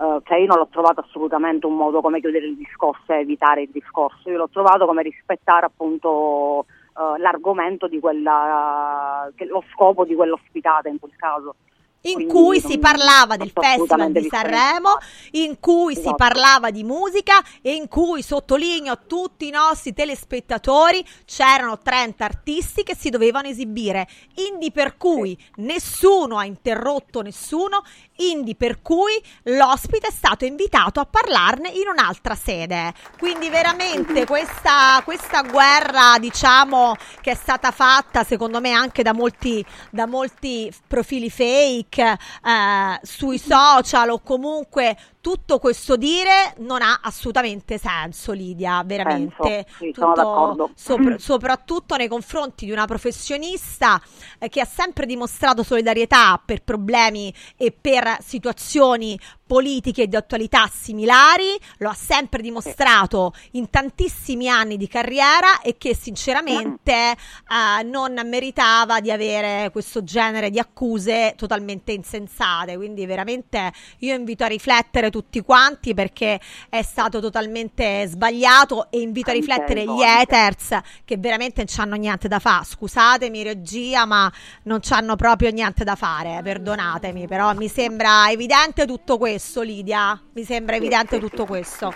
eh, 0.00 0.20
cioè 0.24 0.38
io 0.38 0.46
non 0.46 0.56
l'ho 0.56 0.68
trovato 0.70 1.00
assolutamente 1.00 1.66
un 1.66 1.76
modo 1.76 2.00
come 2.00 2.20
chiudere 2.20 2.46
il 2.46 2.56
discorso 2.56 3.12
e 3.12 3.18
evitare 3.18 3.62
il 3.62 3.70
discorso, 3.70 4.30
io 4.30 4.38
l'ho 4.38 4.48
trovato 4.48 4.86
come 4.86 5.02
rispettare 5.02 5.66
appunto 5.66 6.64
eh, 6.64 7.18
l'argomento 7.20 7.88
di 7.88 8.00
quella, 8.00 9.30
lo 9.36 9.64
scopo 9.72 10.04
di 10.04 10.14
quell'ospitata 10.14 10.88
in 10.88 10.98
quel 10.98 11.14
caso. 11.14 11.56
In 12.02 12.28
cui 12.28 12.60
si 12.60 12.78
parlava 12.78 13.36
del 13.36 13.50
Festival 13.52 14.12
di 14.12 14.28
Sanremo, 14.30 14.96
in 15.32 15.58
cui 15.58 15.94
si 15.94 16.00
Esatto. 16.00 16.16
parlava 16.16 16.70
di 16.70 16.84
musica 16.84 17.42
e 17.60 17.74
in 17.74 17.88
cui, 17.88 18.22
sottolineo 18.22 18.92
a 18.92 18.96
tutti 19.04 19.48
i 19.48 19.50
nostri 19.50 19.92
telespettatori, 19.92 21.04
c'erano 21.24 21.78
30 21.78 22.24
artisti 22.24 22.82
che 22.82 22.94
si 22.96 23.10
dovevano 23.10 23.48
esibire, 23.48 24.06
indi 24.50 24.70
per 24.70 24.96
cui 24.96 25.36
nessuno 25.56 26.38
ha 26.38 26.44
interrotto 26.44 27.20
nessuno 27.20 27.82
indie 28.18 28.54
per 28.54 28.80
cui 28.82 29.12
l'ospite 29.44 30.08
è 30.08 30.10
stato 30.10 30.44
invitato 30.44 31.00
a 31.00 31.06
parlarne 31.06 31.68
in 31.68 31.88
un'altra 31.88 32.34
sede. 32.34 32.92
Quindi 33.18 33.48
veramente 33.48 34.24
questa, 34.26 35.00
questa 35.04 35.42
guerra, 35.42 36.18
diciamo, 36.18 36.94
che 37.20 37.32
è 37.32 37.34
stata 37.34 37.70
fatta 37.70 38.24
secondo 38.24 38.60
me 38.60 38.72
anche 38.72 39.02
da 39.02 39.12
molti, 39.12 39.64
da 39.90 40.06
molti 40.06 40.72
profili 40.86 41.30
fake 41.30 42.02
eh, 42.02 43.00
sui 43.02 43.38
social 43.38 44.10
o 44.10 44.20
comunque 44.20 44.96
tutto 45.28 45.58
questo 45.58 45.96
dire 45.96 46.54
non 46.60 46.80
ha 46.80 47.00
assolutamente 47.02 47.76
senso, 47.76 48.32
Lidia, 48.32 48.82
veramente. 48.82 49.66
Sì, 49.76 49.92
sono 49.94 50.14
d'accordo. 50.14 50.70
sopra- 50.74 51.16
soprattutto 51.20 51.96
nei 51.96 52.08
confronti 52.08 52.64
di 52.64 52.72
una 52.72 52.86
professionista 52.86 54.00
eh, 54.38 54.48
che 54.48 54.62
ha 54.62 54.64
sempre 54.64 55.04
dimostrato 55.04 55.62
solidarietà 55.62 56.40
per 56.42 56.62
problemi 56.62 57.30
e 57.58 57.76
per 57.78 58.16
situazioni 58.22 59.20
politiche 59.48 60.02
e 60.02 60.06
di 60.08 60.14
attualità 60.14 60.70
similari, 60.72 61.58
lo 61.78 61.88
ha 61.88 61.94
sempre 61.94 62.42
dimostrato 62.42 63.32
in 63.52 63.70
tantissimi 63.70 64.48
anni 64.48 64.76
di 64.76 64.86
carriera 64.86 65.62
e 65.62 65.76
che 65.78 65.96
sinceramente 65.96 66.92
eh, 66.92 67.82
non 67.84 68.20
meritava 68.26 69.00
di 69.00 69.10
avere 69.10 69.70
questo 69.72 70.04
genere 70.04 70.50
di 70.50 70.58
accuse 70.58 71.32
totalmente 71.36 71.92
insensate. 71.92 72.76
Quindi 72.76 73.06
veramente 73.06 73.72
io 74.00 74.14
invito 74.14 74.44
a 74.44 74.48
riflettere 74.48 75.10
tutti 75.10 75.40
quanti 75.40 75.94
perché 75.94 76.38
è 76.68 76.82
stato 76.82 77.20
totalmente 77.20 78.06
sbagliato 78.06 78.90
e 78.90 79.00
invito 79.00 79.30
a 79.30 79.32
riflettere 79.32 79.84
gli 79.84 80.02
haters 80.02 80.78
che 81.04 81.16
veramente 81.16 81.64
non 81.66 81.86
hanno 81.86 81.96
niente 81.96 82.28
da 82.28 82.38
fare. 82.38 82.64
Scusatemi 82.66 83.42
regia, 83.42 84.04
ma 84.04 84.30
non 84.64 84.80
hanno 84.90 85.16
proprio 85.16 85.50
niente 85.50 85.84
da 85.84 85.94
fare, 85.94 86.40
perdonatemi, 86.42 87.26
però 87.26 87.54
mi 87.54 87.68
sembra 87.68 88.30
evidente 88.30 88.84
tutto 88.84 89.16
questo, 89.16 89.36
Lidia. 89.62 90.20
Mi 90.34 90.44
sembra 90.44 90.76
evidente 90.76 91.18
tutto 91.18 91.46
questo. 91.46 91.94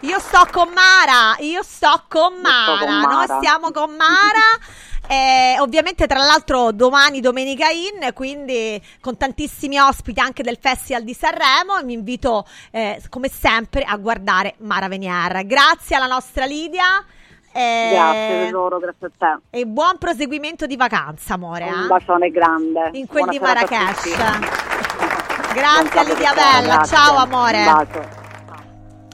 Io 0.00 0.18
sto 0.18 0.46
con 0.52 0.68
Mara, 0.68 1.36
io 1.38 1.62
sto 1.62 2.04
con 2.08 2.34
Mara, 2.42 2.78
con 2.78 2.88
noi 2.94 3.26
Mara. 3.26 3.36
stiamo 3.38 3.70
con 3.70 3.90
Mara. 3.94 4.58
Eh, 5.06 5.56
ovviamente 5.60 6.06
tra 6.06 6.18
l'altro 6.18 6.72
domani 6.72 7.20
domenica 7.20 7.68
in 7.68 8.14
quindi 8.14 8.80
con 9.02 9.18
tantissimi 9.18 9.78
ospiti 9.78 10.18
anche 10.18 10.42
del 10.42 10.56
Festival 10.58 11.02
di 11.02 11.12
Sanremo 11.12 11.84
mi 11.84 11.92
invito 11.92 12.46
eh, 12.70 13.02
come 13.10 13.28
sempre 13.28 13.82
a 13.82 13.98
guardare 13.98 14.54
Mara 14.60 14.88
Venier 14.88 15.44
grazie 15.44 15.96
alla 15.96 16.06
nostra 16.06 16.46
Lidia 16.46 17.04
eh, 17.52 17.90
Grazie 17.92 18.44
tesoro, 18.46 18.78
grazie 18.78 19.06
a 19.06 19.10
te. 19.50 19.58
e 19.58 19.66
buon 19.66 19.98
proseguimento 19.98 20.64
di 20.64 20.76
vacanza 20.76 21.34
amore 21.34 21.64
Un 21.64 21.82
eh? 21.82 21.86
bacione 21.86 22.30
grande. 22.30 22.88
in 22.94 23.06
quel 23.06 23.28
di 23.28 23.38
Marrakesh. 23.38 24.73
Grazie 25.54 26.04
Lidia 26.04 26.32
Bella 26.34 26.74
grazie. 26.74 26.96
ciao 26.96 27.16
amore 27.16 27.58
Un 27.58 27.64
bacio. 27.64 28.08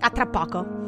a 0.01 0.11
tra 0.11 0.27
poco 0.27 0.79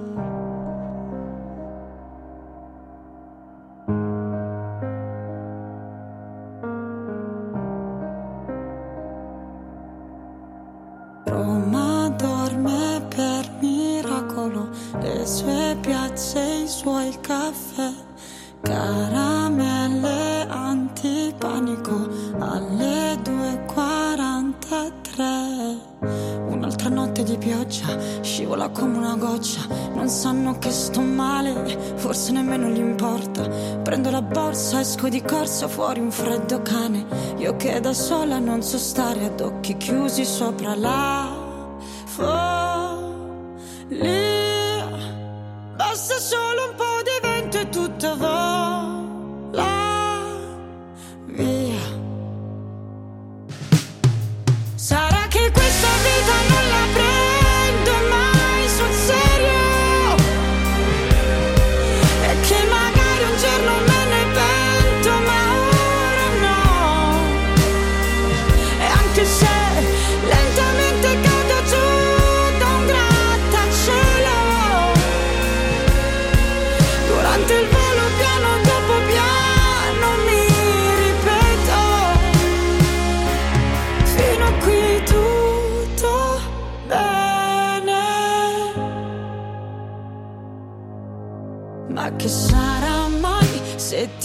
Roma 11.24 12.08
dorme 12.16 13.02
per 13.08 13.50
miracolo, 13.60 14.68
le 15.00 15.26
sue 15.26 15.76
piazze, 15.80 16.40
i 16.64 16.68
suoi 16.68 17.16
caffè, 17.20 17.90
caramelle 18.62 20.46
antipanico 20.48 22.08
alle 22.38 23.14
2.43. 23.22 25.01
Un'altra 25.18 26.88
notte 26.88 27.22
di 27.22 27.36
pioggia, 27.36 28.22
scivola 28.22 28.70
come 28.70 28.96
una 28.96 29.16
goccia, 29.16 29.60
non 29.94 30.08
sanno 30.08 30.58
che 30.58 30.70
sto 30.70 31.02
male, 31.02 31.76
forse 31.96 32.32
nemmeno 32.32 32.68
gli 32.68 32.78
importa. 32.78 33.46
Prendo 33.82 34.10
la 34.10 34.22
borsa, 34.22 34.80
esco 34.80 35.08
di 35.08 35.20
corsa, 35.22 35.68
fuori 35.68 36.00
un 36.00 36.10
freddo 36.10 36.62
cane, 36.62 37.04
io 37.36 37.56
che 37.56 37.78
da 37.80 37.92
sola 37.92 38.38
non 38.38 38.62
so 38.62 38.78
stare 38.78 39.26
ad 39.26 39.40
occhi 39.40 39.76
chiusi 39.76 40.24
sopra 40.24 40.74
la 40.74 41.28
follia. 42.06 43.10
Basta 45.76 46.18
solo 46.18 46.70
un 46.70 46.74
po' 46.74 47.02
di 47.02 47.18
vento 47.20 47.58
e 47.58 47.68
tutto 47.68 48.16
vola 48.16 49.01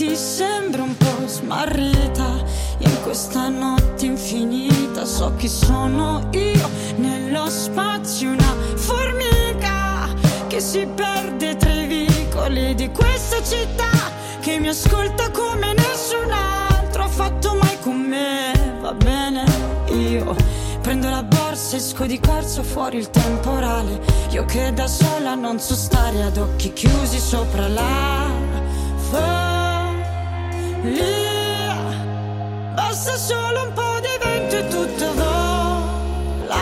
ti 0.08 0.16
sembra 0.16 0.84
un 0.84 0.96
po' 0.96 1.28
smarrita 1.28 2.42
in 2.78 3.02
questa 3.04 3.50
notte 3.50 4.06
infinita? 4.06 5.04
So 5.04 5.36
chi 5.36 5.50
sono 5.50 6.30
io 6.32 6.70
nello 6.96 7.50
spazio, 7.50 8.32
una 8.32 8.56
formica 8.76 10.08
che 10.48 10.62
si 10.62 10.88
perde 10.96 11.58
tra 11.58 11.74
i 11.74 11.88
vicoli 11.88 12.74
di 12.76 12.90
questa 12.90 13.44
città 13.44 13.92
che 14.40 14.58
mi 14.60 14.70
ascolta 14.70 15.30
come 15.32 15.74
nessun 15.74 16.32
altro 16.32 17.04
ha 17.04 17.10
fatto 17.10 17.56
mai 17.56 17.78
con 17.82 17.98
me. 17.98 18.54
Va 18.80 18.94
bene, 18.94 19.44
io 19.90 20.34
prendo 20.82 21.10
la 21.10 21.24
borsa, 21.24 21.76
esco 21.76 22.06
di 22.06 22.18
corsa 22.22 22.64
fuori 22.64 22.96
il 22.96 23.10
temporale. 23.10 24.00
Io 24.30 24.46
che 24.46 24.72
da 24.72 24.88
sola 24.88 25.36
non 25.36 25.60
so 25.60 25.76
stare 25.76 26.24
ad 26.24 26.38
occhi 26.38 26.72
chiusi 26.72 27.20
sopra 27.20 27.68
la 27.68 29.57
follia. 30.88 31.76
Basta 32.76 33.16
solo 33.18 33.64
un 33.64 33.74
po' 33.74 34.00
di 34.02 34.18
vento 34.24 34.56
e 34.56 34.68
tutto 34.68 35.14
vola 35.14 36.56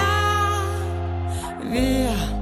via. 1.62 2.35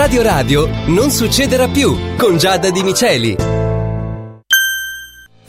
Radio 0.00 0.22
Radio 0.22 0.66
non 0.86 1.10
succederà 1.10 1.68
più 1.68 1.94
con 2.16 2.38
Giada 2.38 2.70
Di 2.70 2.82
Miceli. 2.82 3.36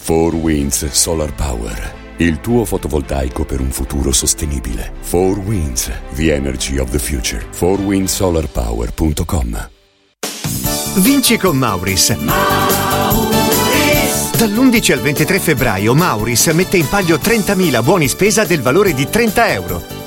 4 0.05 0.37
Winds 0.39 0.89
Solar 0.89 1.33
Power. 1.33 1.93
Il 2.17 2.41
tuo 2.41 2.65
fotovoltaico 2.65 3.45
per 3.45 3.61
un 3.61 3.71
futuro 3.71 4.11
sostenibile. 4.11 4.91
4 5.09 5.41
Winds, 5.45 5.89
the 6.15 6.33
energy 6.33 6.79
of 6.79 6.89
the 6.89 6.99
future. 6.99 7.41
4windsolarpower.com 7.57 9.69
Vinci 10.95 11.37
con 11.37 11.57
Mauris. 11.57 12.13
Dall'11 14.35 14.91
al 14.91 14.99
23 14.99 15.39
febbraio 15.39 15.95
Mauris 15.95 16.47
mette 16.47 16.75
in 16.75 16.89
palio 16.89 17.15
30.000 17.15 17.81
buoni 17.81 18.09
spesa 18.09 18.43
del 18.43 18.61
valore 18.61 18.93
di 18.93 19.07
30 19.07 19.53
euro. 19.53 20.00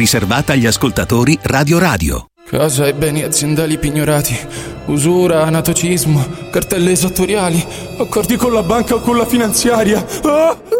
riservata 0.00 0.54
agli 0.54 0.64
ascoltatori 0.64 1.38
Radio 1.42 1.78
Radio. 1.78 2.30
Casa 2.48 2.86
e 2.86 2.94
beni 2.94 3.22
aziendali 3.22 3.76
pignorati, 3.76 4.34
usura, 4.86 5.42
anatocismo, 5.42 6.26
cartelle 6.50 6.92
esattoriali, 6.92 7.62
accordi 7.98 8.36
con 8.36 8.54
la 8.54 8.62
banca 8.62 8.94
o 8.94 9.00
con 9.00 9.18
la 9.18 9.26
finanziaria. 9.26 10.02
Ah! 10.22 10.79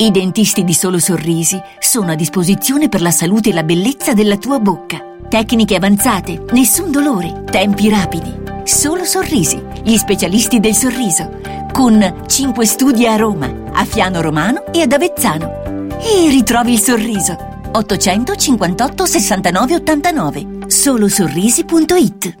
I 0.00 0.12
dentisti 0.12 0.62
di 0.62 0.74
Solo 0.74 1.00
Sorrisi 1.00 1.60
sono 1.80 2.12
a 2.12 2.14
disposizione 2.14 2.88
per 2.88 3.00
la 3.00 3.10
salute 3.10 3.48
e 3.48 3.52
la 3.52 3.64
bellezza 3.64 4.14
della 4.14 4.36
tua 4.36 4.60
bocca. 4.60 5.16
Tecniche 5.28 5.74
avanzate, 5.74 6.44
nessun 6.52 6.92
dolore, 6.92 7.42
tempi 7.50 7.88
rapidi. 7.88 8.32
Solo 8.62 9.04
Sorrisi, 9.04 9.60
gli 9.82 9.96
specialisti 9.96 10.60
del 10.60 10.76
sorriso. 10.76 11.40
Con 11.72 12.22
5 12.28 12.64
studi 12.64 13.08
a 13.08 13.16
Roma, 13.16 13.52
a 13.72 13.84
Fiano 13.84 14.20
Romano 14.20 14.72
e 14.72 14.82
ad 14.82 14.92
Avezzano. 14.92 15.96
E 15.98 16.28
ritrovi 16.28 16.74
il 16.74 16.80
sorriso. 16.80 17.36
858 17.72 19.04
69 19.04 19.74
89. 19.74 20.46
Solosorrisi.it 20.68 22.36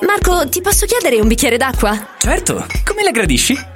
Marco, 0.00 0.48
ti 0.48 0.62
posso 0.62 0.86
chiedere 0.86 1.20
un 1.20 1.28
bicchiere 1.28 1.58
d'acqua? 1.58 2.14
Certo, 2.16 2.66
come 2.84 3.02
la 3.02 3.10
gradisci? 3.10 3.75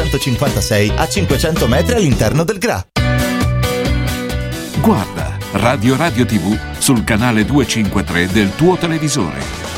956 0.00 0.92
a 0.96 1.06
500 1.06 1.68
metri 1.68 1.94
all'interno 1.94 2.42
del 2.42 2.58
GRA. 2.58 2.86
Guarda 4.80 5.36
Radio 5.52 5.96
Radio 5.96 6.24
TV 6.24 6.58
sul 6.78 7.04
canale 7.04 7.44
253 7.44 8.28
del 8.28 8.54
tuo 8.54 8.76
televisore. 8.76 9.69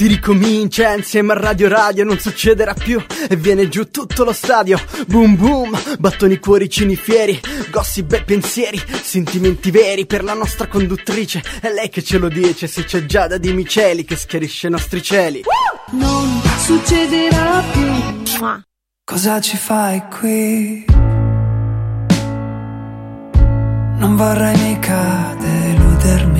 Si 0.00 0.06
ricomincia 0.06 0.94
insieme 0.94 1.34
a 1.34 1.36
Radio 1.38 1.68
Radio, 1.68 2.04
non 2.04 2.18
succederà 2.18 2.72
più 2.72 3.04
e 3.28 3.36
viene 3.36 3.68
giù 3.68 3.90
tutto 3.90 4.24
lo 4.24 4.32
stadio. 4.32 4.80
Boom 5.06 5.36
boom, 5.36 5.78
battoni 5.98 6.38
cuoricini 6.38 6.96
fieri, 6.96 7.38
gossip 7.70 8.10
e 8.14 8.22
pensieri, 8.22 8.80
sentimenti 9.02 9.70
veri 9.70 10.06
per 10.06 10.24
la 10.24 10.32
nostra 10.32 10.68
conduttrice. 10.68 11.42
È 11.60 11.70
lei 11.70 11.90
che 11.90 12.02
ce 12.02 12.16
lo 12.16 12.30
dice, 12.30 12.66
se 12.66 12.84
c'è 12.84 13.04
Giada 13.04 13.36
di 13.36 13.52
Miceli 13.52 14.06
che 14.06 14.16
schiarisce 14.16 14.68
i 14.68 14.70
nostri 14.70 15.02
cieli. 15.02 15.42
Non 15.90 16.40
succederà 16.56 17.62
più. 17.70 18.22
Cosa 19.04 19.38
ci 19.42 19.58
fai 19.58 20.02
qui? 20.18 20.84
Non 23.98 24.16
vorrei 24.16 24.56
mica 24.56 25.36
deludermi. 25.38 26.39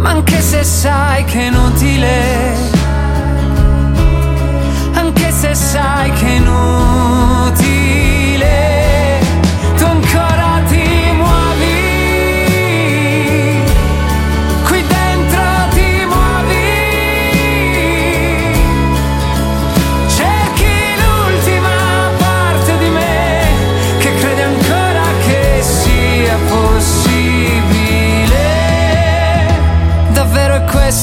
Ma 0.00 0.10
anche 0.10 0.40
se 0.40 0.64
sai 0.64 1.24
che 1.24 1.40
è 1.40 1.46
inutile, 1.48 2.54
anche 4.94 5.30
se 5.30 5.54
sai 5.54 6.10
che 6.12 6.26
è 6.26 6.30
inutile, 6.36 6.89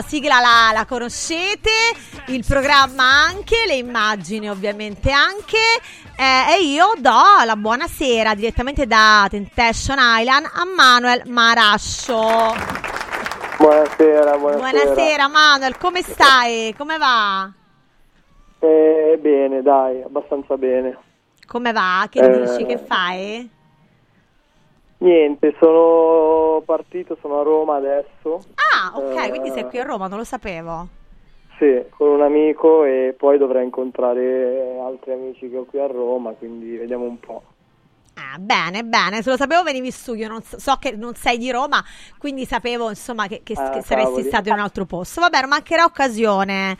la 0.00 0.02
sigla 0.06 0.40
la, 0.40 0.70
la 0.72 0.84
conoscete, 0.86 1.70
il 2.28 2.44
programma 2.46 3.04
anche, 3.04 3.64
le 3.66 3.74
immagini 3.74 4.48
ovviamente 4.48 5.10
anche. 5.10 5.58
Eh, 6.16 6.54
e 6.56 6.62
io 6.64 6.92
do 6.98 7.44
la 7.44 7.56
buonasera 7.56 8.34
direttamente 8.34 8.86
da 8.86 9.26
Temptation 9.28 9.98
Island 10.00 10.46
a 10.52 10.64
Manuel 10.64 11.22
Marascio. 11.26 12.54
Buonasera, 13.58 14.38
buonasera. 14.38 14.70
Buonasera 14.70 15.28
Manuel, 15.28 15.76
come 15.76 16.02
stai? 16.02 16.74
Come 16.76 16.96
va? 16.96 17.50
Eh, 18.58 19.18
bene, 19.20 19.60
dai, 19.62 20.02
abbastanza 20.02 20.56
bene. 20.56 20.96
Come 21.46 21.72
va? 21.72 22.06
Che 22.08 22.20
Eh. 22.20 22.40
dici? 22.40 22.64
Che 22.64 22.78
fai? 22.78 23.50
Niente, 25.00 25.54
sono 25.58 26.62
partito, 26.64 27.16
sono 27.22 27.40
a 27.40 27.42
Roma 27.42 27.76
adesso. 27.76 28.40
Ah, 28.54 28.92
ok, 28.96 29.24
Eh, 29.26 29.28
quindi 29.30 29.50
sei 29.50 29.64
qui 29.64 29.78
a 29.78 29.84
Roma, 29.84 30.08
non 30.08 30.18
lo 30.18 30.24
sapevo. 30.24 30.88
Sì, 31.58 31.84
con 31.90 32.08
un 32.08 32.22
amico 32.22 32.84
e 32.84 33.14
poi 33.16 33.38
dovrei 33.38 33.64
incontrare 33.64 34.78
altri 34.82 35.12
amici 35.12 35.48
che 35.48 35.56
ho 35.56 35.64
qui 35.64 35.78
a 35.78 35.86
Roma, 35.86 36.32
quindi 36.32 36.76
vediamo 36.76 37.04
un 37.04 37.18
po'. 37.18 37.42
Ah, 38.14 38.36
bene, 38.38 38.82
bene, 38.84 39.22
se 39.22 39.30
lo 39.30 39.36
sapevo 39.36 39.62
venivi 39.62 39.90
su, 39.90 40.12
io 40.14 40.28
non 40.28 40.42
so, 40.42 40.58
so 40.58 40.76
che 40.76 40.92
non 40.92 41.14
sei 41.14 41.38
di 41.38 41.50
Roma, 41.50 41.82
quindi 42.18 42.44
sapevo 42.44 42.90
insomma 42.90 43.26
che, 43.26 43.40
che- 43.42 43.54
Ah, 43.54 43.70
che 43.70 43.82
saresti 43.82 44.22
stato 44.24 44.48
in 44.48 44.54
un 44.56 44.60
altro 44.60 44.84
posto. 44.84 45.20
Vabbè, 45.20 45.46
mancherà 45.46 45.84
occasione. 45.84 46.76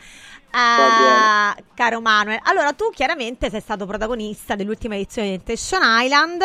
Eh, 0.53 1.63
caro 1.73 2.01
Manuel, 2.01 2.39
allora 2.43 2.73
tu 2.73 2.89
chiaramente 2.93 3.49
sei 3.49 3.61
stato 3.61 3.85
protagonista 3.85 4.55
dell'ultima 4.55 4.95
edizione 4.95 5.29
di 5.29 5.35
Temptation 5.37 5.81
Island. 5.83 6.41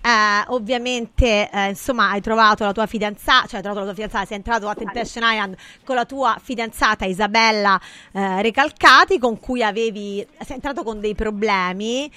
eh, 0.00 0.44
ovviamente, 0.48 1.50
eh, 1.50 1.68
insomma, 1.70 2.10
hai 2.10 2.20
trovato 2.20 2.64
la 2.64 2.72
tua 2.72 2.86
fidanzata, 2.86 3.46
cioè 3.46 3.56
hai 3.56 3.62
trovato 3.62 3.80
la 3.80 3.92
tua 3.92 3.94
fidanzata, 3.94 4.24
sei 4.26 4.36
entrato 4.36 4.68
a 4.68 4.74
Temptation 4.74 5.24
Island 5.24 5.56
con 5.84 5.96
la 5.96 6.04
tua 6.04 6.38
fidanzata 6.42 7.04
Isabella 7.04 7.78
eh, 8.12 8.42
Recalcati, 8.42 9.18
con 9.18 9.38
cui 9.40 9.62
avevi, 9.62 10.26
sei 10.44 10.54
entrato 10.54 10.82
con 10.84 11.00
dei 11.00 11.14
problemi 11.14 12.10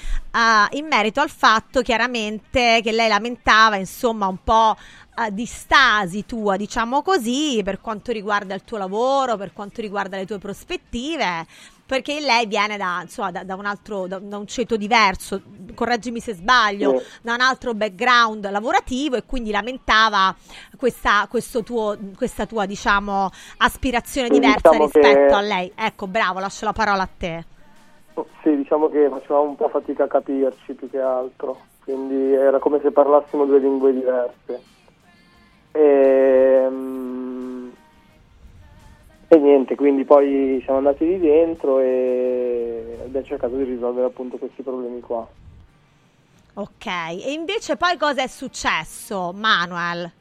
in 0.72 0.88
merito 0.88 1.20
al 1.20 1.30
fatto 1.30 1.82
chiaramente 1.82 2.80
che 2.82 2.92
lei 2.94 3.10
lamentava, 3.10 3.76
insomma, 3.76 4.28
un 4.28 4.38
po' 4.42 4.78
eh, 5.18 5.34
di 5.34 5.46
stasi 5.46 6.26
tua, 6.26 6.56
diciamo 6.58 7.02
così, 7.02 7.62
per 7.64 7.82
quanto 7.82 8.12
riguarda 8.12 8.54
il 8.54 8.64
tuo 8.64 8.78
lavoro, 8.78 9.38
per 9.38 9.54
quanto 9.54 9.82
riguarda 9.82 10.18
le 10.18 10.26
tue 10.26 10.38
prospettive, 10.40 11.46
perché 11.86 12.22
lei 12.22 12.46
viene 12.46 12.78
da, 12.78 13.00
insomma, 13.02 13.32
da, 13.32 13.44
da 13.44 13.56
un 13.56 13.66
altro, 13.66 14.08
da, 14.08 14.18
da 14.20 14.38
un 14.38 14.48
ceto 14.48 14.78
diverso, 14.78 15.42
correggimi 15.76 16.22
se 16.22 16.34
sbaglio, 16.34 16.98
Sì. 17.00 17.06
da 17.24 17.34
un 17.34 17.42
altro 17.42 17.74
background 17.74 18.50
lavorativo 18.50 19.18
e 19.18 19.24
quindi 19.26 19.52
lamentava 19.52 20.34
questa, 20.78 21.28
questo 21.30 21.64
tuo, 21.64 21.98
questa 22.16 22.46
tua, 22.46 22.66
diciamo, 22.66 23.30
aspirazione 23.58 24.30
diversa 24.30 24.70
diciamo 24.70 24.88
che- 24.88 25.00
rispetto 25.02 25.36
a 25.36 25.42
lei. 25.42 25.72
Ecco, 25.76 26.08
bravo, 26.08 26.40
lascio 26.40 26.64
la 26.66 26.74
parola 26.74 27.04
a 27.04 27.10
te. 27.18 27.46
Sì, 28.44 28.56
diciamo 28.56 28.90
che 28.90 29.08
facevamo 29.10 29.44
un 29.50 29.56
po' 29.56 29.70
fatica 29.70 30.04
a 30.04 30.08
capirci 30.08 30.74
più 30.74 30.90
che 30.90 31.00
altro, 31.00 31.60
quindi 31.84 32.34
era 32.34 32.60
come 32.60 32.80
se 32.82 32.92
parlassimo 32.92 33.46
due 33.46 33.60
lingue 33.60 33.94
diverse. 33.94 34.62
E, 35.72 36.70
e 39.28 39.38
niente, 39.38 39.76
quindi 39.76 40.04
poi 40.04 40.62
siamo 40.64 40.80
andati 40.80 41.06
lì 41.06 41.20
dentro 41.20 41.80
e 41.80 42.98
abbiamo 43.04 43.26
cercato 43.26 43.56
di 43.56 43.64
risolvere 43.64 44.08
appunto 44.08 44.38
questi 44.38 44.62
problemi 44.62 45.00
qua. 45.00 45.28
Ok, 46.54 46.86
e 46.86 47.32
invece 47.32 47.78
poi 47.78 47.98
cosa 47.98 48.24
è 48.24 48.28
successo, 48.28 49.32
Manuel? 49.34 50.12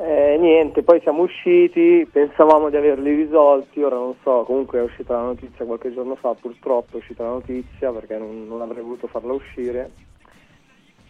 Eh, 0.00 0.36
niente, 0.38 0.82
poi 0.82 1.00
siamo 1.00 1.22
usciti, 1.22 2.08
pensavamo 2.10 2.70
di 2.70 2.76
averli 2.76 3.14
risolti, 3.14 3.82
ora 3.82 3.96
non 3.96 4.14
so, 4.22 4.44
comunque 4.44 4.78
è 4.78 4.82
uscita 4.82 5.14
la 5.14 5.22
notizia 5.22 5.64
qualche 5.64 5.92
giorno 5.92 6.14
fa, 6.14 6.34
purtroppo 6.34 6.94
è 6.94 6.98
uscita 6.98 7.24
la 7.24 7.30
notizia 7.30 7.90
perché 7.90 8.16
non, 8.16 8.46
non 8.46 8.60
avrei 8.60 8.82
voluto 8.82 9.08
farla 9.08 9.32
uscire 9.32 9.90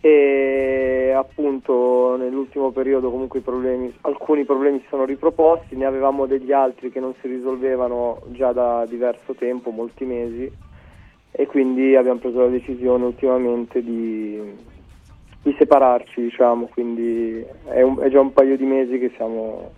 e 0.00 1.12
appunto 1.16 2.16
nell'ultimo 2.16 2.70
periodo 2.70 3.10
comunque 3.10 3.40
i 3.40 3.42
problemi, 3.42 3.92
alcuni 4.02 4.44
problemi 4.44 4.78
si 4.80 4.86
sono 4.88 5.04
riproposti, 5.04 5.76
ne 5.76 5.86
avevamo 5.86 6.26
degli 6.26 6.52
altri 6.52 6.90
che 6.90 7.00
non 7.00 7.14
si 7.20 7.26
risolvevano 7.26 8.20
già 8.28 8.52
da 8.52 8.84
diverso 8.86 9.34
tempo, 9.34 9.70
molti 9.70 10.04
mesi 10.04 10.50
e 11.30 11.46
quindi 11.46 11.96
abbiamo 11.96 12.18
preso 12.20 12.40
la 12.40 12.48
decisione 12.48 13.04
ultimamente 13.06 13.82
di, 13.82 14.40
di 15.42 15.54
separarci, 15.58 16.20
diciamo, 16.22 16.66
quindi 16.66 17.44
è, 17.64 17.82
un- 17.82 17.98
è 18.00 18.08
già 18.08 18.20
un 18.20 18.32
paio 18.32 18.56
di 18.56 18.64
mesi 18.64 18.98
che 18.98 19.12
siamo 19.16 19.72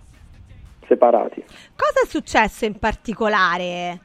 separati. 0.87 1.43
Cosa 1.75 2.01
è 2.03 2.05
successo 2.07 2.65
in 2.65 2.77
particolare, 2.77 3.99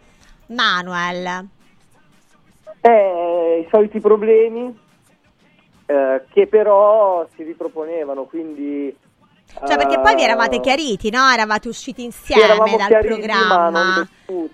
Manuel? 0.48 1.48
Eh, 2.80 3.64
I 3.64 3.68
soliti 3.70 4.00
problemi 4.00 4.84
eh, 5.86 6.22
che 6.30 6.46
però 6.46 7.26
si 7.34 7.42
riproponevano, 7.44 8.24
quindi... 8.24 8.94
Cioè, 9.64 9.76
perché 9.76 10.00
poi 10.00 10.16
vi 10.16 10.22
eh, 10.22 10.24
eravate 10.24 10.60
chiariti, 10.60 11.10
no? 11.10 11.30
Eravate 11.30 11.68
usciti 11.68 12.04
insieme 12.04 12.46
dal 12.76 12.86
chiariti, 12.88 13.08
ma 13.08 13.16
programma 13.16 13.68
non 13.70 14.08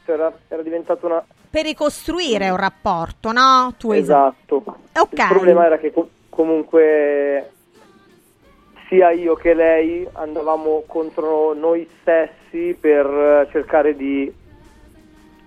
era, 0.04 0.32
era 0.48 0.62
diventata 0.62 1.06
una... 1.06 1.24
per 1.50 1.64
ricostruire 1.64 2.50
un 2.50 2.58
rapporto, 2.58 3.32
no? 3.32 3.74
Tu 3.78 3.92
Esatto. 3.92 4.62
Ok. 4.94 5.18
Il 5.18 5.26
problema 5.28 5.64
era 5.64 5.78
che 5.78 5.92
co- 5.92 6.08
comunque 6.28 7.50
sia 8.86 9.10
io 9.10 9.34
che 9.34 9.54
lei 9.54 10.06
andavamo 10.12 10.84
contro 10.86 11.54
noi 11.54 11.88
stessi 12.00 12.76
per 12.78 13.48
cercare 13.50 13.96
di, 13.96 14.30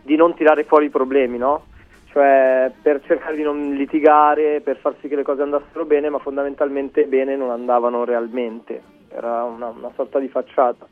di 0.01 0.15
non 0.15 0.33
tirare 0.33 0.63
fuori 0.63 0.85
i 0.85 0.89
problemi, 0.89 1.37
no? 1.37 1.65
Cioè 2.15 2.71
per 2.81 3.01
cercare 3.05 3.35
di 3.35 3.41
non 3.43 3.73
litigare, 3.73 4.61
per 4.61 4.77
far 4.77 4.95
sì 5.01 5.09
che 5.09 5.17
le 5.17 5.23
cose 5.23 5.41
andassero 5.41 5.83
bene, 5.83 6.07
ma 6.07 6.17
fondamentalmente 6.17 7.03
bene 7.07 7.35
non 7.35 7.49
andavano 7.49 8.05
realmente. 8.05 8.81
Era 9.09 9.43
una, 9.43 9.67
una 9.67 9.91
sorta 9.95 10.17
di 10.19 10.29
facciata. 10.29 10.87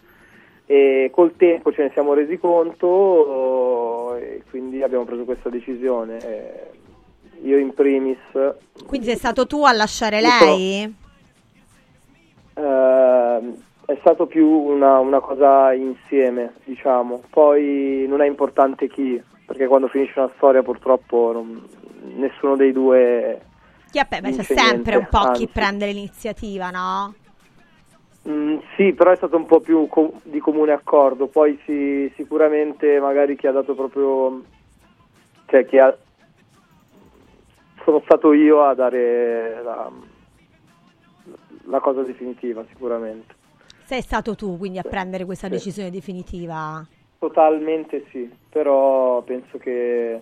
E 0.65 1.09
col 1.13 1.37
tempo 1.37 1.71
ce 1.71 1.83
ne 1.83 1.91
siamo 1.93 2.13
resi 2.13 2.37
conto 2.37 4.17
e 4.17 4.43
quindi 4.49 4.83
abbiamo 4.83 5.05
preso 5.05 5.23
questa 5.23 5.47
decisione. 5.47 6.71
Io 7.43 7.57
in 7.57 7.73
primis 7.73 8.17
Quindi 8.85 9.07
sei 9.07 9.15
stato 9.15 9.47
tu 9.47 9.63
a 9.63 9.71
lasciare 9.71 10.19
Mi 10.19 10.27
sono- 10.27 10.51
lei? 10.55 10.95
È 13.85 13.97
stato 13.99 14.27
più 14.27 14.47
una, 14.47 14.99
una 14.99 15.19
cosa 15.19 15.73
insieme, 15.73 16.53
diciamo. 16.63 17.21
Poi 17.29 18.05
non 18.07 18.21
è 18.21 18.25
importante 18.25 18.87
chi, 18.87 19.21
perché 19.45 19.67
quando 19.67 19.87
finisce 19.87 20.19
una 20.19 20.31
storia 20.37 20.63
purtroppo 20.63 21.31
non- 21.33 21.67
nessuno 22.15 22.55
dei 22.55 22.71
due... 22.71 23.41
Chi 23.91 23.99
beh, 24.07 24.19
c'è 24.21 24.43
sempre 24.43 24.71
niente, 24.71 24.95
un 24.95 25.07
po' 25.09 25.19
chi 25.19 25.43
anzi. 25.43 25.47
prende 25.47 25.85
l'iniziativa, 25.87 26.69
no? 26.69 27.13
Mm, 28.29 28.57
sì, 28.77 28.93
però 28.93 29.11
è 29.11 29.17
stato 29.17 29.35
un 29.35 29.45
po' 29.45 29.59
più 29.59 29.87
co- 29.87 30.13
di 30.23 30.39
comune 30.39 30.71
accordo. 30.71 31.27
Poi 31.27 31.59
sì, 31.65 32.11
sicuramente 32.15 32.99
magari 33.01 33.35
chi 33.35 33.47
ha 33.47 33.51
dato 33.51 33.75
proprio... 33.75 34.43
cioè 35.47 35.65
chi 35.65 35.77
ha... 35.77 35.95
sono 37.83 38.01
stato 38.05 38.31
io 38.31 38.63
a 38.63 38.73
dare 38.73 39.61
la, 39.61 39.91
la 41.65 41.79
cosa 41.81 42.01
definitiva, 42.01 42.63
sicuramente. 42.69 43.41
Sei 43.85 44.01
stato 44.01 44.35
tu 44.35 44.57
quindi 44.57 44.79
a 44.79 44.83
prendere 44.83 45.25
questa 45.25 45.47
sì. 45.47 45.53
decisione 45.53 45.89
definitiva. 45.91 46.85
Totalmente 47.19 48.05
sì, 48.11 48.29
però 48.49 49.21
penso 49.21 49.57
che 49.57 50.21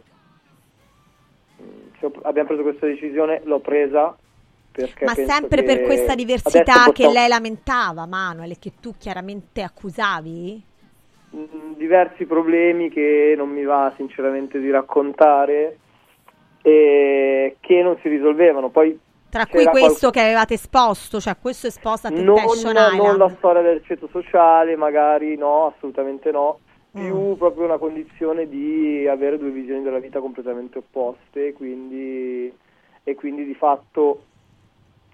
mm, 1.62 1.66
ho- 2.02 2.12
abbiamo 2.24 2.48
preso 2.48 2.64
questa 2.64 2.86
decisione, 2.86 3.42
l'ho 3.46 3.60
presa 3.60 4.16
perché 4.72 5.04
Ma 5.06 5.14
sempre 5.14 5.64
per 5.64 5.82
questa 5.82 6.16
diversità 6.16 6.86
che 6.86 6.92
possiamo- 6.92 7.14
lei 7.14 7.28
lamentava, 7.28 8.06
Manuel, 8.06 8.52
e 8.52 8.60
che 8.60 8.74
tu 8.80 8.94
chiaramente 8.98 9.62
accusavi? 9.64 10.64
Mm, 11.36 11.74
diversi 11.76 12.26
problemi 12.26 12.90
che 12.90 13.34
non 13.36 13.50
mi 13.50 13.64
va 13.64 13.92
sinceramente 13.98 14.60
di 14.60 14.70
raccontare 14.70 15.78
e 16.62 17.58
che 17.60 17.82
non 17.82 17.98
si 18.02 18.08
risolvevano. 18.10 18.70
Poi 18.70 18.98
Tra 19.32 19.46
cui 19.46 19.64
questo 19.66 20.00
qual- 20.00 20.12
che 20.12 20.20
avevate 20.20 20.56
esposto, 20.56 21.22
cioè 21.22 21.38
questo 21.42 21.68
esposto 21.68 22.08
a 22.08 22.10
non, 22.10 22.36
Temptation 22.36 22.74
non 22.74 22.94
Island. 22.94 23.18
la 23.18 23.34
storia 23.38 23.62
del 23.62 23.82
ceto 23.86 24.10
sociale, 24.12 24.76
magari 24.76 25.38
no, 25.38 25.74
assolutamente 25.74 26.32
no. 26.32 26.60
Mm. 27.00 27.06
Più 27.06 27.38
proprio 27.38 27.64
una 27.64 27.78
condizione 27.78 28.50
di 28.50 29.08
avere 29.08 29.38
due 29.38 29.52
visioni 29.52 29.82
della 29.82 30.00
vita 30.00 30.20
completamente 30.20 30.80
opposte, 30.80 31.54
quindi, 31.54 32.54
e 33.06 33.16
quindi 33.16 33.46
di 33.46 33.56
fatto 33.56 34.24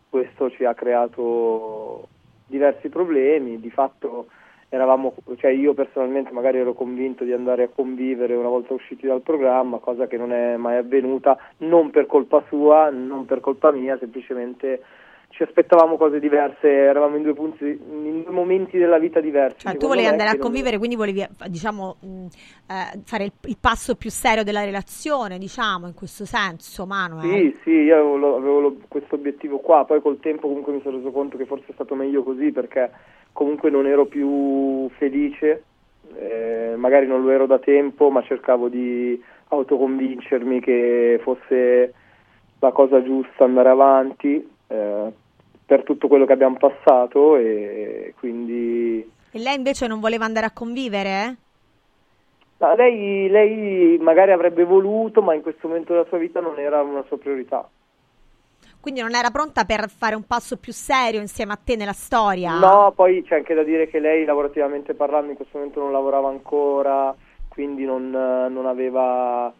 questo 0.10 0.49
ci 0.49 0.65
ha 0.65 0.73
creato 0.73 2.07
diversi 2.48 2.89
problemi. 2.89 3.60
Di 3.60 3.69
fatto 3.69 4.30
eravamo, 4.69 5.15
cioè 5.38 5.52
io 5.52 5.73
personalmente 5.73 6.31
magari 6.31 6.57
ero 6.57 6.73
convinto 6.73 7.23
di 7.23 7.31
andare 7.31 7.64
a 7.64 7.69
convivere 7.73 8.35
una 8.35 8.49
volta 8.49 8.73
usciti 8.73 9.07
dal 9.07 9.22
programma, 9.22 9.77
cosa 9.77 10.07
che 10.07 10.18
non 10.18 10.34
è 10.34 10.57
mai 10.57 10.77
avvenuta, 10.77 11.38
non 11.60 11.89
per 11.89 12.06
colpa 12.06 12.44
sua, 12.48 12.89
non 12.89 13.26
per 13.26 13.39
colpa 13.39 13.72
mia, 13.72 13.98
semplicemente 13.98 14.81
ci 15.30 15.44
aspettavamo 15.44 15.98
cose 15.98 16.20
diverse, 16.20 16.68
eravamo 16.68 17.16
in 17.18 17.22
due 17.22 17.34
punti, 17.34 17.64
in 17.66 18.24
due 18.24 18.34
momenti 18.34 18.78
della 18.78 18.98
vita 18.98 19.20
diversi. 19.20 19.68
Cioè, 19.68 19.78
tu 19.78 19.88
volevi 19.88 20.08
andare 20.08 20.30
a 20.30 20.32
che 20.32 20.38
non- 20.40 20.48
convivere, 20.48 20.78
quindi 20.78 20.95
volevi, 20.95 21.22
eh, 21.22 21.30
diciamo, 21.48 21.98
mh, 21.99 22.26
eh, 22.68 22.99
fare 23.04 23.26
il, 23.26 23.32
il 23.44 23.58
passo 23.60 23.95
più 23.95 24.10
serio 24.10 24.44
della 24.44 24.64
relazione, 24.64 25.38
diciamo, 25.38 25.86
in 25.86 25.94
questo 25.94 26.26
senso, 26.26 26.88
Manuel. 26.88 27.30
Sì, 27.30 27.58
sì, 27.64 27.70
io 27.70 27.95
avevo, 27.98 28.36
avevo 28.38 28.78
questo 28.88 29.16
obiettivo 29.16 29.60
qua, 29.60 29.86
poi 29.86 30.02
col 30.02 30.20
tempo 30.20 30.48
comunque 30.48 30.74
mi 30.74 30.82
sono 30.82 30.98
reso 30.98 31.12
conto 31.12 31.38
che 31.38 31.45
forse 31.45 31.66
è 31.68 31.74
stato 31.74 31.94
meglio 31.94 32.24
così 32.24 32.52
perché 32.52 32.90
comunque 33.32 33.70
non 33.70 33.86
ero 33.86 34.06
più 34.06 34.90
felice, 34.98 35.64
eh, 36.16 36.74
magari 36.78 37.06
non 37.06 37.22
lo 37.22 37.30
ero 37.30 37.45
da 37.45 37.60
tempo, 37.60 38.10
ma 38.10 38.24
cercavo 38.24 38.70
di 38.70 39.22
autoconvincermi 39.49 40.60
che 40.62 41.20
fosse 41.22 41.94
la 42.60 42.72
cosa 42.72 43.04
giusta 43.04 43.44
andare 43.44 43.70
avanti 43.70 44.56
eh, 44.68 45.11
per 45.65 45.84
tutto 45.84 46.07
quello 46.07 46.26
che 46.26 46.34
abbiamo 46.34 46.57
passato 46.57 47.35
e 47.38 48.14
quindi 48.19 48.99
E 49.31 49.39
lei 49.39 49.56
invece 49.56 49.88
non 49.88 49.99
voleva 49.99 50.26
andare 50.26 50.45
a 50.45 50.52
convivere? 50.52 51.35
ma 52.60 52.73
lei, 52.76 53.30
lei 53.30 53.98
magari 53.99 54.31
avrebbe 54.31 54.64
voluto, 54.64 55.22
ma 55.22 55.35
in 55.35 55.41
questo 55.44 55.68
momento 55.68 55.94
della 55.94 56.06
sua 56.07 56.18
vita 56.18 56.39
non 56.39 56.57
era 56.57 56.81
una 56.81 57.03
sua 57.07 57.18
priorità. 57.19 57.68
quindi 58.80 59.02
non 59.02 59.14
era 59.15 59.30
pronta 59.31 59.65
per 59.65 59.89
fare 59.89 60.15
un 60.15 60.23
passo 60.26 60.57
più 60.57 60.72
serio 60.73 61.19
insieme 61.19 61.52
a 61.53 61.60
te 61.64 61.76
nella 61.76 61.91
storia. 61.94 62.57
No, 62.57 62.94
poi 62.95 63.22
c'è 63.23 63.35
anche 63.35 63.53
da 63.53 63.64
dire 63.64 63.88
che 63.88 63.99
lei 63.99 64.23
lavorativamente 64.26 64.94
parlando 64.94 65.31
in 65.31 65.35
questo 65.35 65.57
momento 65.57 65.81
non 65.81 65.91
lavorava 65.91 66.30
ancora, 66.30 67.14
quindi 67.49 67.84
non, 67.84 68.06
eh, 68.15 68.49
non 68.49 68.65
aveva 68.65 69.53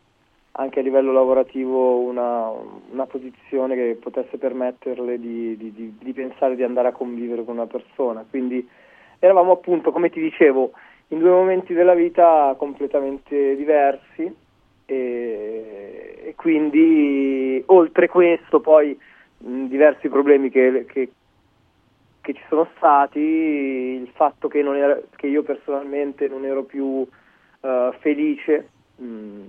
anche 0.60 0.80
a 0.80 0.84
livello 0.84 1.12
lavorativo 1.12 2.00
una, 2.00 2.50
una 2.92 3.06
posizione 3.06 3.76
che 3.76 3.98
potesse 4.02 4.38
permetterle 4.38 5.20
di, 5.20 5.56
di- 5.56 5.72
di- 5.72 5.96
di 6.02 6.14
pensare 6.14 6.56
di 6.56 6.64
andare 6.64 6.88
a 6.90 6.92
convivere 6.94 7.44
con 7.44 7.56
una 7.56 7.68
persona. 7.68 8.26
Quindi 8.28 8.68
eravamo 9.20 9.52
appunto, 9.52 9.92
come 9.92 10.10
ti 10.10 10.20
dicevo, 10.20 10.72
in 11.10 11.20
due 11.20 11.30
momenti 11.30 11.74
della 11.74 11.94
vita 11.94 12.56
completamente 12.58 13.56
diversi 13.56 14.36
e, 14.86 16.22
e 16.26 16.34
quindi 16.36 17.62
oltre 17.68 18.08
questo 18.08 18.60
poi 18.60 18.98
mh, 19.38 19.66
diversi 19.66 20.10
problemi 20.10 20.50
che, 20.50 20.86
che- 20.88 21.12
che 22.22 22.34
ci 22.34 22.44
sono 22.50 22.68
stati, 22.76 23.20
il 23.20 24.10
fatto 24.14 24.48
che, 24.48 24.60
era- 24.60 25.00
che 25.16 25.28
io 25.28 25.44
personalmente 25.44 26.28
non 26.28 26.46
ero 26.46 26.64
più 26.64 27.08
eh, 27.62 27.92
felice 28.00 28.70
mh, 28.98 29.42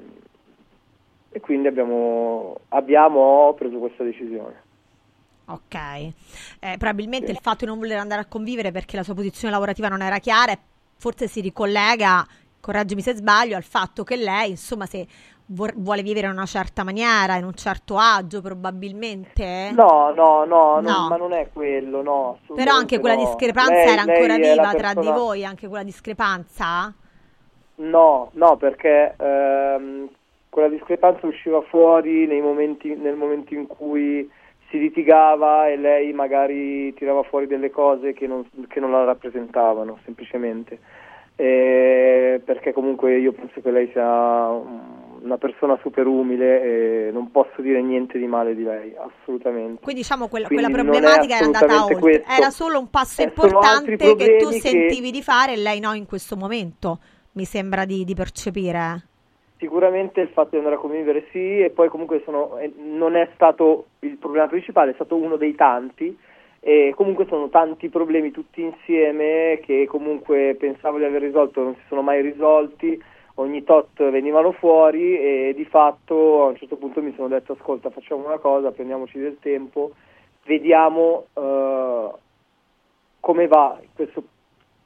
e 1.30 1.40
quindi 1.40 1.68
abbiamo, 1.68 2.56
abbiamo 2.68 3.55
preso 3.56 3.78
questa 3.78 4.05
decisione. 4.05 4.62
Ok, 5.46 5.74
Eh, 6.60 6.76
probabilmente 6.78 7.30
il 7.30 7.38
fatto 7.40 7.64
di 7.64 7.66
non 7.70 7.78
voler 7.78 7.98
andare 7.98 8.20
a 8.20 8.26
convivere 8.26 8.70
perché 8.70 8.96
la 8.96 9.02
sua 9.02 9.14
posizione 9.14 9.52
lavorativa 9.52 9.88
non 9.88 10.02
era 10.02 10.18
chiara 10.18 10.52
forse 10.96 11.26
si 11.28 11.40
ricollega, 11.40 12.26
correggimi 12.60 13.00
se 13.00 13.14
sbaglio, 13.14 13.56
al 13.56 13.62
fatto 13.62 14.02
che 14.05 14.16
lei, 14.16 14.50
insomma, 14.50 14.84
se 14.84 15.06
vuole 15.46 16.02
vivere 16.02 16.26
in 16.26 16.32
una 16.32 16.44
certa 16.44 16.84
maniera, 16.84 17.36
in 17.36 17.44
un 17.44 17.55
certo 17.55 17.96
agio, 17.96 18.42
probabilmente. 18.42 19.70
No, 19.74 20.12
no, 20.14 20.44
no, 20.44 20.80
non- 20.80 20.82
No. 20.82 21.09
ma 21.09 21.16
non 21.16 21.32
è 21.32 21.48
quello, 21.52 22.02
no. 22.02 22.38
Però 22.55 22.74
anche 22.74 22.98
quella 22.98 23.14
no. 23.14 23.24
discrepanza 23.24 23.72
Lei- 23.72 23.88
era 23.92 24.02
ancora 24.02 24.36
viva 24.36 24.74
tra 24.74 24.88
di 24.88 24.94
persona- 24.96 25.16
voi, 25.16 25.44
anche 25.46 25.68
quella 25.68 25.84
discrepanza? 25.84 26.92
No, 27.76 28.30
no, 28.32 28.56
perché 28.56 29.14
ehm, 29.16 30.09
quella 30.48 30.68
discrepanza 30.68 31.26
usciva 31.26 31.60
fuori 31.62 32.26
nei 32.26 32.40
momenti, 32.40 32.94
nel 32.94 33.16
momento 33.16 33.54
in 33.54 33.66
cui 33.66 34.28
si 34.70 34.78
litigava 34.78 35.68
e 35.68 35.76
lei 35.76 36.12
magari 36.12 36.92
tirava 36.94 37.22
fuori 37.22 37.46
delle 37.46 37.70
cose 37.70 38.12
che 38.12 38.26
non, 38.26 38.46
che 38.68 38.80
non 38.80 38.90
la 38.90 39.04
rappresentavano, 39.04 39.98
semplicemente. 40.04 40.78
Eh, 41.36 42.40
perché 42.44 42.72
comunque 42.72 43.16
io 43.16 43.32
penso 43.32 43.60
che 43.60 43.70
lei 43.70 43.88
sia 43.92 44.48
una 45.20 45.38
persona 45.38 45.78
super 45.80 46.06
umile 46.06 47.06
e 47.08 47.10
non 47.12 47.30
posso 47.30 47.62
dire 47.62 47.80
niente 47.80 48.18
di 48.18 48.26
male 48.26 48.54
di 48.56 48.64
lei, 48.64 48.92
assolutamente. 48.96 49.80
Quindi 49.80 50.02
diciamo 50.02 50.26
quella, 50.28 50.48
Quindi 50.48 50.64
quella 50.64 50.82
problematica 50.82 51.36
era 51.36 51.44
andata 51.44 51.82
oltre, 51.84 51.98
questo. 52.00 52.30
era 52.30 52.50
solo 52.50 52.78
un 52.80 52.90
passo 52.90 53.22
Eh, 53.22 53.24
importante 53.26 53.96
che 53.96 53.96
tu 53.96 54.04
problemi 54.16 54.38
che- 54.50 54.68
sentivi 54.68 55.10
di 55.12 55.22
fare 55.22 55.52
e 55.52 55.56
lei 55.56 55.78
no 55.80 55.92
in 55.94 56.06
questo 56.06 56.36
momento, 56.36 56.98
mi 57.32 57.44
sembra 57.44 57.84
di, 57.84 58.04
di 58.04 58.14
percepire. 58.14 59.06
Sicuramente 59.59 60.20
il 60.20 60.28
fatto 60.28 60.51
di 60.51 60.59
andare 60.59 60.76
a 60.76 60.78
convivere 60.78 61.26
sì, 61.32 61.60
e 61.60 61.70
poi 61.70 61.89
comunque 61.89 62.22
sono- 62.24 62.59
eh, 62.59 62.72
non 62.76 63.16
è 63.16 63.28
stato 63.35 63.86
il 64.01 64.16
problema 64.16 64.47
principale, 64.47 64.93
è 64.93 64.94
stato 64.94 65.16
uno 65.16 65.36
dei 65.36 65.55
tanti, 65.56 66.16
e 66.60 66.93
comunque 66.94 67.26
sono 67.26 67.48
tanti 67.48 67.89
problemi 67.89 68.30
tutti 68.30 68.62
insieme 68.62 69.59
che 69.62 69.86
comunque 69.86 70.56
pensavo 70.59 70.98
di 70.98 71.05
aver 71.05 71.22
risolto, 71.22 71.62
non 71.62 71.74
si 71.74 71.82
sono 71.89 72.02
mai 72.02 72.20
risolti, 72.22 73.01
ogni 73.35 73.64
tot 73.64 74.09
venivano 74.10 74.52
fuori 74.52 75.18
e 75.18 75.52
di 75.56 75.64
fatto 75.64 76.44
a 76.44 76.47
un 76.48 76.56
certo 76.56 76.76
punto 76.76 77.01
mi 77.01 77.12
sono 77.14 77.28
detto 77.28 77.52
ascolta 77.52 77.90
facciamo 77.90 78.26
una 78.26 78.39
cosa, 78.39 78.72
prendiamoci 78.72 79.18
del 79.18 79.39
tempo, 79.40 79.93
vediamo 80.44 81.26
eh, 81.35 82.09
come 83.20 83.47
va 83.47 83.80
questo 83.94 84.22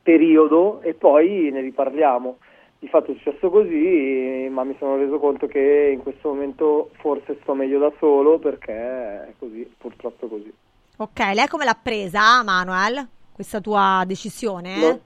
periodo 0.02 0.80
e 0.82 0.94
poi 0.94 1.50
ne 1.50 1.60
riparliamo. 1.60 2.36
Di 2.82 2.88
fatto 2.88 3.12
è 3.12 3.14
successo 3.14 3.48
così, 3.48 4.48
ma 4.50 4.64
mi 4.64 4.74
sono 4.76 4.96
reso 4.96 5.20
conto 5.20 5.46
che 5.46 5.92
in 5.94 6.02
questo 6.02 6.30
momento 6.30 6.90
forse 6.94 7.38
sto 7.40 7.54
meglio 7.54 7.78
da 7.78 7.92
solo 8.00 8.40
perché 8.40 8.72
è 8.72 9.32
così, 9.38 9.72
purtroppo 9.78 10.26
è 10.26 10.28
così. 10.28 10.52
Ok, 10.96 11.20
lei 11.32 11.46
come 11.46 11.64
l'ha 11.64 11.78
presa, 11.80 12.42
Manuel, 12.42 13.06
questa 13.32 13.60
tua 13.60 14.02
decisione? 14.04 14.80
No- 14.80 15.00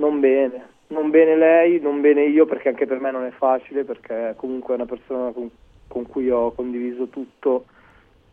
non 0.00 0.18
bene, 0.18 0.70
non 0.88 1.10
bene 1.10 1.36
lei, 1.36 1.78
non 1.78 2.00
bene 2.00 2.24
io 2.24 2.46
perché 2.46 2.70
anche 2.70 2.86
per 2.86 2.98
me 2.98 3.12
non 3.12 3.24
è 3.24 3.30
facile 3.30 3.84
perché 3.84 4.34
comunque 4.36 4.74
è 4.74 4.78
una 4.78 4.86
persona 4.86 5.30
con, 5.30 5.48
con 5.86 6.08
cui 6.08 6.28
ho 6.30 6.50
condiviso 6.50 7.06
tutto, 7.06 7.66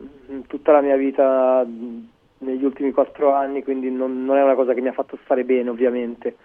mm, 0.01 0.39
tutta 0.47 0.71
la 0.71 0.81
mia 0.81 0.95
vita 0.95 1.63
mm, 1.63 1.99
negli 2.39 2.65
ultimi 2.65 2.91
quattro 2.91 3.31
anni, 3.31 3.61
quindi 3.61 3.91
non, 3.91 4.25
non 4.25 4.37
è 4.37 4.41
una 4.41 4.55
cosa 4.55 4.73
che 4.73 4.81
mi 4.81 4.87
ha 4.87 4.93
fatto 4.93 5.19
stare 5.23 5.43
bene 5.43 5.69
ovviamente, 5.69 6.35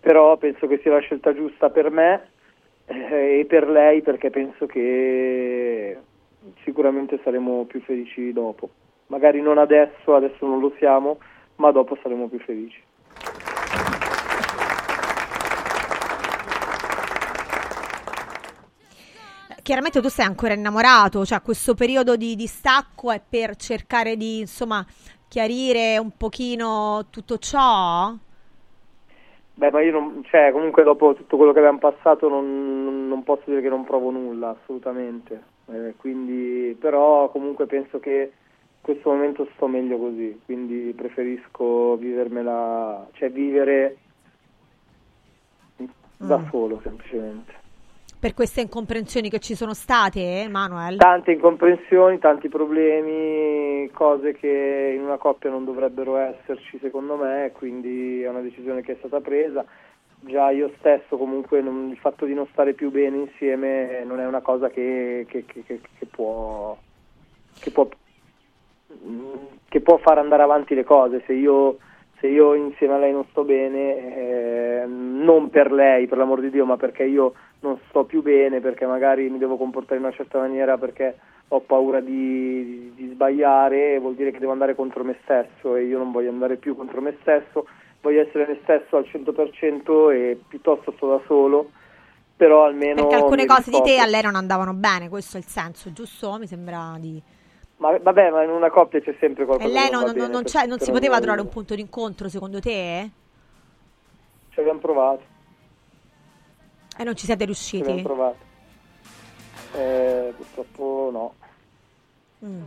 però 0.00 0.36
penso 0.38 0.66
che 0.66 0.78
sia 0.82 0.92
la 0.92 1.00
scelta 1.00 1.34
giusta 1.34 1.70
per 1.70 1.90
me 1.90 2.30
eh, 2.86 3.40
e 3.40 3.44
per 3.46 3.68
lei 3.68 4.02
perché 4.02 4.30
penso 4.30 4.66
che 4.66 5.96
sicuramente 6.64 7.20
saremo 7.22 7.64
più 7.64 7.80
felici 7.82 8.32
dopo. 8.32 8.70
Magari 9.06 9.40
non 9.40 9.58
adesso, 9.58 10.14
adesso 10.14 10.46
non 10.46 10.60
lo 10.60 10.72
siamo, 10.78 11.18
ma 11.56 11.70
dopo 11.70 11.98
saremo 12.02 12.28
più 12.28 12.38
felici. 12.40 12.82
Chiaramente 19.62 20.00
tu 20.00 20.08
sei 20.08 20.24
ancora 20.24 20.54
innamorato, 20.54 21.24
cioè 21.24 21.42
questo 21.42 21.74
periodo 21.74 22.16
di 22.16 22.34
distacco 22.34 23.12
è 23.12 23.20
per 23.20 23.54
cercare 23.54 24.16
di, 24.16 24.40
insomma, 24.40 24.84
chiarire 25.28 25.96
un 25.98 26.10
pochino 26.16 27.06
tutto 27.10 27.38
ciò? 27.38 28.12
Beh, 29.60 29.70
ma 29.72 29.82
io 29.82 29.92
non, 29.92 30.24
cioè, 30.24 30.52
comunque 30.52 30.82
dopo 30.84 31.12
tutto 31.12 31.36
quello 31.36 31.52
che 31.52 31.58
abbiamo 31.58 31.76
passato 31.76 32.30
non, 32.30 33.08
non- 33.08 33.22
posso 33.24 33.42
dire 33.44 33.60
che 33.60 33.68
non 33.68 33.84
provo 33.84 34.08
nulla, 34.10 34.56
assolutamente. 34.58 35.42
Eh, 35.66 35.92
quindi, 35.98 36.74
però 36.80 37.28
comunque 37.28 37.66
penso 37.66 38.00
che 38.00 38.32
in 38.32 38.80
questo 38.80 39.10
momento 39.10 39.46
sto 39.54 39.66
meglio 39.66 39.98
così, 39.98 40.40
quindi 40.46 40.94
preferisco 40.96 41.96
vivermela, 41.96 43.06
cioè 43.12 43.30
vivere 43.30 43.98
da 46.16 46.38
Mm. 46.38 46.48
solo 46.48 46.80
semplicemente. 46.82 47.59
Per 48.20 48.34
queste 48.34 48.60
incomprensioni 48.60 49.30
che 49.30 49.38
ci 49.38 49.54
sono 49.54 49.72
state, 49.72 50.42
eh, 50.42 50.48
Manuel? 50.50 50.98
Tante 50.98 51.32
incomprensioni, 51.32 52.18
tanti 52.18 52.50
problemi, 52.50 53.88
cose 53.94 54.34
che 54.34 54.92
in 54.94 55.00
una 55.02 55.16
coppia 55.16 55.48
non 55.48 55.64
dovrebbero 55.64 56.18
esserci 56.18 56.78
secondo 56.82 57.16
me, 57.16 57.50
quindi 57.54 58.20
è 58.22 58.28
una 58.28 58.42
decisione 58.42 58.82
che 58.82 58.92
è 58.92 58.96
stata 58.98 59.20
presa. 59.20 59.64
Già 60.20 60.50
io 60.50 60.70
stesso 60.76 61.16
comunque 61.16 61.62
non- 61.62 61.88
il 61.90 61.96
fatto 61.96 62.26
di 62.26 62.34
non 62.34 62.46
stare 62.52 62.74
più 62.74 62.90
bene 62.90 63.16
insieme 63.16 64.04
non 64.04 64.20
è 64.20 64.26
una 64.26 64.42
cosa 64.42 64.68
che, 64.68 65.24
che- 65.26 65.46
che- 65.46 65.64
che- 65.64 65.80
può, 66.10 66.76
può, 67.72 67.88
che 69.66 69.80
può 69.80 69.96
far 69.96 70.18
andare 70.18 70.42
avanti 70.42 70.74
le 70.74 70.84
cose. 70.84 71.22
Se 71.24 71.32
io, 71.32 71.78
se 72.20 72.26
io 72.26 72.54
insieme 72.54 72.94
a 72.94 72.98
lei 72.98 73.12
non 73.12 73.24
sto 73.30 73.44
bene, 73.44 74.82
eh, 74.82 74.84
non 74.86 75.48
per 75.48 75.72
lei, 75.72 76.06
per 76.06 76.18
l'amor 76.18 76.40
di 76.40 76.50
Dio, 76.50 76.66
ma 76.66 76.76
perché 76.76 77.04
io 77.04 77.32
non 77.60 77.78
sto 77.88 78.04
più 78.04 78.22
bene, 78.22 78.60
perché 78.60 78.84
magari 78.86 79.30
mi 79.30 79.38
devo 79.38 79.56
comportare 79.56 79.96
in 79.96 80.04
una 80.04 80.14
certa 80.14 80.38
maniera 80.38 80.76
perché 80.76 81.16
ho 81.48 81.60
paura 81.60 82.00
di, 82.00 82.92
di 82.94 83.08
sbagliare, 83.08 83.98
vuol 83.98 84.14
dire 84.14 84.30
che 84.30 84.38
devo 84.38 84.52
andare 84.52 84.74
contro 84.74 85.02
me 85.02 85.16
stesso 85.22 85.74
e 85.76 85.84
io 85.84 85.98
non 85.98 86.12
voglio 86.12 86.30
andare 86.30 86.56
più 86.56 86.76
contro 86.76 87.00
me 87.00 87.16
stesso, 87.22 87.66
voglio 88.02 88.20
essere 88.20 88.46
me 88.46 88.58
stesso 88.62 88.96
al 88.96 89.06
100% 89.10 90.12
e 90.12 90.40
piuttosto 90.46 90.92
sto 90.92 91.08
da 91.08 91.20
solo, 91.26 91.70
però 92.36 92.64
almeno... 92.64 93.06
Perché 93.06 93.14
alcune 93.14 93.46
cose 93.46 93.70
di 93.70 93.80
te 93.82 93.98
a 93.98 94.06
lei 94.06 94.22
non 94.22 94.36
andavano 94.36 94.74
bene, 94.74 95.08
questo 95.08 95.38
è 95.38 95.40
il 95.40 95.46
senso, 95.46 95.90
giusto? 95.92 96.36
Mi 96.38 96.46
sembra 96.46 96.96
di... 96.98 97.20
Ma 97.80 97.96
vabbè, 97.98 98.30
ma 98.30 98.42
in 98.42 98.50
una 98.50 98.68
coppia 98.68 99.00
c'è 99.00 99.16
sempre 99.18 99.46
qualcosa 99.46 99.68
E 99.70 99.72
lei 99.72 99.90
non, 99.90 100.02
non, 100.04 100.12
bene 100.12 100.26
non 100.28 100.42
non 100.66 100.78
si 100.78 100.90
poteva 100.90 101.18
trovare 101.18 101.40
un 101.40 101.48
punto 101.48 101.74
d'incontro 101.74 102.28
secondo 102.28 102.60
te? 102.60 103.10
Ci 104.50 104.60
abbiamo 104.60 104.78
provato, 104.80 105.22
E 106.98 107.04
non 107.04 107.16
ci 107.16 107.24
siete 107.24 107.46
ci 107.46 107.50
abbiamo 107.50 107.92
riusciti? 107.92 108.02
provato. 108.02 108.48
Eh, 109.72 110.34
purtroppo 110.36 111.08
no. 111.10 111.34
Mm. 112.46 112.62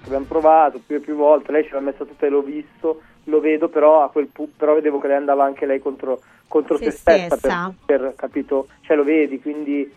Ci 0.00 0.06
abbiamo 0.06 0.24
provato 0.26 0.80
più 0.86 0.96
e 0.96 1.00
più 1.00 1.16
volte, 1.16 1.50
lei 1.50 1.64
ce 1.64 1.72
l'ha 1.74 1.80
messa 1.80 2.04
tutta 2.04 2.26
e 2.26 2.28
l'ho 2.28 2.42
visto, 2.42 3.00
lo 3.24 3.40
vedo, 3.40 3.68
però 3.68 4.04
a 4.04 4.10
quel 4.10 4.28
pu- 4.28 4.52
però 4.56 4.74
vedevo 4.74 5.00
che 5.00 5.08
lei 5.08 5.16
andava 5.16 5.42
anche 5.44 5.66
lei 5.66 5.80
contro, 5.80 6.20
contro 6.46 6.76
Se 6.76 6.84
se, 6.92 6.96
stessa, 6.98 7.36
stessa. 7.36 7.74
Per, 7.84 7.98
per, 8.00 8.14
capito, 8.14 8.68
cioè 8.82 8.96
lo 8.96 9.02
vedi, 9.02 9.40
quindi 9.40 9.92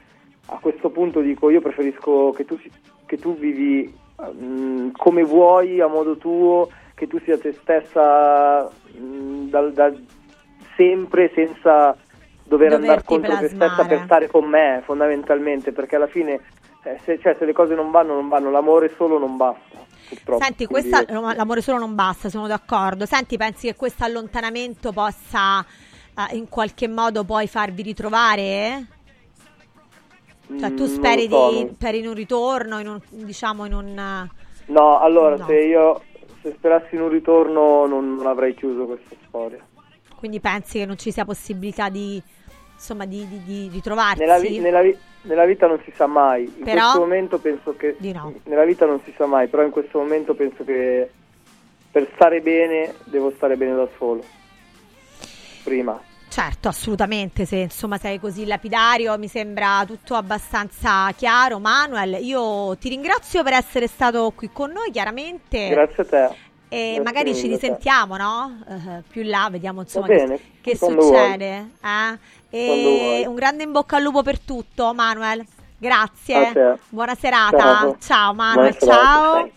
a 0.48 0.58
questo 0.58 0.90
punto 0.90 1.20
dico 1.22 1.52
io 1.52 1.62
preferisco 1.62 2.32
che 2.32 2.46
tu, 2.46 2.58
si- 2.58 2.72
che 3.12 3.18
tu 3.18 3.38
vivi 3.38 3.94
mm, 4.24 4.92
come 4.96 5.24
vuoi, 5.24 5.82
a 5.82 5.88
modo 5.88 6.16
tuo, 6.16 6.70
che 6.94 7.08
tu 7.08 7.20
sia 7.20 7.38
te 7.38 7.52
stessa 7.62 8.72
mm, 8.98 9.50
dal- 9.50 9.74
dal- 9.74 10.06
sempre 10.78 11.30
senza 11.36 11.94
dover 12.46 12.72
andare 12.72 13.04
contro 13.04 13.38
te 13.38 13.50
stessa 13.50 13.84
per 13.84 14.04
stare 14.06 14.28
con 14.28 14.46
me, 14.46 14.82
fondamentalmente, 14.86 15.74
perché 15.74 15.98
alla 15.98 16.08
fine 16.08 16.40
eh, 16.84 17.02
se, 17.04 17.20
cioè, 17.20 17.36
se 17.38 17.44
le 17.44 17.52
cose 17.52 17.76
non 17.76 17.92
vanno, 17.92 18.14
non 18.14 18.30
vanno. 18.30 18.50
L'amore 18.50 18.94
solo 18.96 19.20
non 19.20 19.36
basta, 19.36 19.78
purtroppo. 20.08 20.42
Senti, 20.42 20.66
questa, 20.66 21.04
no, 21.10 21.34
l'amore 21.34 21.60
solo 21.60 21.80
non 21.80 21.94
basta, 21.94 22.30
sono 22.30 22.48
d'accordo. 22.48 23.06
Senti, 23.06 23.36
pensi 23.36 23.68
che 23.68 23.76
questo 23.76 24.06
allontanamento 24.06 24.94
possa 24.94 25.60
eh, 25.60 26.38
in 26.38 26.48
qualche 26.48 26.88
modo 26.88 27.26
poi 27.26 27.48
farvi 27.48 27.82
ritrovare? 27.82 28.86
Cioè, 30.60 30.74
tu 30.74 30.84
Mm, 30.84 30.88
speri, 30.88 31.28
so, 31.30 31.50
di, 31.52 31.70
speri 31.74 32.00
in 32.00 32.08
un 32.08 32.14
ritorno, 32.14 32.80
in 32.80 32.88
un, 32.88 33.00
diciamo 33.10 33.66
in 33.66 33.74
un... 33.74 34.28
No, 34.68 35.00
allora, 35.00 35.36
No. 35.38 35.46
se 35.46 35.56
io 35.56 36.02
se 36.42 36.54
sperassi 36.56 36.96
in 36.96 37.02
un 37.02 37.10
ritorno 37.10 37.86
non, 37.86 38.16
non 38.16 38.26
avrei 38.26 38.54
chiuso 38.56 38.86
questa 38.86 39.16
storia. 39.28 39.64
Quindi 40.16 40.40
pensi 40.40 40.80
che 40.80 40.86
non 40.86 40.98
ci 40.98 41.12
sia 41.12 41.26
possibilità 41.26 41.90
di, 41.90 42.22
insomma, 42.74 43.06
di, 43.06 43.28
di, 43.28 43.44
di 43.44 43.70
ritrovarsi? 43.72 44.20
Nella, 44.20 44.38
vi- 44.40 44.60
nella 44.60 44.82
vi- 44.82 44.98
nella 45.24 45.46
vita 45.46 45.68
non 45.68 45.80
si 45.84 45.92
sa 45.96 46.08
mai. 46.08 46.44
In 46.46 46.64
Però? 46.64 46.82
questo 46.82 47.00
momento 47.00 47.38
penso 47.40 47.76
che. 47.76 47.96
Di 48.00 48.12
no. 48.12 48.34
Nella 48.46 48.64
vita 48.66 48.86
non 48.86 49.00
si 49.04 49.14
sa 49.16 49.26
mai, 49.26 49.48
però 49.48 49.64
in 49.64 49.72
questo 49.72 50.00
momento 50.00 50.34
penso 50.34 50.64
che 50.64 51.10
per 51.92 52.10
stare 52.16 52.42
bene 52.42 52.94
devo 53.06 53.32
stare 53.36 53.56
bene 53.58 53.76
da 53.76 53.88
solo. 53.98 54.24
Prima. 55.64 56.00
Certo, 56.32 56.70
assolutamente, 56.70 57.44
se 57.46 57.58
insomma 57.58 57.98
sei 57.98 58.18
così 58.18 58.46
lapidario 58.46 59.18
mi 59.18 59.28
sembra 59.28 59.84
tutto 59.86 60.16
abbastanza 60.16 61.12
chiaro. 61.12 61.60
Manuel, 61.60 62.24
io 62.24 62.78
ti 62.78 62.88
ringrazio 62.88 63.44
per 63.44 63.52
essere 63.52 63.86
stato 63.88 64.32
qui 64.34 64.50
con 64.50 64.72
noi, 64.72 64.92
chiaramente. 64.92 65.68
Grazie 65.68 66.04
a 66.04 66.06
te. 66.06 66.24
E 66.70 66.78
Grazie 66.94 67.02
magari 67.02 67.36
ci 67.36 67.48
risentiamo, 67.48 68.16
no? 68.16 68.64
Eh, 68.66 69.04
più 69.10 69.24
là, 69.24 69.50
vediamo 69.52 69.82
insomma 69.82 70.08
che, 70.08 70.16
bene, 70.16 70.40
che 70.62 70.78
quando 70.78 71.02
succede. 71.02 71.72
eh? 71.84 72.18
E 72.50 73.26
un 73.28 73.36
grande 73.36 73.64
in 73.64 73.74
bocca 73.74 73.98
al 73.98 74.04
lupo 74.04 74.24
per 74.24 74.40
tutto, 74.40 74.94
Manuel. 74.94 75.46
Grazie. 75.78 76.80
Buona 76.88 77.16
serata. 77.16 77.58
Ciao. 77.58 77.98
Ciao, 78.00 78.34
Manuel. 78.34 78.78
Ciao. 78.78 79.50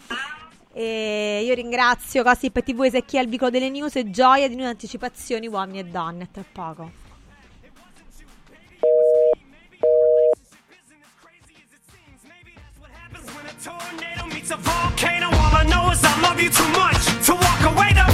E 0.77 1.43
io 1.45 1.55
ringrazio 1.55 2.25
Gossip 2.25 2.61
TV 2.61 2.83
Ezechiel 2.83 3.23
al 3.23 3.31
vicolo 3.31 3.49
delle 3.49 3.71
news 3.71 3.95
e 3.95 4.11
gioia 4.11 4.49
di 4.49 4.57
noi 4.57 4.67
anticipazioni 4.67 5.47
uomini 5.47 5.79
e 5.79 5.85
donne. 5.85 6.29
Tra 6.33 6.45
poco. 6.51 7.03
tornado 13.65 14.27
meets 14.27 14.51
a 14.51 14.57
volcano. 14.57 15.29
All 15.31 15.55
I 15.55 15.65
know 15.65 15.91
is 15.91 16.03
I 16.03 16.21
love 16.21 16.39
you 16.43 16.51
too 16.51 16.69
much 16.77 17.01
to 17.27 17.35
walk 17.35 17.63
away. 17.63 17.93
Though, 17.95 18.14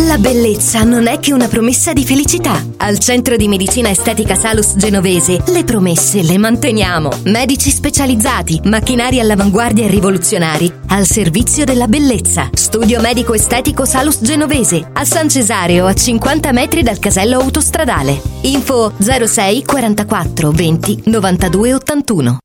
La 0.00 0.18
bellezza 0.18 0.82
non 0.82 1.06
è 1.06 1.18
che 1.20 1.32
una 1.32 1.48
promessa 1.48 1.94
di 1.94 2.04
felicità. 2.04 2.62
Al 2.76 2.98
Centro 2.98 3.36
di 3.36 3.48
Medicina 3.48 3.88
Estetica 3.88 4.34
Salus 4.34 4.74
Genovese 4.76 5.42
le 5.46 5.64
promesse 5.64 6.22
le 6.22 6.36
manteniamo. 6.36 7.10
Medici 7.24 7.70
specializzati, 7.70 8.60
macchinari 8.64 9.20
all'avanguardia 9.20 9.86
e 9.86 9.88
rivoluzionari, 9.88 10.70
al 10.88 11.06
servizio 11.06 11.64
della 11.64 11.88
bellezza. 11.88 12.50
Studio 12.52 13.00
medico 13.00 13.32
estetico 13.32 13.86
Salus 13.86 14.20
Genovese, 14.20 14.86
a 14.92 15.04
San 15.06 15.30
Cesareo, 15.30 15.86
a 15.86 15.94
50 15.94 16.52
metri 16.52 16.82
dal 16.82 16.98
casello 16.98 17.40
autostradale. 17.40 18.20
Info 18.42 18.92
06 18.98 19.64
44 19.64 20.50
20 20.50 21.02
92 21.06 21.72
81. 21.72 22.38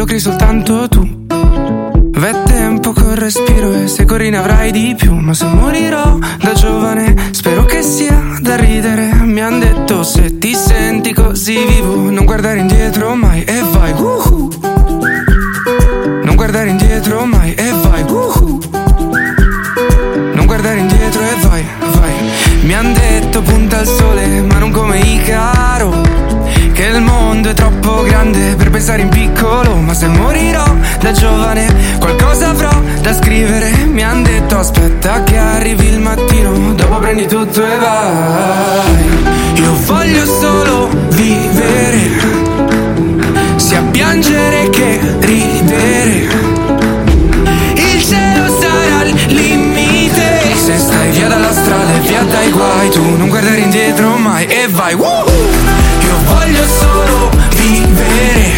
Lo 0.00 0.06
crei 0.06 0.18
soltanto 0.18 0.88
tu. 0.88 1.26
V'è 1.28 2.42
tempo 2.44 2.94
col 2.94 3.16
respiro 3.16 3.74
e 3.74 3.86
se 3.86 4.06
corri 4.06 4.30
ne 4.30 4.38
avrai 4.38 4.72
di 4.72 4.94
più. 4.96 5.12
Ma 5.12 5.34
se 5.34 5.44
morirò 5.44 6.16
da 6.40 6.54
giovane, 6.54 7.14
spero 7.32 7.66
che 7.66 7.82
sia 7.82 8.18
da 8.40 8.56
ridere. 8.56 9.12
Mi 9.24 9.42
han 9.42 9.58
detto 9.58 10.02
se 10.02 10.38
ti 10.38 10.54
senti 10.54 11.12
così 11.12 11.66
vivo, 11.66 12.08
non 12.08 12.24
guardare 12.24 12.60
indietro 12.60 13.14
mai 13.14 13.44
e 13.44 13.60
vai. 13.72 13.92
Woohoo. 13.92 14.48
Non 16.24 16.34
guardare 16.34 16.70
indietro 16.70 17.26
mai 17.26 17.39
troppo 28.00 28.02
grande 28.02 28.54
per 28.56 28.70
pensare 28.70 29.02
in 29.02 29.08
piccolo. 29.08 29.76
Ma 29.76 29.94
se 29.94 30.06
morirò 30.06 30.64
da 31.00 31.12
giovane, 31.12 31.66
qualcosa 31.98 32.50
avrò 32.50 32.70
da 33.00 33.14
scrivere. 33.14 33.70
Mi 33.86 34.02
han 34.02 34.22
detto 34.22 34.58
aspetta 34.58 35.22
che 35.22 35.36
arrivi 35.36 35.86
il 35.86 36.00
mattino, 36.00 36.72
dopo 36.74 36.98
prendi 36.98 37.26
tutto 37.26 37.64
e 37.64 37.76
vai. 37.76 39.62
Io 39.62 39.74
voglio 39.84 40.24
solo 40.24 40.88
vivere, 41.10 42.10
sia 43.56 43.82
piangere 43.90 44.70
che 44.70 45.00
ridere. 45.20 46.48
Il 47.74 48.02
cielo 48.02 48.46
sarà 48.60 49.04
il 49.04 49.14
limite 49.28 50.54
Se 50.54 50.78
stai 50.78 51.10
via 51.10 51.28
dalla 51.28 51.52
strada 51.52 51.94
e 51.96 52.00
via 52.00 52.22
dai 52.22 52.50
guai 52.50 52.90
Tu 52.90 53.16
non 53.16 53.28
guardare 53.28 53.58
indietro 53.58 54.16
mai 54.16 54.46
e 54.46 54.68
vai 54.68 54.94
Woohoo! 54.94 55.29
Vivere 58.02 58.52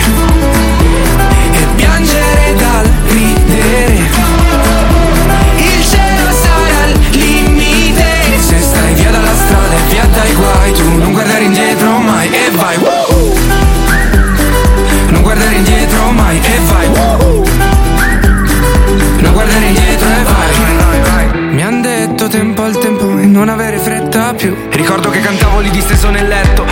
E 1.52 1.66
piangere 1.74 2.54
dal 2.56 2.90
ridere. 3.08 4.10
Il 5.56 5.84
cielo 5.84 6.30
sarà 6.42 6.86
il 6.86 6.98
limite. 7.10 8.04
Se 8.38 8.58
stai 8.60 8.94
via 8.94 9.10
dalla 9.10 9.34
strada 9.34 9.74
e 9.74 9.90
via 9.90 10.04
dai 10.06 10.32
guai 10.34 10.72
Tu 10.72 10.96
non 10.98 11.12
guardare 11.12 11.44
indietro 11.44 11.98
mai 11.98 12.28
e 12.30 12.50
vai. 12.52 12.76
Woohoo! 12.76 13.34
Non 15.10 15.22
guardare 15.22 15.54
indietro 15.54 16.10
mai 16.12 16.38
e 16.38 16.60
vai. 16.70 16.86
Woohoo! 16.88 17.44
Non 19.20 19.32
guardare 19.32 19.64
indietro 19.66 20.08
e 20.08 20.22
vai. 20.22 20.40
Mi 21.52 21.62
han 21.62 21.82
detto 21.82 22.28
tempo 22.28 22.62
al 22.62 22.78
tempo 22.78 23.18
e 23.18 23.26
non 23.26 23.48
avere 23.48 23.78
fretta 23.78 24.32
più. 24.34 24.56
Ricordo 24.70 25.10
che 25.10 25.20
cantavo 25.20 25.60
lì 25.60 25.70
disteso 25.70 26.08
nel 26.10 26.26
letto 26.26 26.71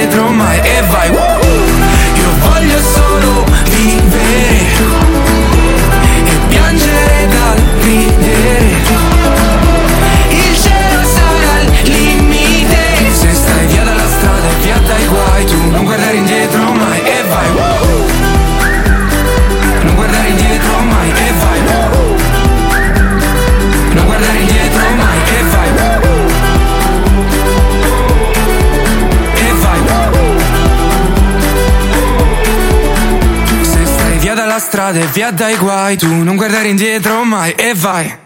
strada 34.91 34.99
e 34.99 35.05
via 35.07 35.31
dai 35.31 35.55
guai 35.57 35.97
Tu 35.97 36.07
non 36.07 36.35
guardare 36.35 36.67
indietro 36.67 37.23
mai 37.23 37.53
e 37.53 37.73
vai 37.73 38.19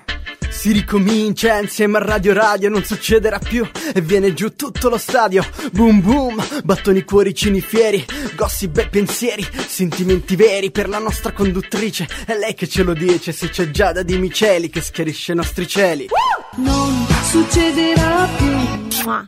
Si 0.49 0.71
ricomincia 0.71 1.59
insieme 1.59 1.97
a 1.97 2.01
Radio 2.01 2.33
Radio, 2.33 2.69
non 2.69 2.83
succederà 2.83 3.39
più 3.39 3.67
e 3.93 4.01
viene 4.01 4.33
giù 4.33 4.55
tutto 4.55 4.89
lo 4.89 4.97
stadio. 4.97 5.45
Boom 5.71 6.01
boom, 6.01 6.43
battoni 6.63 7.03
cuoricini 7.03 7.61
fieri, 7.61 8.03
gossip 8.35 8.77
e 8.77 8.87
pensieri, 8.87 9.45
sentimenti 9.67 10.35
veri 10.35 10.71
per 10.71 10.89
la 10.89 10.97
nostra 10.97 11.33
conduttrice. 11.33 12.07
È 12.25 12.35
lei 12.35 12.55
che 12.55 12.67
ce 12.67 12.81
lo 12.83 12.93
dice, 12.93 13.31
se 13.31 13.49
c'è 13.49 13.69
Giada 13.69 14.01
di 14.01 14.17
Miceli 14.17 14.69
che 14.69 14.81
schiarisce 14.81 15.33
i 15.33 15.35
nostri 15.35 15.67
cieli. 15.67 16.07
Non 16.55 17.05
succederà 17.29 18.27
più. 18.37 19.27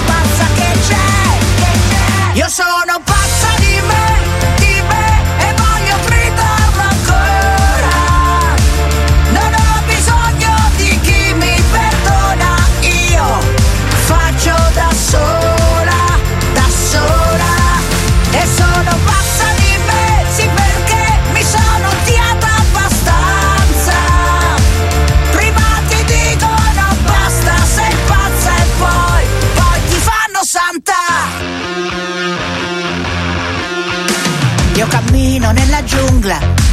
c'è, 2.33 2.37
io 2.37 2.47
sono 2.49 3.01
pazza 3.03 3.30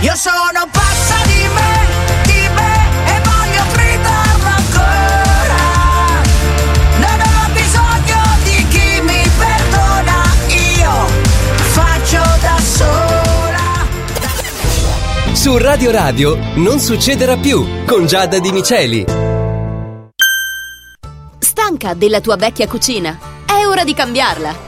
Io 0.00 0.14
sono 0.14 0.68
pazza 0.70 1.16
di 1.26 1.48
me, 1.54 1.86
di 2.22 2.48
me 2.54 2.74
e 3.04 3.20
voglio 3.24 3.64
gridarlo 3.72 4.48
ancora. 4.56 5.62
Non 6.98 7.20
ho 7.20 7.48
bisogno 7.52 8.22
di 8.44 8.68
chi 8.68 9.00
mi 9.02 9.28
perdona, 9.36 10.22
io 10.46 11.06
faccio 11.72 12.22
da 12.40 12.58
sola. 12.60 13.66
Su 15.32 15.58
Radio 15.58 15.90
Radio 15.90 16.38
non 16.54 16.78
succederà 16.78 17.36
più 17.36 17.84
con 17.84 18.06
Giada 18.06 18.38
Di 18.38 18.52
Miceli. 18.52 19.04
Stanca 21.40 21.94
della 21.94 22.20
tua 22.20 22.36
vecchia 22.36 22.68
cucina? 22.68 23.18
È 23.44 23.66
ora 23.66 23.82
di 23.82 23.94
cambiarla! 23.94 24.67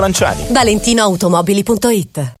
Lanciani. 0.01 0.43
ValentinoAutomobili.it 0.53 2.40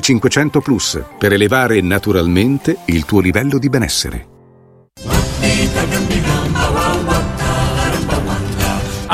500 0.00 0.60
Plus 0.60 1.02
per 1.18 1.32
elevare 1.32 1.80
naturalmente 1.80 2.78
il 2.86 3.04
tuo 3.04 3.20
livello 3.20 3.58
di 3.58 3.68
benessere. 3.68 4.35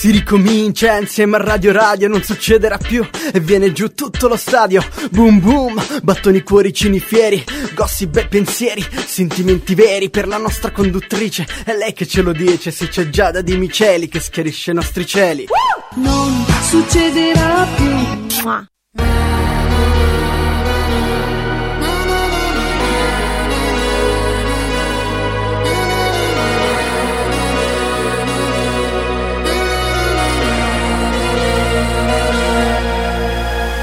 Si 0.00 0.10
ricomincia 0.10 0.96
insieme 0.96 1.36
a 1.36 1.40
Radio 1.40 1.72
Radio, 1.72 2.08
non 2.08 2.22
succederà 2.22 2.78
più 2.78 3.06
e 3.34 3.38
viene 3.38 3.70
giù 3.70 3.92
tutto 3.92 4.28
lo 4.28 4.36
stadio. 4.36 4.82
Boom 5.10 5.40
boom, 5.40 6.00
battoni 6.02 6.42
cuoricini 6.42 6.98
fieri, 6.98 7.44
gossip 7.74 8.16
e 8.16 8.26
pensieri, 8.26 8.82
sentimenti 9.04 9.74
veri 9.74 10.08
per 10.08 10.26
la 10.26 10.38
nostra 10.38 10.70
conduttrice. 10.70 11.46
È 11.66 11.76
lei 11.76 11.92
che 11.92 12.06
ce 12.06 12.22
lo 12.22 12.32
dice, 12.32 12.70
se 12.70 12.88
c'è 12.88 13.10
Giada 13.10 13.42
di 13.42 13.58
Miceli 13.58 14.08
che 14.08 14.20
schiarisce 14.20 14.70
i 14.70 14.74
nostri 14.74 15.04
cieli. 15.04 15.48
Non 15.96 16.46
succederà 16.62 17.66
più. 17.76 19.29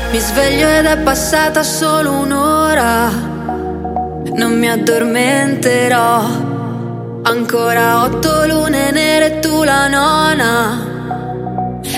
Mi 0.09 0.19
sveglio 0.19 0.69
ed 0.69 0.85
è 0.85 0.97
passata 0.99 1.63
solo 1.63 2.11
un'ora. 2.13 3.09
Non 4.35 4.57
mi 4.57 4.69
addormenterò. 4.69 6.23
Ancora 7.23 8.03
otto 8.03 8.45
lune 8.47 8.91
nere 8.91 9.25
e 9.25 9.39
tu 9.39 9.63
la 9.63 9.87
nona. 9.89 10.95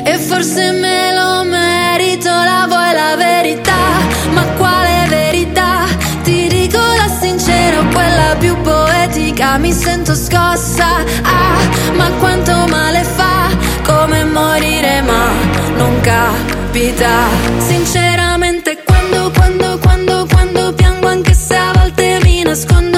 E 0.04 0.18
forse 0.18 0.72
me 0.72 1.14
lo 1.14 1.44
merito, 1.44 2.30
la 2.30 2.66
vuoi 2.68 2.94
la 2.94 3.16
verità? 3.16 3.78
Ma 4.34 4.44
quale 4.58 5.06
verità? 5.08 5.86
Ti 6.24 6.48
dico 6.48 6.80
la 6.80 7.08
sincera, 7.08 7.78
quella 7.94 8.36
più 8.40 8.60
poetica. 8.62 9.58
Mi 9.58 9.72
sento 9.72 10.16
scossa. 10.16 10.88
Ah, 11.22 11.94
ma 11.94 12.10
quanto 12.18 12.66
male 12.70 13.04
fa? 13.04 13.50
Come 13.84 14.24
morire, 14.24 15.02
ma 15.02 15.28
non 15.78 16.00
capita. 16.70 17.28
Sinceramente, 17.60 18.78
quando, 18.86 19.32
quando, 19.32 19.80
quando, 19.80 20.28
quando 20.28 20.74
piango, 20.74 21.08
anche 21.08 21.34
se 21.34 21.56
a 21.56 21.74
volte 21.74 22.20
mi 22.24 22.44
nascondo, 22.44 22.89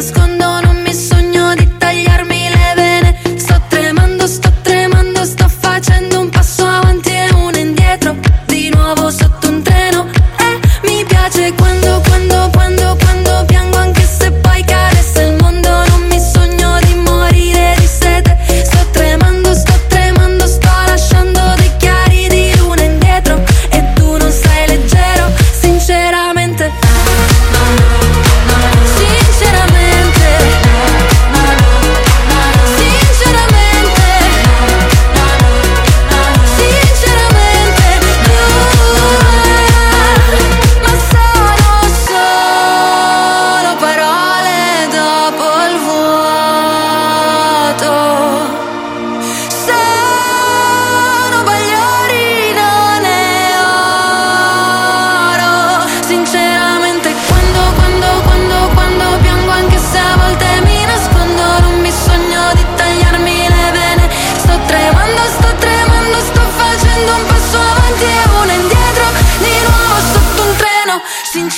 volte 0.00 0.49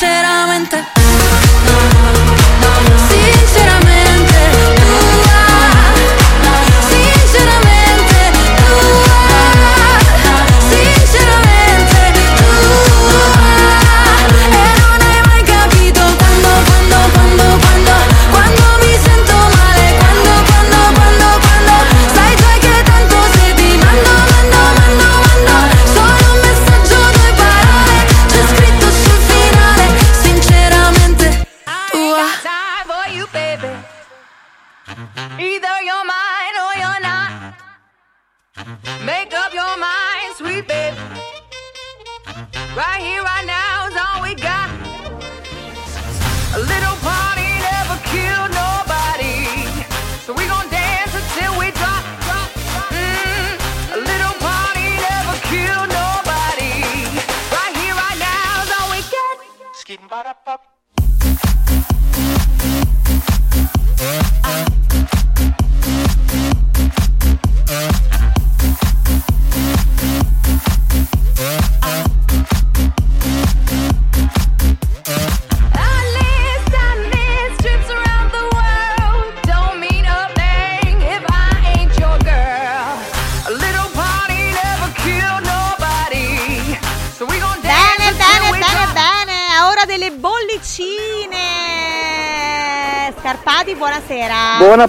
Sinceramente 0.02 1.01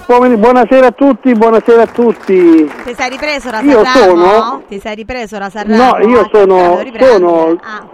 Buona 0.06 0.36
buonasera 0.36 0.86
a 0.88 0.90
tutti, 0.90 1.32
buonasera 1.34 1.82
a 1.82 1.86
tutti. 1.86 2.64
Ti 2.84 2.94
sei 2.96 3.10
ripreso 3.10 3.50
la 3.52 3.60
Io 3.60 3.84
Sanremo? 3.84 4.24
sono- 4.26 4.62
Ti 4.66 4.78
sei 4.80 4.94
ripreso 4.96 5.38
la 5.38 5.48
Sanremo? 5.48 5.82
No, 5.98 5.98
io 6.08 6.20
Ah, 6.20 6.28
sono, 6.32 6.80
sono 6.98 7.58
Ah. 7.62 7.86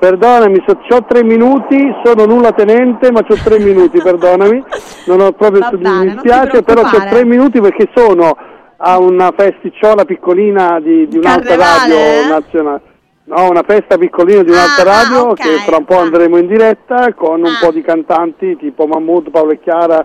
perdonami, 0.00 0.64
ho 0.66 1.04
tre 1.04 1.22
minuti, 1.22 1.78
sono 2.02 2.24
nulla 2.26 2.50
tenente, 2.50 3.12
ma 3.12 3.20
ho 3.20 3.34
tre 3.44 3.60
minuti, 3.60 3.98
perdonami. 4.02 4.64
Non 5.06 5.20
ho 5.20 5.30
proprio, 5.30 5.60
Va 5.60 5.70
mi 5.72 5.78
bene, 5.78 6.00
ti 6.06 6.10
dispiace, 6.14 6.62
però 6.64 6.80
ho 6.82 7.08
tre 7.08 7.24
minuti 7.24 7.60
perché 7.60 7.88
sono 7.94 8.36
a 8.76 8.98
una 8.98 9.32
festicciola 9.36 10.04
piccolina 10.04 10.80
di, 10.80 11.06
di 11.06 11.18
un'altra 11.18 11.54
radio 11.54 11.94
eh? 11.94 12.26
nazionale. 12.28 12.80
No, 13.26 13.48
una 13.48 13.62
festa 13.64 13.96
piccolina 13.96 14.42
di 14.42 14.50
un'altra 14.50 14.90
Ah, 14.90 15.02
radio 15.04 15.18
ah, 15.18 15.30
ok. 15.30 15.34
che 15.40 15.48
fra 15.64 15.76
un 15.76 15.84
po' 15.84 15.98
andremo 16.00 16.36
in 16.36 16.48
diretta 16.48 17.14
con 17.14 17.38
un 17.40 17.46
Ah. 17.46 17.58
po' 17.64 17.70
di 17.70 17.80
cantanti 17.80 18.56
tipo 18.56 18.86
Mahmood, 18.86 19.30
Paolo 19.30 19.52
e 19.52 19.60
Chiara, 19.60 20.04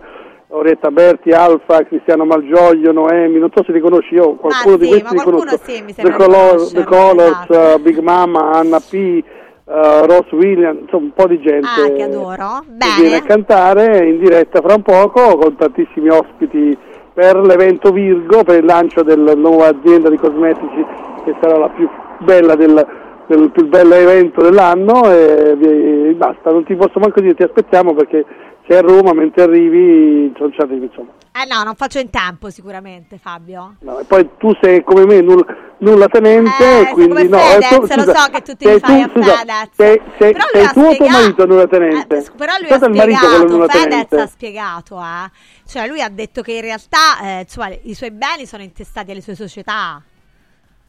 Orietta 0.52 0.90
Berti, 0.90 1.30
Alfa, 1.30 1.84
Cristiano 1.84 2.26
Malgioglio, 2.26 2.92
Noemi, 2.92 3.38
non 3.38 3.52
so 3.54 3.64
se 3.64 3.72
li 3.72 3.80
conosci 3.80 4.16
io, 4.16 4.34
qualcuno 4.36 4.74
sì, 4.76 4.80
di 4.82 4.88
questi 4.88 5.16
li 5.16 5.22
conosco. 5.22 5.58
sì, 5.64 5.82
mi 5.84 5.94
The, 5.94 6.12
Color- 6.12 6.72
The 6.72 6.84
Colors, 6.86 7.46
esatto. 7.50 7.76
uh, 7.76 7.80
Big 7.82 7.98
Mama, 8.00 8.50
Anna 8.54 8.80
P, 8.80 8.94
uh, 9.66 9.72
Ross 10.08 10.32
Williams, 10.32 10.80
insomma 10.82 11.04
un 11.04 11.12
po' 11.14 11.28
di 11.28 11.40
gente 11.40 11.68
Ah, 11.68 11.92
che 11.92 12.02
adoro. 12.02 12.64
che 12.66 12.88
viene 13.00 13.16
a 13.18 13.20
Bene. 13.20 13.28
cantare 13.28 14.08
in 14.08 14.18
diretta 14.18 14.60
fra 14.62 14.74
un 14.74 14.82
poco 14.82 15.38
con 15.38 15.56
tantissimi 15.56 16.10
ospiti 16.10 16.76
per 17.14 17.36
l'evento 17.38 17.92
Virgo, 17.92 18.44
per 18.44 18.58
il 18.58 18.66
lancio 18.66 19.04
della 19.04 19.34
nuova 19.36 19.68
azienda 19.68 20.10
di 20.10 20.18
cosmetici 20.18 20.84
che 21.26 21.36
sarà 21.42 21.60
la 21.60 21.70
più 21.70 21.88
bella 22.22 22.56
del, 22.56 22.88
del 23.28 23.52
più 23.52 23.68
bello 23.68 23.94
evento 23.94 24.42
dell'anno 24.42 25.12
e, 25.12 25.54
vi- 25.56 26.14
basta, 26.16 26.50
non 26.50 26.64
ti 26.64 26.76
posso 26.76 26.98
manco 27.00 27.20
dire 27.22 27.36
ti 27.36 27.44
aspettiamo 27.44 27.94
perché 27.94 28.26
sei 28.70 28.78
a 28.78 28.82
Roma 28.82 29.14
mentre 29.14 29.42
arrivi, 29.44 30.32
non 30.38 30.54
ci 30.54 30.62
arrivi 30.62 30.86
insomma. 30.86 31.10
Eh 31.32 31.46
no, 31.48 31.64
non 31.64 31.74
faccio 31.76 31.98
in 32.00 32.10
tempo 32.12 32.50
sicuramente, 32.52 33.18
Fabio. 33.18 33.76
No, 33.80 33.98
e 34.00 34.04
poi 34.04 34.30
tu 34.38 34.52
sei 34.62 34.84
come 34.84 35.06
me 35.06 35.22
nulla, 35.22 35.46
nulla 35.78 36.08
tenente, 36.08 36.82
Eh, 36.82 36.90
quindi 36.92 37.28
no. 37.28 37.38
Fedez, 37.38 37.72
eh, 37.72 37.78
tu- 37.96 38.06
lo 38.06 38.14
so 38.14 38.30
che 38.32 38.42
tu 38.42 38.54
ti 38.56 38.66
sei 38.66 38.74
rifai 38.76 39.02
a 39.02 39.08
Fedez. 39.10 39.70
Sei, 39.76 40.02
sei, 40.20 40.32
Però 40.34 40.46
sei 40.52 40.68
tu 40.74 40.80
o 40.82 40.96
tuo 40.96 41.08
marito 41.08 41.46
nulla 41.46 41.68
tenente? 41.68 42.18
Eh, 42.18 42.26
però 42.36 42.54
lui 42.58 42.66
Stato 42.68 42.86
ha 42.86 42.90
spiegato, 42.90 43.48
nulla 43.48 43.68
Fedez 43.68 43.84
tenente. 43.90 44.22
ha 44.22 44.28
spiegato, 44.28 45.00
eh. 45.00 45.30
Cioè 45.66 45.88
lui 45.88 46.02
ha 46.02 46.10
detto 46.10 46.42
che 46.42 46.52
in 46.54 46.62
realtà 46.62 47.20
eh, 47.24 47.40
insomma, 47.42 47.70
i 47.84 47.94
suoi 47.96 48.12
beni 48.12 48.46
sono 48.46 48.62
intestati 48.64 49.12
alle 49.12 49.22
sue 49.22 49.36
società. 49.36 50.02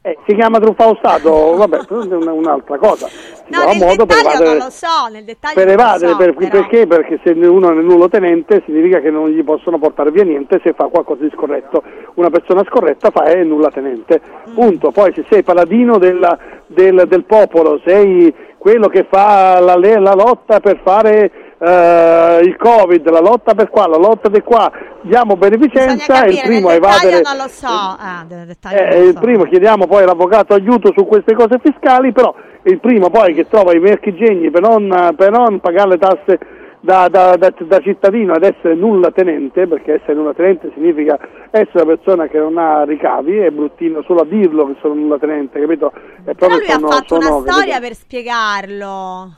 Eh, 0.02 0.16
si 0.27 0.35
chiama 0.35 0.59
truffa 0.59 0.94
Stato, 0.98 1.57
vabbè, 1.57 1.77
è 1.81 1.93
una- 2.15 2.32
un'altra 2.32 2.78
cosa. 2.78 3.07
No, 3.51 3.64
nel 3.66 3.78
modo 3.78 4.06
per 4.06 4.16
dettaglio 4.16 4.28
evadere, 4.31 4.48
non 4.51 4.56
lo 4.56 4.70
so, 4.70 5.09
nel 5.12 5.24
dettaglio 5.24 5.55
per 5.55 5.68
evadere, 5.68 6.10
so, 6.12 6.16
per- 6.16 6.35
perché? 6.51 6.86
Perché 6.86 7.20
se 7.24 7.31
uno 7.32 7.70
è 7.70 7.74
nullo 7.74 8.09
tenente 8.09 8.62
significa 8.64 9.01
che 9.01 9.10
non 9.10 9.28
gli 9.28 9.43
possono 9.44 9.78
portare 9.78 10.10
via 10.10 10.24
niente 10.24 10.60
se 10.62 10.72
fa 10.72 10.86
qualcosa 10.86 11.22
di 11.22 11.31
scorretto. 11.35 11.82
Una 12.14 12.31
persona 12.31 12.62
scorretta 12.66 13.10
fa 13.10 13.24
è 13.24 13.43
nulla 13.43 13.70
tenente, 13.70 14.20
Mm. 14.51 14.55
punto. 14.55 14.90
Poi 14.90 15.12
se 15.14 15.24
sei 15.28 15.43
paladino 15.43 15.98
della- 15.98 16.39
del, 16.66 17.05
del 17.09 17.24
popolo, 17.24 17.81
sei 17.85 18.32
quello 18.59 18.89
che 18.89 19.06
fa 19.10 19.59
la, 19.60 19.77
la 19.77 20.14
lotta 20.14 20.60
per 20.60 20.81
fare 20.85 21.31
eh, 21.62 22.40
il 22.43 22.56
Covid, 22.56 23.09
la 23.10 23.20
lotta 23.20 23.55
per 23.55 23.68
qua, 23.68 23.86
la 23.86 23.97
lotta 23.98 24.28
di 24.31 24.40
qua, 24.40 24.70
diamo 25.02 25.36
beneficenza, 25.36 26.24
il 26.24 26.36
Capire, 26.36 26.43
primo 26.47 26.68
nel 26.68 26.77
a 26.82 26.86
evadere... 26.86 27.20
non 27.22 27.36
lo 27.36 27.48
so. 27.48 27.66
Ah, 27.66 28.24
Eh, 28.28 28.97
non 28.97 29.06
il 29.09 29.12
so. 29.14 29.20
primo 29.20 29.44
chiediamo 29.44 29.86
poi 29.86 30.02
all'avvocato 30.05 30.55
aiuto 30.55 30.93
su 30.97 31.05
queste 31.06 31.35
cose 31.35 31.59
fiscali, 31.62 32.12
però 32.12 32.35
il 32.65 32.78
primo 32.81 33.11
poi 33.11 33.35
che 33.35 33.49
trova 33.49 33.74
i 33.74 33.78
merchigegni 33.81 34.51
per 34.51 34.62
non, 34.62 35.15
per 35.16 35.31
non 35.31 35.61
pagare 35.61 35.91
le 35.91 35.99
tasse 35.99 36.39
da, 36.82 37.09
da- 37.09 37.37
da- 37.37 37.53
da 37.59 37.78
cittadino 37.81 38.35
ed 38.35 38.43
essere 38.43 38.74
nulla 38.74 39.11
tenente, 39.11 39.66
perché 39.66 39.95
essere 39.95 40.15
nulla 40.15 40.32
tenente 40.32 40.70
significa 40.74 41.19
essere 41.51 41.82
una 41.82 41.97
persona 41.97 42.27
che 42.27 42.39
non 42.39 42.57
ha 42.57 42.85
ricavi, 42.85 43.37
è 43.39 43.51
bruttino 43.51 44.03
solo 44.07 44.20
a 44.20 44.24
dirlo 44.24 44.66
che 44.66 44.77
sono 44.81 44.95
nulla 44.95 45.19
tenente, 45.19 45.61
capito? 45.61 45.93
È 45.93 46.32
Però 46.35 46.35
proprio 46.35 46.59
lui 46.59 46.69
ha 46.70 46.73
sono- 46.78 46.89
fatto 46.91 47.20
sono- 47.20 47.37
una 47.39 47.51
storia 47.53 47.74
capito? 47.74 47.81
per 47.89 47.95
spiegarlo. 47.97 49.35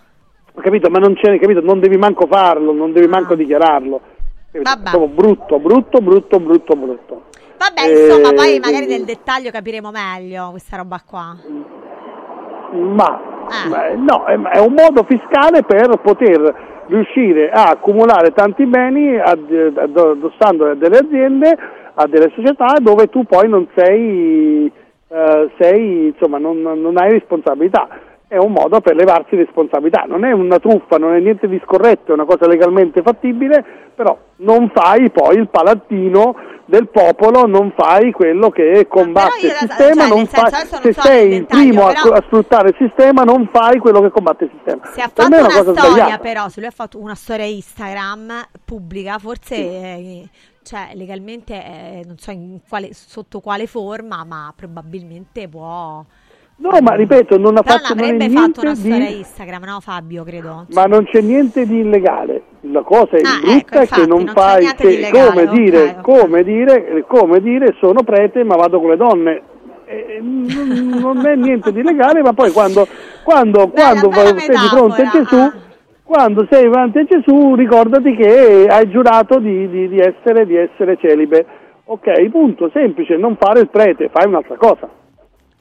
Ho 0.54 0.60
capito, 0.60 0.90
ma 0.90 0.98
non 0.98 1.14
c'è, 1.14 1.38
capito? 1.38 1.60
Non 1.62 1.80
devi 1.80 1.96
manco 1.96 2.26
farlo, 2.26 2.72
non 2.72 2.92
devi 2.92 3.06
manco 3.08 3.34
dichiararlo. 3.34 4.00
Capito? 4.52 4.70
Ah. 4.70 5.06
Brutto, 5.08 5.58
brutto, 5.58 5.98
brutto, 6.00 6.38
brutto, 6.40 6.76
brutto. 6.76 7.22
Vabbè, 7.56 7.88
Eh, 7.88 8.04
insomma, 8.06 8.32
poi 8.34 8.58
magari 8.58 8.84
quindi- 8.84 8.96
nel 8.96 9.04
dettaglio 9.04 9.50
capiremo 9.50 9.90
meglio 9.90 10.50
questa 10.50 10.76
roba 10.76 11.00
qua. 11.04 11.36
Ma, 12.72 13.30
Ah. 13.44 13.68
ma, 13.68 13.88
no, 13.96 14.24
è, 14.24 14.38
è 14.56 14.58
un 14.60 14.72
modo 14.72 15.04
fiscale 15.06 15.62
per 15.64 15.98
poter 16.00 16.70
riuscire 16.86 17.50
a 17.50 17.70
accumulare 17.70 18.32
tanti 18.32 18.64
beni 18.66 19.18
ad- 19.18 19.72
ad- 19.76 19.96
addossando 19.96 20.70
a 20.70 20.74
delle 20.74 20.98
aziende, 20.98 21.56
a 21.94 22.06
delle 22.06 22.30
società 22.34 22.74
dove 22.80 23.08
tu 23.08 23.24
poi 23.24 23.48
non 23.48 23.66
sei, 23.74 24.70
eh, 25.08 25.50
sei 25.58 26.06
insomma, 26.06 26.38
non, 26.38 26.60
non 26.62 26.96
hai 26.98 27.10
responsabilità. 27.10 27.88
È 28.28 28.38
un 28.38 28.52
modo 28.52 28.80
per 28.80 28.94
levarsi 28.94 29.36
responsabilità, 29.36 30.04
non 30.06 30.24
è 30.24 30.32
una 30.32 30.58
truffa, 30.58 30.96
non 30.96 31.14
è 31.14 31.18
niente 31.18 31.48
di 31.48 31.60
scorretto, 31.64 32.12
è 32.12 32.14
una 32.14 32.24
cosa 32.24 32.46
legalmente 32.46 33.02
fattibile, 33.02 33.62
però 33.94 34.16
non 34.36 34.70
fai 34.72 35.10
poi 35.10 35.36
il 35.36 35.48
palattino 35.50 36.34
del 36.64 36.88
popolo, 36.88 37.46
non 37.46 37.72
fai 37.76 38.12
quello 38.12 38.50
che 38.50 38.86
combatte 38.88 39.46
il 39.46 39.52
sistema, 39.52 40.06
cioè, 40.08 40.26
senso, 40.26 40.76
fai, 40.76 40.82
se 40.82 40.92
so 40.92 41.00
sei 41.00 41.34
il 41.34 41.46
primo 41.46 41.86
a, 41.86 41.92
però- 41.92 42.14
a 42.14 42.22
sfruttare 42.26 42.68
il 42.70 42.76
sistema 42.78 43.22
non 43.24 43.48
fai 43.52 43.78
quello 43.78 44.00
che 44.00 44.10
combatte 44.10 44.44
il 44.44 44.50
sistema. 44.54 44.80
Se 44.92 45.00
ha 45.00 45.10
fatto 45.12 45.26
una, 45.26 45.40
una 45.40 45.50
storia, 45.50 45.72
sbagliata. 45.72 46.18
però, 46.18 46.48
se 46.48 46.60
lui 46.60 46.68
ha 46.68 46.72
fatto 46.72 46.98
una 46.98 47.14
storia 47.14 47.44
Instagram 47.44 48.48
pubblica, 48.64 49.18
forse 49.18 49.54
eh, 49.56 50.28
cioè, 50.62 50.90
legalmente 50.94 51.54
eh, 51.54 52.02
non 52.06 52.18
so 52.18 52.30
in 52.30 52.60
quale- 52.68 52.92
sotto 52.92 53.40
quale 53.40 53.66
forma, 53.66 54.24
ma 54.24 54.52
probabilmente 54.56 55.48
può. 55.48 56.04
No, 56.56 56.78
ma 56.80 56.94
ripeto, 56.94 57.38
non 57.38 57.56
ha 57.56 57.62
Però 57.62 57.76
fatto 57.78 57.94
non 57.94 58.04
è 58.04 58.08
avrebbe 58.12 58.28
fatto 58.30 58.60
una 58.60 58.74
storia 58.74 59.06
di 59.08 59.18
Instagram, 59.18 59.64
no, 59.64 59.80
Fabio? 59.80 60.22
Credo. 60.22 60.66
ma 60.72 60.84
non 60.84 61.04
c'è 61.04 61.20
niente 61.20 61.66
di 61.66 61.78
illegale. 61.80 62.42
La 62.66 62.82
cosa 62.82 63.16
è 63.16 63.20
Ah, 63.24 63.40
brutta 63.40 63.56
ecco, 63.56 63.74
è 63.74 63.80
infatti, 63.80 64.00
che 64.02 64.06
non, 64.06 64.22
non 64.22 64.34
fai 64.34 64.64
di 64.66 64.72
che- 64.76 64.92
illegale, 64.92 65.26
come, 65.28 65.42
ok, 65.42 65.50
dire, 65.50 65.82
ok. 65.82 66.00
come 66.02 66.44
dire 66.44 67.04
come 67.08 67.40
dire 67.40 67.74
sono 67.80 68.02
prete 68.04 68.44
ma 68.44 68.54
vado 68.54 68.78
con 68.80 68.90
le 68.90 68.96
donne. 68.96 69.42
Eh, 69.86 70.18
non 70.20 70.98
non 71.00 71.26
è 71.26 71.34
niente 71.34 71.72
di 71.72 71.80
illegale, 71.80 72.20
ma 72.22 72.32
poi 72.32 72.52
quando, 72.52 72.86
quando, 73.24 73.68
quando 73.68 74.08
bella 74.08 74.38
sei 74.38 74.56
di 74.56 74.66
fronte 74.68 75.02
a 75.02 75.04
metafora, 75.04 75.48
Gesù, 75.50 75.60
quando 76.04 76.46
sei 76.48 76.62
davanti 76.64 76.98
a 76.98 77.04
Gesù 77.04 77.54
ricordati 77.56 78.14
che 78.14 78.66
hai 78.68 78.88
giurato 78.88 79.38
di, 79.40 79.68
di- 79.68 79.88
di 79.88 79.98
essere, 79.98 80.46
di 80.46 80.56
essere 80.56 80.96
celibe. 81.00 81.44
Ok, 81.84 82.28
punto, 82.30 82.70
semplice, 82.72 83.16
non 83.16 83.36
fare 83.36 83.60
il 83.60 83.68
prete, 83.68 84.08
fai 84.12 84.28
un'altra 84.28 84.54
cosa. 84.56 84.88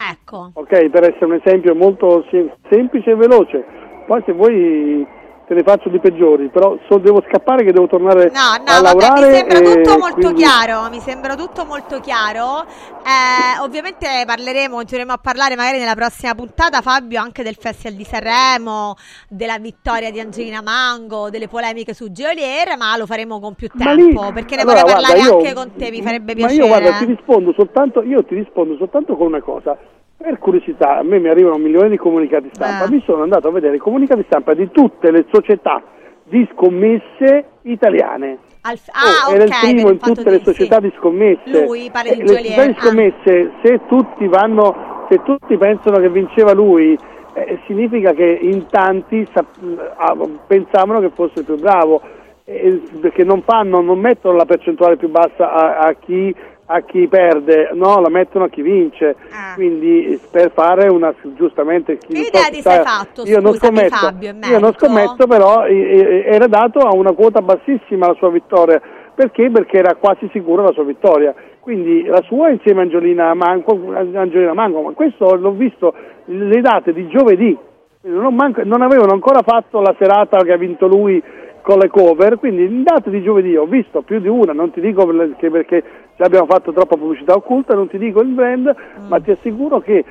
Ecco. 0.10 0.52
Ok, 0.54 0.90
per 0.90 1.04
essere 1.04 1.26
un 1.26 1.40
esempio 1.44 1.76
molto 1.76 2.26
sem- 2.32 2.52
semplice 2.70 3.12
e 3.12 3.16
veloce. 3.16 3.64
Poi 4.08 4.22
se 4.26 4.32
vuoi 4.34 5.06
te 5.52 5.58
ne 5.58 5.64
faccio 5.64 5.90
di 5.90 6.00
peggiori, 6.00 6.48
però 6.48 6.78
so- 6.88 6.98
devo 6.98 7.22
scappare 7.28 7.66
che 7.66 7.74
devo 7.74 7.86
tornare 7.88 8.32
No, 8.34 8.40
a 8.40 8.56
no, 8.58 8.64
vabbè, 8.64 8.82
lavorare. 8.82 9.28
mi 9.28 9.36
sembra 9.36 9.60
tutto 9.60 9.98
molto 9.98 10.14
quindi- 10.16 10.42
chiaro, 10.44 10.90
mi 10.90 11.00
sembra 11.02 11.36
tutto 11.36 11.66
molto 11.66 12.00
chiaro. 12.00 12.64
Eh, 13.04 13.60
ovviamente 13.62 14.08
parleremo, 14.26 14.76
continueremo 14.76 15.12
a 15.12 15.18
parlare 15.18 15.58
magari 15.58 15.78
nella 15.80 15.94
prossima 15.96 16.34
puntata, 16.36 16.80
Fabio, 16.80 17.20
anche 17.20 17.44
del 17.44 17.56
Festival 17.60 17.98
di 17.98 18.06
Sanremo, 18.06 18.96
della 19.28 19.58
vittoria 19.60 20.10
di 20.10 20.22
Angelina 20.22 20.62
Mango, 20.62 21.30
delle 21.30 21.50
polemiche 21.50 21.94
su 21.94 22.12
Geolier, 22.14 22.78
ma 22.78 22.96
lo 22.96 23.06
faremo 23.06 23.42
con 23.42 23.54
più 23.54 23.68
Ma 23.74 23.92
lì- 23.92 24.04
tempo, 24.06 24.32
perché 24.32 24.56
ne 24.56 24.62
allora, 24.62 24.84
vorrei 24.84 24.94
guarda, 24.94 25.08
parlare 25.10 25.20
io- 25.30 25.38
anche 25.38 25.54
con 25.54 25.72
te, 25.76 25.90
mi 25.92 26.02
farebbe 26.02 26.32
Ma 26.34 26.48
piacere. 26.48 26.62
io 26.62 26.68
guarda, 26.68 26.92
ti 26.98 27.06
rispondo 27.06 27.54
soltanto, 27.58 28.02
io 28.04 28.24
ti 28.24 28.36
rispondo 28.36 28.78
soltanto 28.78 29.18
con 29.18 29.28
una 29.28 29.42
cosa. 29.42 29.78
Per 30.22 30.38
curiosità, 30.38 30.98
a 31.00 31.04
me 31.04 31.18
mi 31.20 31.30
arrivano 31.30 31.58
milioni 31.58 31.90
di 31.90 31.98
comunicati 31.98 32.50
stampa, 32.54 32.86
Eh. 32.86 32.90
mi 32.92 33.02
sono 33.06 33.24
andato 33.24 33.48
a 33.48 33.52
vedere 33.52 33.78
i 33.78 33.80
comunicati 33.80 34.24
stampa 34.28 34.54
di 34.54 34.70
tutte 34.72 35.10
le 35.12 35.26
società 35.32 35.82
di 36.26 36.48
scommesse 36.54 37.46
italiane. 37.64 38.38
Al- 38.62 38.78
ah, 38.92 39.30
Oh, 39.30 39.34
era 39.34 39.44
il 39.46 39.52
primo 39.62 39.90
in 39.90 39.98
tutte 39.98 40.30
le 40.30 40.42
società 40.44 40.76
sì. 40.76 40.82
di 40.84 40.94
scommesse. 40.98 41.66
Lui 41.66 41.90
parla 41.92 42.14
di 42.14 42.20
Eh, 42.20 42.24
le 42.24 42.28
società 42.28 42.66
di 42.68 42.76
scommesse, 42.80 43.52
se 43.64 43.80
tutti 43.88 44.28
vanno, 44.28 45.06
se 45.10 45.22
tutti 45.24 45.58
pensano 45.58 45.98
che 45.98 46.10
vinceva 46.10 46.54
lui, 46.54 46.96
eh, 47.34 47.60
significa 47.66 48.14
che 48.14 48.38
in 48.42 48.68
tanti 48.70 49.28
sap- 49.34 49.58
ah, 49.98 50.16
pensavano 50.46 51.00
che 51.00 51.10
fosse 51.16 51.40
il 51.40 51.46
più 51.46 51.56
bravo, 51.56 52.00
eh, 52.46 52.80
perché 53.02 53.24
non 53.24 53.42
fanno, 53.42 53.82
non 53.82 54.00
mettono 54.00 54.38
la 54.38 54.46
percentuale 54.46 54.98
più 54.98 55.10
bassa 55.10 55.52
a, 55.52 55.78
a 55.80 55.94
chi 55.94 56.34
a 56.72 56.82
chi 56.82 57.08
perde, 57.08 57.72
no, 57.74 58.00
la 58.00 58.10
mettono 58.10 58.46
a 58.46 58.50
chi 58.50 58.62
vince. 58.62 59.16
Quindi 59.56 60.20
per 60.32 60.52
fare 60.52 60.88
una 60.88 61.14
giustamente 61.36 61.98
chi 61.98 62.14
Che 62.14 62.28
idea 62.28 62.42
so 62.44 62.52
ti 62.52 62.62
sei 62.62 62.84
fatto, 62.84 63.24
io 63.24 63.40
non 63.40 63.54
scommetto, 63.54 63.96
Fabio, 63.96 64.34
io 64.50 64.60
non 64.60 64.74
scommetto 64.74 65.28
però 65.28 65.66
era 65.66 66.48
dato 66.48 66.80
a 66.80 66.96
una 66.96 67.12
quota 67.12 67.42
bassissima 67.42 68.08
la 68.08 68.16
sua 68.16 68.30
vittoria. 68.30 68.82
Perché? 69.14 69.50
Perché 69.52 69.78
era 69.78 69.96
quasi 69.96 70.30
sicura 70.32 70.64
la 70.64 70.72
sua 70.72 70.84
vittoria. 70.84 71.36
Quindi 71.60 72.06
la 72.06 72.22
sua 72.24 72.50
insieme 72.50 72.80
a 72.80 72.84
Angelina 72.84 73.34
Manco, 73.34 73.80
Angelina 73.94 74.54
Manco, 74.54 74.82
ma 74.82 74.92
questo 74.94 75.36
l'ho 75.36 75.52
visto 75.52 75.94
le 76.26 76.62
date 76.62 76.94
di 76.94 77.08
giovedì. 77.08 77.56
Non, 78.04 78.34
manco- 78.34 78.64
non 78.64 78.82
avevano 78.82 79.12
ancora 79.12 79.44
fatto 79.44 79.80
la 79.80 79.94
serata 80.00 80.38
che 80.40 80.54
ha 80.54 80.58
vinto 80.58 80.88
lui 80.88 81.22
con 81.62 81.78
le 81.78 81.90
cover, 81.90 82.40
quindi 82.40 82.64
in 82.64 82.82
date 82.82 83.12
di 83.12 83.22
giovedì 83.22 83.56
ho 83.56 83.66
visto 83.66 84.02
più 84.02 84.20
di 84.20 84.28
una, 84.28 84.54
non 84.54 84.72
ti 84.72 84.82
dico 84.82 85.06
perché, 85.06 85.52
perché 85.52 85.84
ci 86.16 86.22
abbiamo 86.22 86.46
fatto 86.46 86.72
troppa 86.72 86.98
pubblicità 86.98 87.34
occulta, 87.34 87.74
non 87.74 87.88
ti 87.88 87.98
dico 87.98 88.22
il 88.22 88.30
brand, 88.30 88.74
ma 89.08 89.20
ti 89.20 89.32
assicuro 89.32 89.80
che, 89.80 90.04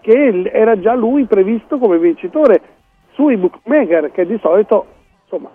che 0.00 0.50
era 0.52 0.78
già 0.80 0.94
lui 0.94 1.26
previsto 1.26 1.78
come 1.78 1.98
vincitore 1.98 2.60
sui 3.12 3.36
bookmaker 3.36 4.10
che 4.10 4.26
di 4.26 4.38
solito 4.40 4.86
insomma 5.22 5.50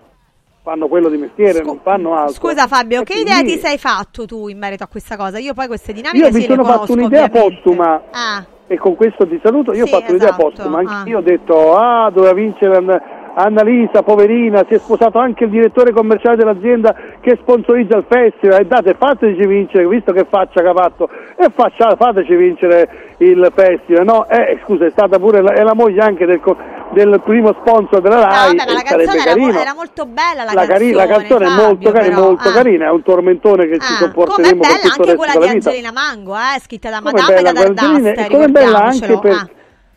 fanno 0.62 0.88
quello 0.88 1.08
di 1.08 1.16
mestiere, 1.16 1.62
non 1.62 1.80
fanno 1.82 2.14
altro. 2.14 2.34
Scusa 2.34 2.66
Fabio, 2.66 3.00
E 3.00 3.04
che 3.04 3.20
idea 3.20 3.36
quindi 3.36 3.54
ti 3.54 3.58
sei 3.58 3.78
fatto 3.78 4.26
tu 4.26 4.48
in 4.48 4.58
merito 4.58 4.84
a 4.84 4.88
questa 4.88 5.16
cosa? 5.16 5.38
Io 5.38 5.54
poi 5.54 5.66
queste 5.66 5.92
dinamiche 5.92 6.26
Io 6.26 6.32
mi 6.32 6.42
sono 6.42 6.64
fatto 6.64 6.92
un'idea 6.92 7.24
ovviamente. 7.24 7.54
postuma 7.62 8.02
Ah, 8.10 8.44
e 8.66 8.76
con 8.78 8.94
questo 8.94 9.26
ti 9.26 9.40
saluto. 9.42 9.72
Io 9.72 9.86
Sì, 9.86 9.92
ho 9.94 9.98
fatto 9.98 10.10
un'idea 10.12 10.28
esatto, 10.28 10.42
postuma, 10.44 10.78
ah. 10.78 10.80
anche 10.98 11.10
io 11.10 11.18
ho 11.18 11.22
detto, 11.22 11.76
ah, 11.76 12.10
doveva 12.10 12.34
vincere 12.34 12.76
Annalisa, 13.34 14.02
poverina, 14.02 14.64
si 14.68 14.74
è 14.74 14.78
sposato 14.78 15.18
anche 15.18 15.44
il 15.44 15.50
direttore 15.50 15.92
commerciale 15.92 16.36
dell'azienda 16.36 16.94
che 17.20 17.38
sponsorizza 17.40 17.96
il 17.96 18.04
festival, 18.08 18.60
e 18.60 18.64
date, 18.66 18.94
fateci 18.98 19.46
vincere, 19.46 19.86
visto 19.86 20.12
che 20.12 20.26
faccia 20.28 20.60
che 20.60 20.68
ha 20.68 20.74
fatto, 20.74 21.08
e 21.36 21.46
faccia, 21.54 21.94
fateci 21.96 22.34
vincere 22.34 23.14
il 23.18 23.50
festival, 23.54 24.04
no? 24.04 24.28
Eh, 24.28 24.58
scusa, 24.64 24.86
è 24.86 24.90
stata 24.90 25.18
pure 25.18 25.42
la, 25.42 25.52
è 25.52 25.62
la 25.62 25.74
moglie 25.74 26.00
anche 26.00 26.26
del, 26.26 26.40
del 26.92 27.20
primo 27.24 27.54
sponsor 27.60 28.00
della 28.00 28.16
no, 28.16 28.22
RAI, 28.24 28.56
vabbè, 28.56 28.68
ma 28.68 28.72
la 28.72 28.82
canzone 28.82 29.22
era, 29.22 29.36
mo- 29.36 29.60
era 29.60 29.74
molto 29.74 30.06
bella 30.06 30.44
la, 30.44 30.52
la, 30.52 30.66
canzone, 30.66 30.92
la 30.92 31.06
canzone 31.06 31.44
è 31.44 31.48
Fabio, 31.48 31.64
molto, 31.66 31.90
cari- 31.92 32.10
molto 32.10 32.48
Ah. 32.48 32.52
carina, 32.52 32.86
è 32.86 32.90
un 32.90 33.02
tormentone 33.02 33.66
che 33.68 33.78
ci 33.78 33.92
Ah, 33.92 33.94
è 33.94 33.98
sopporteremo 33.98 34.60
per 34.60 34.70
tutto 34.80 34.86
il 34.86 34.90
anche 34.90 35.02
resto 35.04 35.16
quella 35.16 35.32
della 35.32 35.46
di 35.46 35.52
vita. 35.54 35.68
Angelina 35.70 35.92
Mango, 35.92 36.34
eh, 36.34 36.60
scritta 36.60 36.90
da 36.90 36.98
Come 37.00 37.12
Madame 37.12 37.34
bella 37.34 37.48
e 37.50 38.14
da 38.14 38.26
come 38.28 38.48
bella 38.48 38.78
anche 38.82 39.18
per, 39.18 39.32
Ah. 39.32 39.48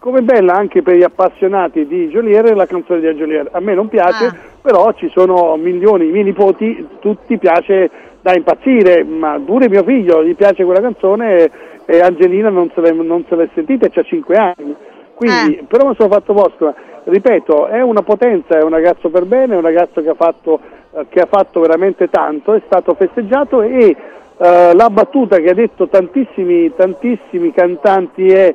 Come 0.04 0.22
bella 0.22 0.56
anche 0.56 0.82
per 0.82 0.98
gli 0.98 1.04
appassionati 1.04 1.88
di 1.88 2.10
Joliere 2.10 2.54
la 2.54 2.66
canzone 2.66 3.00
di 3.00 3.08
Joliere. 3.14 3.48
A 3.54 3.62
me 3.62 3.74
non 3.74 3.88
piace, 3.88 4.26
Ah. 4.26 4.36
però 4.62 4.92
ci 4.92 5.10
sono 5.16 5.56
milioni, 5.56 6.10
i 6.10 6.12
miei 6.12 6.26
nipoti, 6.26 6.86
tutti 7.00 7.38
piace 7.38 7.90
da 8.20 8.34
impazzire, 8.36 9.06
ma 9.06 9.40
pure 9.46 9.70
mio 9.70 9.82
figlio 9.84 10.22
gli 10.22 10.36
piace 10.36 10.66
quella 10.66 10.82
canzone 10.82 11.50
e, 11.86 12.02
Angelina 12.02 12.50
non 12.50 12.70
se, 12.76 12.82
l'è, 12.82 12.92
non 12.92 13.24
se 13.30 13.36
l'è 13.38 13.48
sentita 13.54 13.86
e 13.86 13.92
c'ha 13.92 14.04
5 14.04 14.36
anni. 14.36 14.76
Quindi, 15.16 15.60
Eh. 15.60 15.64
però 15.70 15.88
mi 15.88 15.96
sono 15.96 16.12
fatto 16.12 16.34
posto, 16.34 16.76
ripeto, 17.06 17.68
è 17.68 17.82
una 17.82 18.02
potenza, 18.02 18.58
è 18.60 18.62
un 18.62 18.72
ragazzo 18.72 19.08
per 19.08 19.24
bene, 19.24 19.54
è 19.54 19.56
un 19.56 19.64
ragazzo 19.64 20.02
che 20.02 20.10
ha 20.10 20.16
fatto, 20.16 20.60
che 21.08 21.22
ha 21.22 21.28
fatto 21.32 21.62
veramente 21.62 22.10
tanto, 22.10 22.52
è 22.56 22.62
stato 22.66 22.94
festeggiato 22.94 23.62
e 23.62 23.96
eh, 24.38 24.74
la 24.74 24.90
battuta 24.90 25.38
che 25.38 25.50
ha 25.50 25.54
detto 25.54 25.88
tantissimi, 25.88 26.74
tantissimi 26.76 27.54
cantanti 27.54 28.28
è 28.28 28.54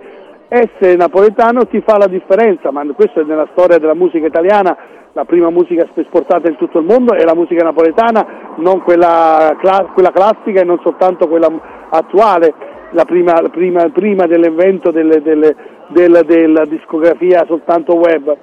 essere 0.48 0.96
napoletano 0.96 1.66
ti 1.66 1.82
fa 1.84 1.98
la 1.98 2.06
differenza, 2.06 2.70
ma 2.70 2.84
questo 2.94 3.20
è 3.20 3.24
nella 3.24 3.48
storia 3.52 3.78
della 3.78 3.94
musica 3.94 4.26
italiana, 4.26 4.76
la 5.12 5.24
prima 5.24 5.50
musica 5.50 5.86
esportata 5.94 6.48
in 6.48 6.56
tutto 6.56 6.78
il 6.78 6.86
mondo 6.86 7.12
è 7.14 7.24
la 7.24 7.34
musica 7.34 7.64
napoletana, 7.64 8.54
non 8.56 8.82
quella, 8.82 9.56
quella 9.92 10.10
classica 10.12 10.60
e 10.60 10.64
non 10.64 10.78
soltanto 10.82 11.28
quella 11.28 11.50
attuale, 11.90 12.54
la 12.92 13.04
prima, 13.04 13.40
la 13.40 13.48
prima- 13.48 13.88
prima 13.90 14.26
dell'invento 14.26 14.90
delle- 14.90 15.20
delle- 15.20 15.54
del- 15.88 16.22
della 16.24 16.64
discografia 16.64 17.44
soltanto 17.46 17.96
web. 17.96 18.36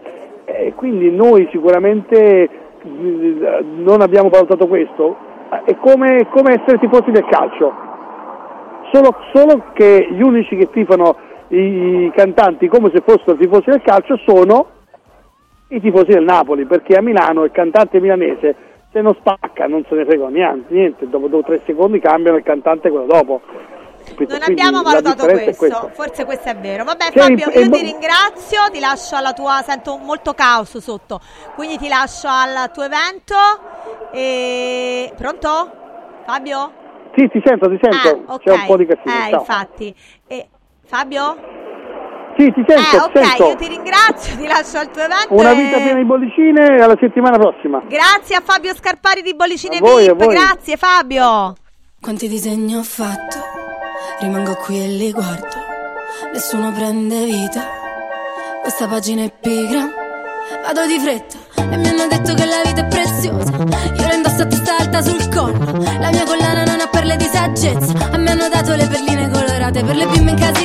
E 0.45 0.73
quindi 0.76 1.10
noi 1.10 1.48
sicuramente 1.52 2.49
non 2.84 4.02
abbiamo 4.02 4.30
valutato 4.30 4.68
questo, 4.68 5.15
è 5.64 5.76
come, 5.77 6.27
come 6.30 6.61
essere 6.61 6.77
tifosi 6.77 7.10
del 7.10 7.26
calcio, 7.26 7.73
solo, 8.91 9.15
solo 9.34 9.64
che 9.73 10.07
gli 10.11 10.22
unici 10.22 10.56
che 10.56 10.69
tifano 10.69 11.15
i 11.56 12.11
cantanti 12.15 12.68
come 12.68 12.91
se 12.94 13.02
fossero 13.06 13.38
tifosi 13.38 13.69
del 13.69 13.82
calcio 13.82 14.18
sono 14.26 14.68
i 15.69 15.80
tifosi 15.82 16.11
del 16.11 16.23
Napoli, 16.23 16.65
perché 16.65 16.95
a 16.95 17.02
Milano 17.02 17.44
il 17.44 17.52
cantante 17.52 17.99
milanese 17.99 18.56
se 18.91 19.02
non 19.02 19.15
spacca 19.19 19.68
non 19.68 19.84
se 19.90 19.95
ne 19.95 20.06
frega 20.06 20.27
niente, 20.30 20.73
niente. 20.73 21.10
dopo 21.10 21.27
due 21.27 21.40
o 21.40 21.44
tre 21.44 21.61
secondi 21.65 21.99
cambiano 21.99 22.38
il 22.38 22.44
cantante 22.44 22.90
quello 22.90 23.06
dopo. 23.06 23.41
Non 24.18 24.41
abbiamo 24.44 24.84
valutato 24.84 25.26
questo, 25.26 25.90
forse 25.94 26.26
questo 26.26 26.49
è 26.49 26.56
vero. 26.56 26.84
Vabbè 26.84 27.06
Sì, 27.06 27.18
Fabio, 27.19 27.49
io 27.49 27.69
ti 27.72 27.82
ringrazio, 27.82 28.60
ti 28.72 28.80
lascio 28.80 29.15
alla 29.15 29.34
tua, 29.34 29.61
sento 29.64 29.98
molto 29.98 30.34
caos 30.34 30.77
sotto, 30.77 31.19
quindi 31.56 31.77
ti 31.77 31.88
lascio 31.88 32.27
al 32.30 32.72
tuo 32.72 32.84
evento. 32.84 33.36
E... 34.11 35.11
Pronto? 35.18 35.72
Fabio? 36.23 36.72
Sì, 37.15 37.27
ti 37.30 37.41
sento, 37.44 37.68
ti 37.68 37.80
sento, 37.82 38.23
Ah, 38.27 38.34
ok. 38.34 38.44
c'è 38.44 38.52
un 38.52 38.64
po' 38.68 38.77
di 38.77 38.86
casino. 38.86 39.26
Eh, 39.26 39.30
infatti. 39.32 39.95
E... 40.27 40.49
Fabio? 40.88 41.36
Sì, 42.38 42.52
ti 42.52 42.64
sento, 42.68 42.95
eh, 42.95 42.99
ok, 42.99 43.26
sento. 43.28 43.48
io 43.49 43.56
ti 43.56 43.68
ringrazio, 43.68 44.36
ti 44.36 44.45
lascio 44.45 44.78
al 44.78 44.91
tuo 44.91 45.02
evento. 45.03 45.34
Una 45.34 45.52
e- 45.52 45.56
vita 45.56 45.78
piena 45.78 45.98
di 45.99 46.06
bollicine 46.06 46.66
alla 46.82 46.98
settimana 46.99 47.38
prossima. 47.38 47.82
Grazie 47.88 48.36
a 48.36 48.41
Fabio 48.44 48.76
Scarpari 48.76 49.22
di 49.22 49.34
Bollicine 49.34 49.78
A 49.78 49.80
voi, 49.80 50.07
a 50.07 50.14
VIP, 50.14 50.24
voi. 50.26 50.36
grazie 50.36 50.76
Fabio. 50.78 51.56
Quanti 52.02 52.28
disegni 52.28 52.76
ho 52.76 52.84
fatto, 52.84 53.38
rimango 54.20 54.53
qui 54.56 54.84
e 54.84 54.88
li 54.90 55.12
guardo, 55.12 55.56
nessuno 56.34 56.72
prende 56.72 57.24
vita, 57.24 57.62
questa 58.62 58.86
pagina 58.88 59.24
è 59.24 59.32
pigra, 59.32 59.90
vado 60.66 60.86
di 60.86 60.99
fretta 60.99 61.38
e 61.72 61.78
mi 61.78 61.88
hanno 61.88 62.06
detto 62.07 62.34
che 62.36 62.45
la 62.45 62.62
vita 62.64 62.82
è 62.82 62.88
preziosa, 62.88 63.52
io 63.56 64.07
la 64.07 64.14
indosso 64.14 64.41
a 64.44 64.45
testa 64.45 64.78
alta 64.78 65.02
sul 65.02 65.34
collo, 65.34 65.82
la 65.99 66.10
mia 66.12 66.26
collana 66.26 66.64
non 66.64 66.80
ha 66.82 66.88
perle 66.91 67.16
di 67.16 67.26
saggezza, 67.26 67.94
a 68.12 68.18
me 68.18 68.30
hanno 68.30 68.49
dato 68.49 68.76
le 68.76 68.86
perline 68.88 69.30
colorate 69.32 69.84
per 69.84 69.95
le 69.95 70.06
bimbe 70.06 70.32
incasinate 70.32 70.64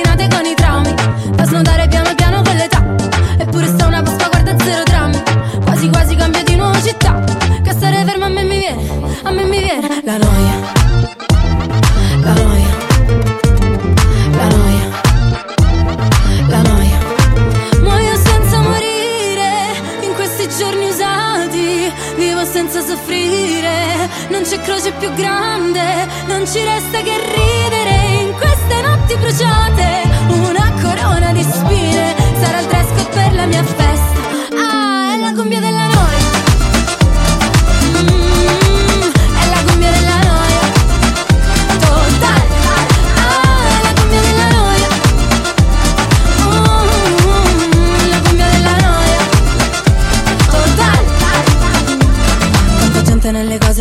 la 10.03 10.17
noia. 10.17 10.59
La 12.23 12.33
noia, 12.33 12.75
la 14.37 14.47
noia, 14.55 14.89
la 16.47 16.61
noia. 16.61 16.99
Muoio 17.81 18.15
senza 18.15 18.59
morire 18.61 19.51
in 20.01 20.13
questi 20.13 20.47
giorni 20.57 20.85
usati. 20.87 21.91
Vivo 22.15 22.43
senza 22.45 22.81
soffrire, 22.81 24.09
non 24.29 24.43
c'è 24.43 24.59
croce 24.61 24.91
più 24.93 25.13
grande. 25.13 26.07
Non 26.27 26.47
ci 26.47 26.63
resta 26.63 27.01
che 27.01 27.15
ridere 27.35 28.23
in 28.23 28.33
queste 28.33 28.81
notti 28.81 29.15
bruciate. 29.17 30.09
Una 30.29 30.71
corona 30.81 31.31
di 31.31 31.43
spine 31.43 32.15
sarà 32.39 32.59
il 32.59 32.67
dress 32.67 32.87
code 32.89 33.09
per 33.13 33.33
la 33.33 33.45
mia 33.45 33.63
festa. 33.63 34.19
Ah, 34.55 35.13
è 35.13 35.17
la 35.19 35.33
cumbia 35.33 35.59
della 35.59 35.85
noia. 35.85 36.00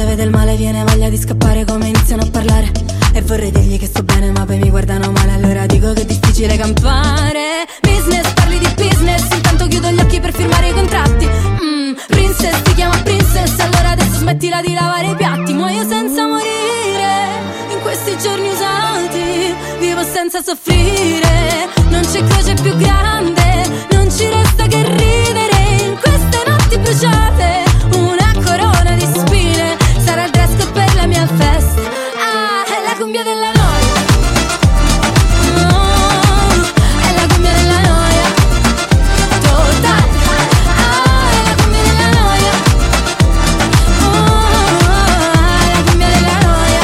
Cose, 0.01 0.05
vede 0.05 0.23
il 0.23 0.31
male, 0.31 0.57
viene 0.57 0.85
voglia 0.85 1.09
di 1.09 1.17
scappare 1.17 1.65
come 1.65 1.89
iniziano 1.89 2.23
a 2.23 2.31
parlare. 2.31 2.71
E 3.13 3.23
vorrei 3.23 3.51
dirgli 3.51 3.79
che 3.79 3.87
sto 3.87 4.03
bene, 4.03 4.31
ma 4.31 4.45
poi 4.45 4.59
mi 4.59 4.71
guardano 4.71 5.11
male, 5.11 5.33
allora 5.33 5.67
dico 5.67 5.93
che 5.93 6.03
è 6.03 6.05
difficile 6.05 6.57
campare. 6.57 7.67
Business, 7.81 8.33
parli 8.33 8.59
di 8.59 8.69
business, 8.77 9.29
intanto 9.33 9.67
chiudo 9.67 9.91
gli 9.91 10.01
occhi 10.01 10.21
per 10.21 10.33
firmare 10.33 10.69
i 10.69 10.73
contratti. 10.73 11.27
Mm, 11.27 11.93
princess, 12.09 12.63
ti 12.63 12.75
chiama 12.75 12.97
princess, 13.03 13.59
allora 13.59 13.91
adesso 13.91 14.19
smettila 14.19 14.61
di 14.61 14.73
lavare 14.73 15.07
i 15.07 15.15
piatti. 15.17 15.53
Muoio 15.53 15.87
senza 15.87 16.27
morire, 16.27 17.13
in 17.73 17.81
questi 17.83 18.17
giorni 18.19 18.49
usati, 18.49 19.55
vivo 19.81 20.03
senza 20.05 20.43
soffrire. 20.43 21.69
Non 21.89 22.03
c'è 22.03 22.23
croce 22.25 22.55
più 22.55 22.77
grande, 22.77 23.87
non 23.91 24.11
ci 24.11 24.29
resta 24.29 24.67
che 24.67 24.83
ridere 24.83 25.85
in 25.85 25.99
queste 26.01 26.43
notti 26.47 26.79
bruciate. 26.79 27.70
Cumbia 33.21 33.35
della 33.35 33.53
noia. 33.53 33.93
Oh, 35.69 36.21
è 37.01 37.15
la 37.15 37.27
cumbia 37.29 37.53
della 37.53 37.81
noia. 37.81 38.25
Totale. 39.41 40.09
Ah, 40.77 41.31
è 41.31 41.41
la 41.45 41.55
cumbia 41.61 41.83
della 41.83 42.11
noia. 42.21 42.53
Oh, 44.01 44.41
è 45.61 45.73
la 45.75 45.83
cumbia 45.85 46.09
della 46.09 46.37
noia. 46.49 46.83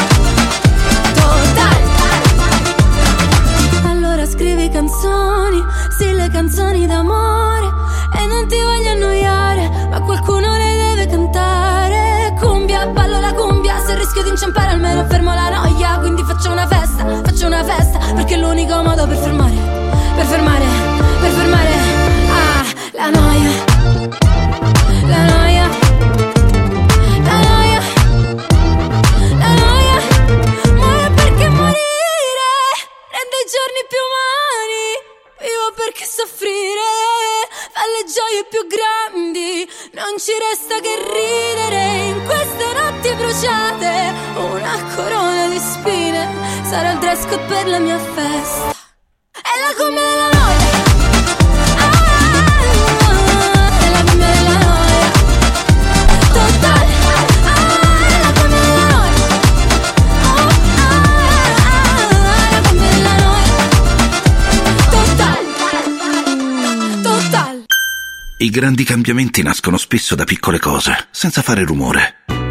Totale. 1.14 1.84
Allora 3.90 4.26
scrivi 4.26 4.68
canzoni, 4.70 5.64
sì 5.96 6.12
le 6.12 6.28
canzoni 6.30 6.86
d'amore 6.86 7.66
E 8.18 8.26
non 8.26 8.46
ti 8.46 8.56
voglio 8.60 8.90
annoiare, 8.90 9.70
ma 9.90 10.00
qualcuno 10.00 10.56
le 10.56 10.76
deve 10.76 11.06
cantare 11.06 12.34
Cumbia, 12.38 12.86
ballo 12.88 13.20
la 13.20 13.32
cumbia, 13.32 13.78
se 13.86 13.94
rischio 13.96 14.22
di 14.22 14.28
inciampare 14.30 14.70
almeno 14.70 15.04
fermo 15.06 15.32
la 15.34 15.48
noia 15.48 15.65
faccio 16.36 16.52
una 16.52 16.66
festa, 16.66 17.22
faccio 17.22 17.46
una 17.46 17.64
festa 17.64 17.98
Perché 18.14 18.34
è 18.34 18.38
l'unico 18.38 18.82
modo 18.82 19.06
per 19.06 19.16
fermare, 19.16 19.56
per 20.14 20.26
fermare, 20.26 20.64
per 21.20 21.30
fermare 21.30 21.72
Ah, 22.28 22.64
la 22.92 23.10
noia 23.10 23.50
La 25.06 25.24
noia 25.24 25.68
La 27.24 27.38
noia 27.48 27.80
La 29.38 29.52
noia 29.64 29.98
Muore 30.74 31.10
perché 31.14 31.48
morire 31.48 32.52
rende 33.16 33.36
i 33.40 33.48
giorni 33.54 33.82
più 33.88 34.02
umani. 34.06 34.86
Vivo 35.40 35.68
perché 35.74 36.04
soffrire 36.04 36.90
fa 37.72 37.84
le 37.94 38.02
gioie 38.12 38.44
più 38.50 38.66
grandi. 38.66 39.68
Non 39.92 40.18
ci 40.18 40.32
resta 40.36 40.80
che 40.80 40.94
ridere 40.96 42.08
in 42.08 42.24
queste 42.26 42.64
notti 42.74 42.85
bruciate. 43.14 44.12
Una 44.36 44.82
corona 44.94 45.48
di 45.48 45.58
spine 45.58 46.28
sarà 46.62 46.92
il 46.92 46.98
dress 46.98 47.26
code 47.26 47.44
per 47.44 47.66
la 47.68 47.78
mia 47.78 47.98
festa. 47.98 48.70
È 49.30 49.54
la 49.60 49.74
cumbia 49.76 50.02
della. 50.02 50.34
Ah. 51.78 52.06
I 68.38 68.50
grandi 68.50 68.84
cambiamenti 68.84 69.42
nascono 69.42 69.78
spesso 69.78 70.14
da 70.14 70.24
piccole 70.24 70.58
cose, 70.58 71.08
senza 71.10 71.40
fare 71.40 71.64
rumore. 71.64 72.35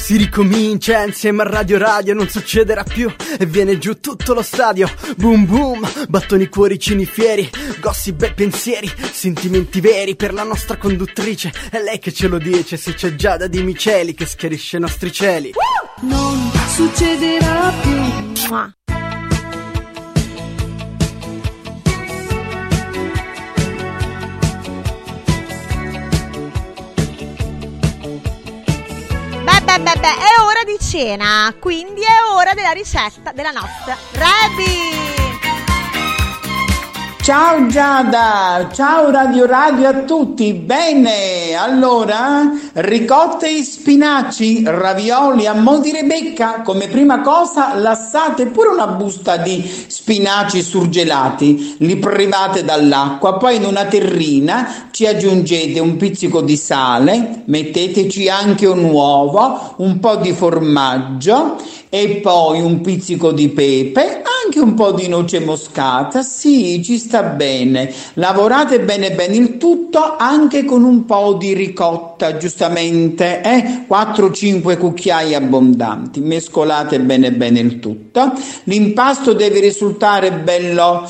Si 0.00 0.16
ricomincia 0.16 1.04
insieme 1.04 1.42
a 1.42 1.44
Radio 1.44 1.78
Radio, 1.78 2.14
non 2.14 2.28
succederà 2.28 2.82
più 2.82 3.08
e 3.38 3.46
viene 3.46 3.78
giù 3.78 4.00
tutto 4.00 4.34
lo 4.34 4.42
stadio. 4.42 4.90
Boom 5.16 5.46
boom, 5.46 5.88
battoni 6.08 6.48
cuoricini 6.48 7.04
fieri, 7.04 7.48
gossip 7.80 8.22
e 8.22 8.32
pensieri, 8.32 8.90
sentimenti 9.12 9.80
veri 9.80 10.16
per 10.16 10.32
la 10.32 10.42
nostra 10.42 10.78
conduttrice. 10.78 11.52
È 11.70 11.80
lei 11.80 12.00
che 12.00 12.12
ce 12.12 12.26
lo 12.26 12.38
dice, 12.38 12.76
se 12.76 12.94
c'è 12.94 13.14
Giada 13.14 13.46
di 13.46 13.62
Miceli 13.62 14.14
che 14.14 14.26
schiarisce 14.26 14.78
i 14.78 14.80
nostri 14.80 15.12
cieli. 15.12 15.52
Non 16.00 16.50
succederà 16.74 17.72
più. 17.80 18.78
Beh, 29.98 30.08
è 30.08 30.40
ora 30.40 30.62
di 30.64 30.78
cena, 30.78 31.52
quindi 31.58 32.02
è 32.02 32.32
ora 32.32 32.54
della 32.54 32.70
ricetta 32.70 33.32
della 33.32 33.50
nostra 33.50 33.96
Rebi. 34.12 35.19
Ciao 37.30 37.64
Giada, 37.68 38.68
ciao 38.72 39.08
Radio 39.12 39.46
Radio 39.46 39.86
a 39.86 40.02
tutti. 40.02 40.52
Bene, 40.52 41.54
allora 41.56 42.50
ricotte 42.72 43.56
e 43.56 43.62
spinaci, 43.62 44.64
ravioli 44.66 45.46
a 45.46 45.54
mo' 45.54 45.78
di 45.78 45.92
Rebecca. 45.92 46.62
Come 46.62 46.88
prima 46.88 47.20
cosa 47.20 47.76
lassate 47.76 48.46
pure 48.46 48.70
una 48.70 48.88
busta 48.88 49.36
di 49.36 49.62
spinaci 49.86 50.60
surgelati, 50.60 51.76
li 51.78 51.98
private 51.98 52.64
dall'acqua, 52.64 53.36
poi 53.36 53.54
in 53.54 53.64
una 53.64 53.84
terrina 53.84 54.88
ci 54.90 55.06
aggiungete 55.06 55.78
un 55.78 55.96
pizzico 55.96 56.40
di 56.40 56.56
sale, 56.56 57.42
metteteci 57.44 58.28
anche 58.28 58.66
un 58.66 58.82
uovo, 58.82 59.74
un 59.76 60.00
po' 60.00 60.16
di 60.16 60.32
formaggio 60.32 61.58
e 61.92 62.20
poi 62.22 62.60
un 62.60 62.80
pizzico 62.80 63.30
di 63.30 63.48
pepe, 63.50 64.22
anche 64.44 64.60
un 64.60 64.74
po' 64.74 64.92
di 64.92 65.08
noce 65.08 65.40
moscata. 65.40 66.22
Sì, 66.22 66.82
ci 66.82 66.98
sta 66.98 67.19
bene. 67.22 67.92
Lavorate 68.14 68.80
bene 68.80 69.12
bene 69.12 69.36
il 69.36 69.56
tutto 69.56 70.16
anche 70.16 70.64
con 70.64 70.84
un 70.84 71.04
po' 71.04 71.34
di 71.34 71.52
ricotta, 71.54 72.36
giustamente, 72.36 73.40
eh? 73.42 73.84
4-5 73.88 74.78
cucchiai 74.78 75.34
abbondanti. 75.34 76.20
Mescolate 76.20 77.00
bene 77.00 77.32
bene 77.32 77.60
il 77.60 77.78
tutto. 77.78 78.32
L'impasto 78.64 79.32
deve 79.32 79.60
risultare 79.60 80.32
bello 80.32 81.08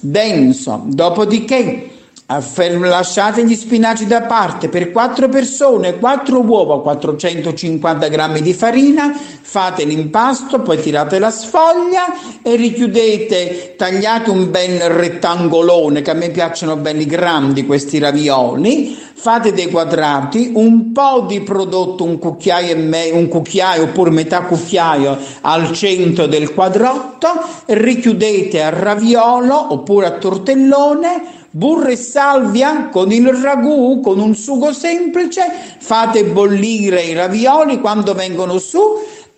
denso. 0.00 0.82
Dopodiché 0.86 1.90
Lasciate 2.28 3.44
gli 3.44 3.54
spinaci 3.54 4.04
da 4.04 4.22
parte 4.22 4.68
per 4.68 4.90
4 4.90 5.28
persone, 5.28 5.96
4 5.96 6.40
uova, 6.40 6.80
450 6.80 8.08
grammi 8.08 8.40
di 8.42 8.52
farina, 8.52 9.12
fate 9.14 9.84
l'impasto, 9.84 10.58
poi 10.58 10.80
tirate 10.80 11.20
la 11.20 11.30
sfoglia 11.30 12.40
e 12.42 12.56
richiudete, 12.56 13.74
tagliate 13.76 14.30
un 14.30 14.50
bel 14.50 14.80
rettangolone, 14.88 16.02
che 16.02 16.10
a 16.10 16.14
me 16.14 16.30
piacciono 16.30 16.74
belli 16.74 17.06
grandi 17.06 17.64
questi 17.64 18.00
ravioli, 18.00 18.98
fate 19.14 19.52
dei 19.52 19.70
quadrati, 19.70 20.50
un 20.54 20.90
po' 20.90 21.26
di 21.28 21.42
prodotto, 21.42 22.02
un 22.02 22.18
cucchiaio, 22.18 22.72
e 22.72 22.76
me- 22.76 23.10
un 23.10 23.28
cucchiaio 23.28 23.84
oppure 23.84 24.10
metà 24.10 24.40
cucchiaio 24.40 25.16
al 25.42 25.70
centro 25.70 26.26
del 26.26 26.52
quadrotto, 26.52 27.28
richiudete 27.66 28.64
a 28.64 28.70
raviolo 28.70 29.72
oppure 29.74 30.06
a 30.06 30.10
tortellone, 30.10 31.34
burro 31.56 31.88
e 31.88 31.96
salvia 31.96 32.90
con 32.90 33.10
il 33.10 33.26
ragù, 33.28 34.00
con 34.00 34.20
un 34.20 34.34
sugo 34.34 34.74
semplice, 34.74 35.40
fate 35.78 36.24
bollire 36.24 37.00
i 37.00 37.14
ravioli 37.14 37.80
quando 37.80 38.12
vengono 38.12 38.58
su, 38.58 38.78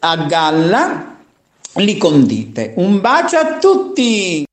a 0.00 0.16
galla 0.16 1.16
li 1.74 1.96
condite. 1.96 2.72
Un 2.76 3.00
bacio 3.00 3.36
a 3.36 3.58
tutti! 3.58 4.44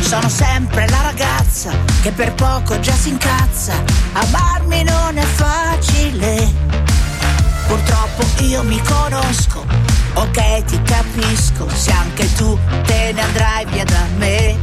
Sono 0.00 0.28
sempre 0.30 0.88
la 0.88 1.02
ragazza 1.02 1.70
che 2.00 2.12
per 2.12 2.32
poco 2.32 2.80
già 2.80 2.92
si 2.92 3.10
incazza. 3.10 3.74
Amarmi 4.14 4.84
non 4.84 5.18
è 5.18 5.24
facile. 5.24 6.50
Purtroppo 7.66 8.42
io 8.42 8.62
mi 8.62 8.80
conosco. 8.88 9.85
Ok, 10.16 10.64
ti 10.64 10.80
capisco. 10.82 11.68
Se 11.68 11.92
anche 11.92 12.32
tu 12.34 12.58
te 12.86 13.12
ne 13.12 13.20
andrai 13.20 13.66
via 13.66 13.84
da 13.84 14.06
me. 14.16 14.56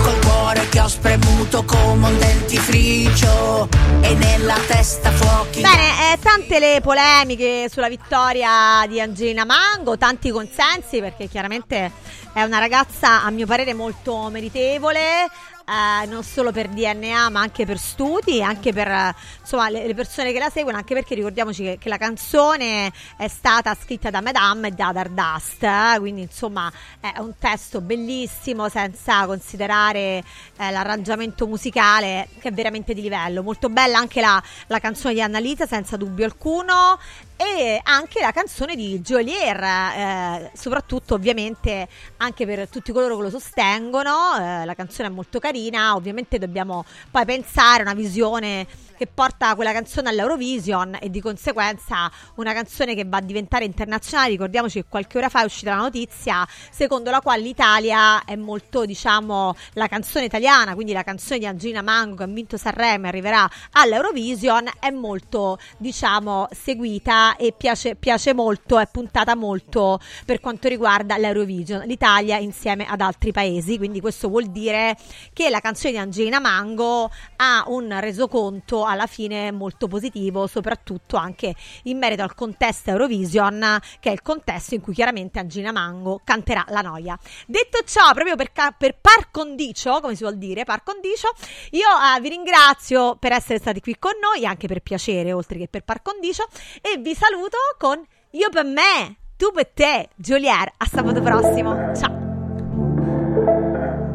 Col 0.00 0.18
cuore 0.20 0.68
che 0.68 0.80
ho 0.80 0.86
spremuto 0.86 1.64
come 1.64 2.06
un 2.06 2.18
dentifricio. 2.18 3.68
E 4.02 4.14
nella 4.14 4.56
testa 4.68 5.10
fuochi. 5.10 5.62
Bene, 5.62 6.12
eh, 6.12 6.18
tante 6.22 6.60
le 6.60 6.80
polemiche 6.80 7.68
sulla 7.68 7.88
vittoria 7.88 8.86
di 8.86 9.00
Angelina 9.00 9.44
Mango, 9.44 9.98
tanti 9.98 10.30
consensi 10.30 11.00
perché 11.00 11.26
chiaramente 11.26 11.90
è 12.32 12.42
una 12.44 12.60
ragazza 12.60 13.24
a 13.24 13.30
mio 13.30 13.46
parere 13.46 13.74
molto 13.74 14.28
meritevole. 14.30 15.28
Eh, 15.70 16.06
non 16.06 16.24
solo 16.24 16.50
per 16.50 16.68
DNA 16.68 17.28
ma 17.28 17.40
anche 17.40 17.64
per 17.64 17.78
studi, 17.78 18.42
anche 18.42 18.72
per 18.72 19.14
insomma, 19.40 19.68
le, 19.68 19.86
le 19.86 19.94
persone 19.94 20.32
che 20.32 20.40
la 20.40 20.50
seguono, 20.50 20.76
anche 20.76 20.94
perché 20.94 21.14
ricordiamoci 21.14 21.62
che, 21.62 21.78
che 21.78 21.88
la 21.88 21.96
canzone 21.96 22.92
è 23.16 23.28
stata 23.28 23.76
scritta 23.80 24.10
da 24.10 24.20
Madame 24.20 24.68
e 24.68 24.70
da 24.72 24.90
Dardust, 24.92 25.62
eh, 25.62 25.96
quindi 25.98 26.22
insomma 26.22 26.72
è 26.98 27.18
un 27.18 27.34
testo 27.38 27.80
bellissimo 27.80 28.68
senza 28.68 29.26
considerare 29.26 30.24
eh, 30.56 30.70
l'arrangiamento 30.70 31.46
musicale 31.46 32.28
che 32.40 32.48
è 32.48 32.52
veramente 32.52 32.92
di 32.92 33.02
livello, 33.02 33.42
molto 33.42 33.68
bella 33.68 33.98
anche 33.98 34.20
la, 34.20 34.42
la 34.66 34.78
canzone 34.80 35.14
di 35.14 35.22
Annalisa 35.22 35.66
senza 35.66 35.96
dubbio 35.96 36.24
alcuno 36.24 36.98
e 37.40 37.80
anche 37.82 38.20
la 38.20 38.32
canzone 38.32 38.76
di 38.76 39.00
Jolier, 39.00 39.62
eh, 39.62 40.50
soprattutto 40.52 41.14
ovviamente 41.14 41.88
anche 42.18 42.44
per 42.44 42.68
tutti 42.68 42.92
coloro 42.92 43.16
che 43.16 43.22
lo 43.22 43.30
sostengono, 43.30 44.36
eh, 44.38 44.66
la 44.66 44.74
canzone 44.74 45.08
è 45.08 45.10
molto 45.10 45.38
carina, 45.38 45.94
ovviamente 45.94 46.38
dobbiamo 46.38 46.84
poi 47.10 47.24
pensare 47.24 47.78
a 47.78 47.82
una 47.82 47.94
visione 47.94 48.66
che 49.00 49.06
porta 49.06 49.54
quella 49.54 49.72
canzone 49.72 50.10
all'Eurovision 50.10 50.98
e 51.00 51.08
di 51.08 51.22
conseguenza 51.22 52.12
una 52.34 52.52
canzone 52.52 52.94
che 52.94 53.06
va 53.06 53.16
a 53.16 53.22
diventare 53.22 53.64
internazionale. 53.64 54.28
Ricordiamoci 54.28 54.82
che 54.82 54.88
qualche 54.90 55.16
ora 55.16 55.30
fa 55.30 55.40
è 55.40 55.44
uscita 55.44 55.70
la 55.70 55.80
notizia 55.80 56.46
secondo 56.70 57.10
la 57.10 57.22
quale 57.22 57.40
l'Italia 57.40 58.26
è 58.26 58.36
molto, 58.36 58.84
diciamo, 58.84 59.56
la 59.72 59.86
canzone 59.86 60.26
italiana, 60.26 60.74
quindi 60.74 60.92
la 60.92 61.02
canzone 61.02 61.38
di 61.38 61.46
Angelina 61.46 61.80
Mango 61.80 62.16
che 62.16 62.24
ha 62.24 62.26
vinto 62.26 62.58
Sanremo 62.58 63.06
e 63.06 63.08
arriverà 63.08 63.48
all'Eurovision, 63.72 64.68
è 64.78 64.90
molto, 64.90 65.58
diciamo, 65.78 66.48
seguita 66.50 67.36
e 67.36 67.54
piace, 67.56 67.94
piace 67.94 68.34
molto, 68.34 68.78
è 68.78 68.86
puntata 68.86 69.34
molto 69.34 69.98
per 70.26 70.40
quanto 70.40 70.68
riguarda 70.68 71.16
l'Eurovision, 71.16 71.86
l'Italia 71.86 72.36
insieme 72.36 72.84
ad 72.86 73.00
altri 73.00 73.32
paesi. 73.32 73.78
Quindi 73.78 74.02
questo 74.02 74.28
vuol 74.28 74.48
dire 74.48 74.94
che 75.32 75.48
la 75.48 75.60
canzone 75.60 75.94
di 75.94 75.98
Angelina 75.98 76.38
Mango 76.38 77.10
ha 77.36 77.64
un 77.68 77.98
resoconto 77.98 78.88
alla 78.90 79.06
fine 79.06 79.50
molto 79.50 79.86
positivo, 79.88 80.46
soprattutto 80.46 81.16
anche 81.16 81.54
in 81.84 81.98
merito 81.98 82.22
al 82.22 82.34
contesto 82.34 82.90
Eurovision, 82.90 83.78
che 84.00 84.10
è 84.10 84.12
il 84.12 84.22
contesto 84.22 84.74
in 84.74 84.80
cui 84.80 84.92
chiaramente 84.94 85.38
Angelina 85.38 85.72
Mango 85.72 86.20
canterà 86.24 86.64
la 86.68 86.80
noia. 86.80 87.18
Detto 87.46 87.78
ciò, 87.84 88.12
proprio 88.12 88.36
per, 88.36 88.52
ca- 88.52 88.74
per 88.76 88.98
par 89.00 89.30
condicio, 89.30 90.00
come 90.00 90.14
si 90.14 90.22
vuol 90.22 90.36
dire, 90.36 90.64
par 90.64 90.82
condicio, 90.82 91.28
io 91.70 91.86
eh, 91.86 92.20
vi 92.20 92.28
ringrazio 92.28 93.16
per 93.16 93.32
essere 93.32 93.58
stati 93.58 93.80
qui 93.80 93.96
con 93.98 94.12
noi, 94.20 94.44
anche 94.46 94.66
per 94.66 94.80
piacere, 94.80 95.32
oltre 95.32 95.58
che 95.58 95.68
per 95.68 95.84
par 95.84 96.02
condicio, 96.02 96.46
e 96.80 96.98
vi 96.98 97.14
saluto 97.14 97.56
con 97.78 98.04
Io 98.32 98.48
per 98.48 98.64
me, 98.64 99.16
tu 99.36 99.50
per 99.52 99.66
te, 99.74 100.08
Giulier. 100.14 100.72
A 100.76 100.86
sabato 100.86 101.20
prossimo. 101.20 101.92
Ciao. 101.96 102.28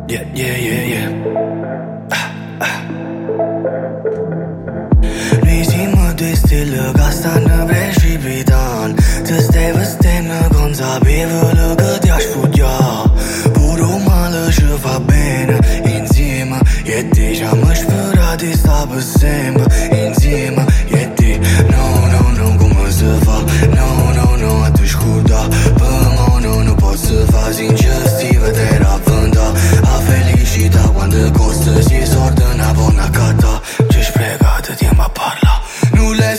Yeah, 0.08 0.24
yeah, 0.34 0.58
yeah, 2.60 2.86
still 6.56 6.90
a 6.90 6.94
ghost 6.94 7.26
on 7.26 7.52
a 7.52 7.66
bridge 7.66 7.96
she 8.00 8.18
be 8.24 8.44
done 8.44 8.96
To 9.28 9.36
gonza 10.54 11.00
be 11.04 11.26
vă 11.30 11.74
că 11.76 11.98
te-aș 12.02 12.24
fugia 12.24 13.12
Puro 13.54 13.92
mală 14.06 14.50
și 14.50 14.66
va 14.84 15.02
bine 15.06 15.58
intima 15.96 16.60
E 16.86 17.02
deja 17.02 17.52
mă 17.62 17.74
șpăra 17.74 18.36
de 18.36 18.52
stabă 18.52 19.00
sembă 19.00 19.66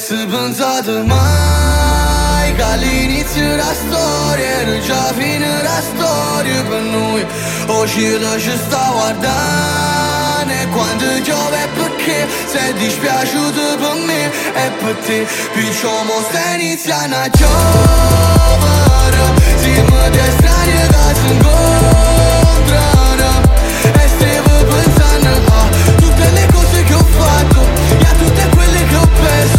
L'hai 0.09 0.27
pensato 0.27 1.03
mai 1.05 2.55
Che 2.55 2.62
all'inizio 2.62 3.43
della 3.43 3.74
storia 3.74 4.61
Era 4.61 4.78
già 4.78 5.12
fine 5.15 5.62
la 5.65 5.83
storia 5.83 6.62
per 6.62 6.81
noi. 6.83 7.27
O 7.66 7.85
cielo 7.89 8.39
ci 8.39 8.57
sta 8.57 8.89
guardando 8.93 10.53
E 10.53 10.69
quando 10.69 11.05
piove 11.24 11.69
perché? 11.74 12.24
Sei 12.47 12.73
dispiaciuto 12.74 13.77
per 13.78 13.95
me 14.07 14.31
E 14.55 14.70
per 14.78 14.95
te. 15.05 15.27
Piccio 15.55 15.91
mo 16.05 16.23
sta 16.28 16.55
iniziando 16.55 17.16
a 17.16 17.28
giovere 17.28 18.37
Siamo 19.59 20.09
due 20.09 20.31
strani 20.39 20.70
che 20.70 21.15
si 21.15 21.27
incontrano 21.33 22.70
E 23.83 24.09
stavo 24.15 24.55
pensando 24.66 25.31
a 25.53 25.69
tutte 25.97 26.31
le 26.31 26.47
cose 26.53 26.85
che 26.85 26.95
ho 26.95 27.05
fatto 27.19 27.61
E 27.99 28.05
a 28.05 28.15
tutte 28.16 28.49
quelle 28.55 28.87
che 28.87 28.95
ho 28.95 29.09
perso 29.20 29.56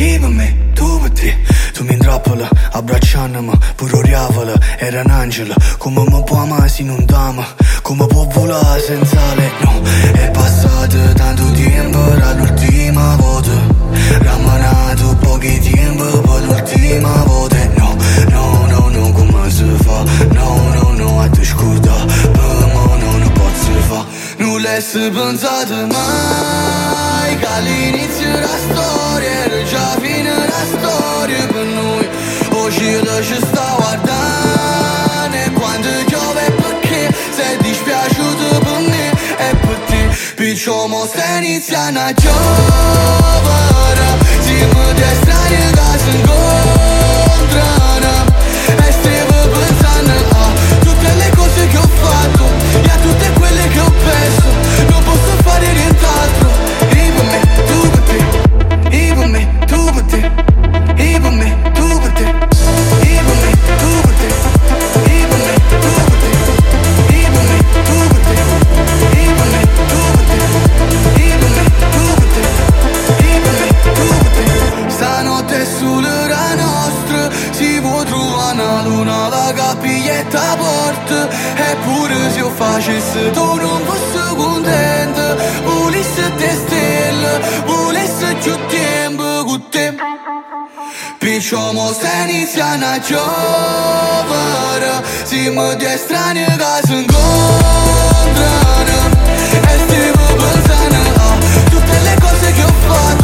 E 0.00 0.16
per 0.20 0.28
me, 0.28 0.56
tu 0.74 1.00
per 1.00 1.10
te 1.10 1.36
Tu 1.72 1.82
mi 1.82 1.94
intrappola, 1.94 2.48
abbracciandomi 2.70 3.50
Pure 3.74 3.96
oriavola, 3.96 4.54
era 4.78 5.02
un 5.04 5.10
angelo 5.10 5.54
Come 5.76 6.04
mi 6.08 6.22
può 6.22 6.36
amare 6.36 6.68
se 6.68 6.84
non 6.84 7.04
t'ama. 7.04 7.44
Come 7.82 8.06
può 8.06 8.24
volare 8.26 8.80
senza 8.80 9.34
lei 9.34 9.50
No, 9.60 9.82
è 10.12 10.30
passato 10.30 11.12
tanto 11.14 11.50
tempo 11.50 11.98
Dall'ultima 11.98 13.16
volta. 13.16 13.50
Rammanato 14.20 15.16
pochi 15.16 15.58
tempo 15.58 16.04
Poi 16.20 16.46
l'ultima 16.46 17.24
volta. 17.24 17.56
No, 17.76 17.96
no, 18.28 18.66
no, 18.68 18.88
no, 18.90 19.12
come 19.12 19.50
si 19.50 19.64
fa? 19.82 20.04
No, 20.30 20.74
no, 20.74 20.92
no, 20.92 21.20
a 21.22 21.28
te 21.28 21.44
scorda 21.44 22.37
Non 24.48 24.62
l'hai 24.62 24.80
pensato 25.10 25.74
mai. 25.88 27.36
Che 27.36 27.46
all'inizio 27.46 28.30
della 28.30 28.56
storia 28.56 29.44
Era 29.44 29.62
già 29.64 29.98
fine 30.00 30.30
la 30.34 30.64
storia. 30.72 31.46
Per 31.46 31.64
noi 31.64 32.08
O 32.52 32.70
cielo 32.70 33.22
ci 33.22 33.36
sta 33.36 33.74
guardando. 33.76 35.36
Quando 35.52 35.88
piove 36.06 36.50
perché? 36.62 37.14
Sei 37.36 37.58
dispiaciuto 37.58 38.58
per 38.60 38.78
me 38.88 39.10
E 39.36 39.54
per 39.54 39.78
te. 39.86 40.16
Piccio 40.34 40.86
mo 40.86 41.04
sta 41.04 41.26
iniziando 41.36 42.00
a 42.00 42.12
giovere 42.14 44.06
Siamo 44.40 44.92
due 44.94 45.14
strani 45.20 45.56
che 45.76 45.98
si 45.98 46.10
incontrano 46.16 47.52
E 48.66 48.92
stavo 48.92 49.48
pensando 49.58 50.12
a 50.30 50.52
tutte 50.80 51.10
le 51.16 51.30
cose 51.36 51.66
che 51.68 51.76
ho 51.76 51.88
fatto 52.00 52.44
E 52.82 52.88
a 52.88 52.96
tutte 52.96 53.30
quelle 53.32 53.68
che 53.68 53.80
ho 53.80 53.90
perso 53.90 54.37
실수도록 82.88 83.84
무수군된다 83.84 85.34
우리 85.66 86.02
스테스텔라 86.02 87.40
우리 87.66 88.06
스튜템부 88.06 89.44
구템 89.44 89.98
Причем 91.20 91.78
останется 91.78 92.64
на 92.78 92.98
човара 93.00 95.02
Зима 95.26 95.74
для 95.74 95.98
страны 95.98 96.46
газен 96.56 97.04
gondrana 97.12 98.98
Este 99.74 100.00
mă 100.16 100.28
bânzana 100.40 101.02
Tutte 101.70 101.96
le 102.06 102.14
cose 102.22 102.48
che 102.56 102.62
ho 102.62 102.72
fatto 102.86 103.17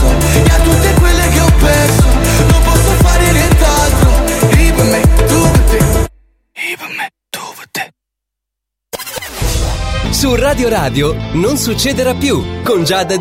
Su 10.25 10.35
Radio 10.37 10.71
Radio 10.71 11.15
non 11.35 11.59
succederà 11.59 12.15
più 12.15 12.43
con 12.63 12.83
Giada 12.83 13.05
Di 13.05 13.13